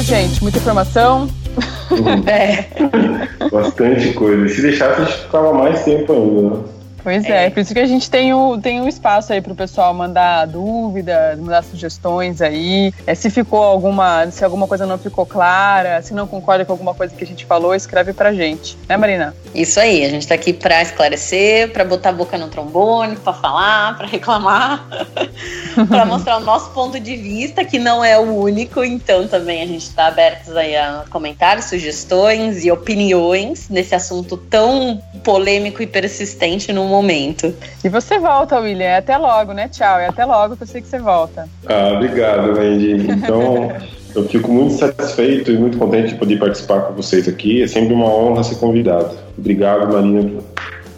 Gente. 0.10 0.42
Muita 0.42 0.58
informação. 0.58 1.30
é. 2.26 2.66
Bastante 3.52 4.12
coisa. 4.14 4.48
Se 4.50 4.62
deixasse, 4.62 5.02
a 5.02 5.06
gente 5.06 5.18
ficava 5.20 5.54
mais 5.54 5.84
tempo 5.84 6.12
ainda, 6.12 6.42
né? 6.42 6.64
Pois 7.04 7.26
é. 7.26 7.46
é, 7.46 7.50
por 7.50 7.60
isso 7.60 7.74
que 7.74 7.80
a 7.80 7.86
gente 7.86 8.10
tem, 8.10 8.34
o, 8.34 8.58
tem 8.58 8.82
um 8.82 8.88
espaço 8.88 9.34
aí 9.34 9.42
para 9.42 9.54
o 9.54 9.56
pessoal 9.56 9.94
mandar 9.94 10.46
dúvidas, 10.48 11.40
mandar 11.40 11.64
sugestões 11.64 12.42
aí. 12.42 12.94
É, 13.06 13.16
se 13.16 13.30
ficou 13.30 13.64
alguma, 13.64 14.30
se 14.32 14.44
alguma 14.44 14.68
coisa 14.68 14.86
não 14.86 14.98
ficou 14.98 15.26
clara, 15.26 16.02
se 16.02 16.14
não 16.14 16.28
concorda 16.28 16.66
com 16.66 16.72
alguma 16.72 16.94
coisa 16.94 17.16
que 17.16 17.24
a 17.24 17.28
gente 17.28 17.46
falou, 17.46 17.74
escreve 17.74 18.14
pra 18.14 18.34
gente, 18.34 18.78
né, 18.88 18.98
Marina? 18.98 19.36
Isso 19.54 19.80
aí, 19.80 20.06
a 20.06 20.10
gente 20.10 20.28
tá 20.28 20.36
aqui 20.36 20.54
para 20.54 20.82
esclarecer, 20.82 21.72
para 21.72 21.84
botar 21.84 22.10
a 22.10 22.14
boca 22.14 22.38
no 22.38 22.48
trombone, 22.48 23.16
para 23.16 23.34
falar, 23.34 23.98
para 23.98 24.08
reclamar. 24.08 24.88
para 25.88 26.06
mostrar 26.06 26.38
o 26.38 26.42
nosso 26.42 26.72
ponto 26.72 27.00
de 27.00 27.16
vista, 27.16 27.64
que 27.64 27.80
não 27.80 28.04
é 28.04 28.18
o 28.18 28.36
único. 28.36 28.84
Então 28.84 29.28
também 29.28 29.62
a 29.62 29.66
gente 29.66 29.84
está 29.84 30.08
abertos 30.08 30.56
aí 30.56 30.76
a 30.76 31.06
comentários, 31.10 31.66
sugestões 31.66 32.66
e 32.66 32.72
opiniões 32.72 33.70
nesse 33.70 33.96
assunto 33.96 34.38
tão 34.38 35.02
polêmico 35.24 35.82
e 35.82 35.88
persistente 35.88 36.72
no 36.74 36.89
momento. 36.90 37.54
E 37.84 37.90
você 37.90 38.20
volta, 38.20 38.60
William. 38.60 38.98
Até 38.98 39.18
logo, 39.18 39.54
né? 39.54 39.68
Tchau. 39.70 40.00
E 40.00 40.06
até 40.06 40.26
logo 40.26 40.58
que 40.58 40.64
eu 40.64 40.68
sei 40.68 40.82
que 40.82 40.88
você 40.88 41.00
volta. 41.00 41.48
Ah, 41.68 41.94
obrigado, 41.96 42.58
Wendy. 42.58 43.12
Então. 43.12 43.72
Eu 44.16 44.28
fico 44.28 44.52
muito 44.52 44.74
satisfeito 44.74 45.52
e 45.52 45.58
muito 45.58 45.78
contente 45.78 46.10
de 46.10 46.16
poder 46.16 46.40
participar 46.40 46.82
com 46.82 46.94
vocês 46.94 47.28
aqui. 47.28 47.62
É 47.62 47.68
sempre 47.68 47.94
uma 47.94 48.08
honra 48.08 48.44
ser 48.44 48.56
convidado. 48.56 49.16
Obrigado, 49.38 49.94
Marina. 49.94 50.42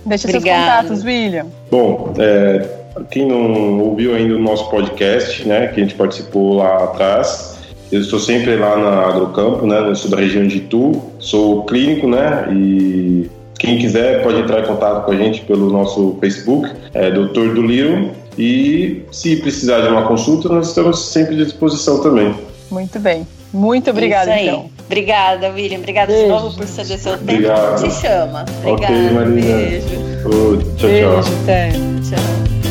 Deixa 0.06 0.30
Obrigada. 0.30 0.88
seus 0.88 1.00
contatos, 1.00 1.04
William. 1.04 1.46
Bom, 1.70 2.14
é, 2.18 2.68
quem 3.10 3.28
não 3.28 3.80
ouviu 3.80 4.16
ainda 4.16 4.36
o 4.36 4.40
nosso 4.40 4.70
podcast, 4.70 5.48
né, 5.48 5.68
que 5.68 5.80
a 5.80 5.84
gente 5.84 5.96
participou 5.96 6.56
lá 6.56 6.86
atrás, 6.86 7.60
eu 7.92 8.02
estou 8.02 8.20
sempre 8.20 8.56
lá 8.56 8.78
na 8.78 9.08
Agrocampo, 9.08 9.66
né, 9.66 9.80
eu 9.80 9.96
sou 9.96 10.10
da 10.10 10.18
região 10.18 10.48
de 10.48 10.58
Itu, 10.58 11.02
sou 11.20 11.66
clínico, 11.66 12.08
né, 12.08 12.48
e 12.52 13.30
quem 13.62 13.78
quiser 13.78 14.24
pode 14.24 14.40
entrar 14.40 14.62
em 14.62 14.66
contato 14.66 15.06
com 15.06 15.12
a 15.12 15.16
gente 15.16 15.42
pelo 15.42 15.70
nosso 15.70 16.18
Facebook, 16.20 16.68
é 16.96 17.12
Doutor 17.12 17.54
do 17.54 17.62
Liro, 17.62 18.10
e 18.36 19.04
se 19.12 19.36
precisar 19.36 19.82
de 19.82 19.90
uma 19.90 20.08
consulta, 20.08 20.50
nós 20.50 20.70
estamos 20.70 21.00
sempre 21.06 21.40
à 21.40 21.46
disposição 21.46 22.02
também. 22.02 22.34
Muito 22.72 23.00
bem. 23.00 23.28
Muito 23.54 23.92
obrigada, 23.92 24.36
então. 24.40 24.70
Obrigada, 24.88 25.52
William. 25.52 25.78
Obrigada 25.78 26.12
beijo. 26.12 26.26
de 26.26 26.32
novo 26.32 26.58
por 26.58 26.66
ceder 26.66 26.98
seu 26.98 27.12
tempo. 27.18 27.24
Obrigado. 27.32 27.84
Te 27.84 27.92
chama. 28.02 28.46
Obrigada. 28.66 28.94
Ok, 28.94 29.12
Marina. 29.12 29.58
Beijo. 29.58 29.88
Oh, 30.26 30.58
tchau, 30.78 30.90
beijo, 30.90 31.22
tchau. 31.22 31.34
Até. 31.44 31.70
Tchau. 31.70 32.71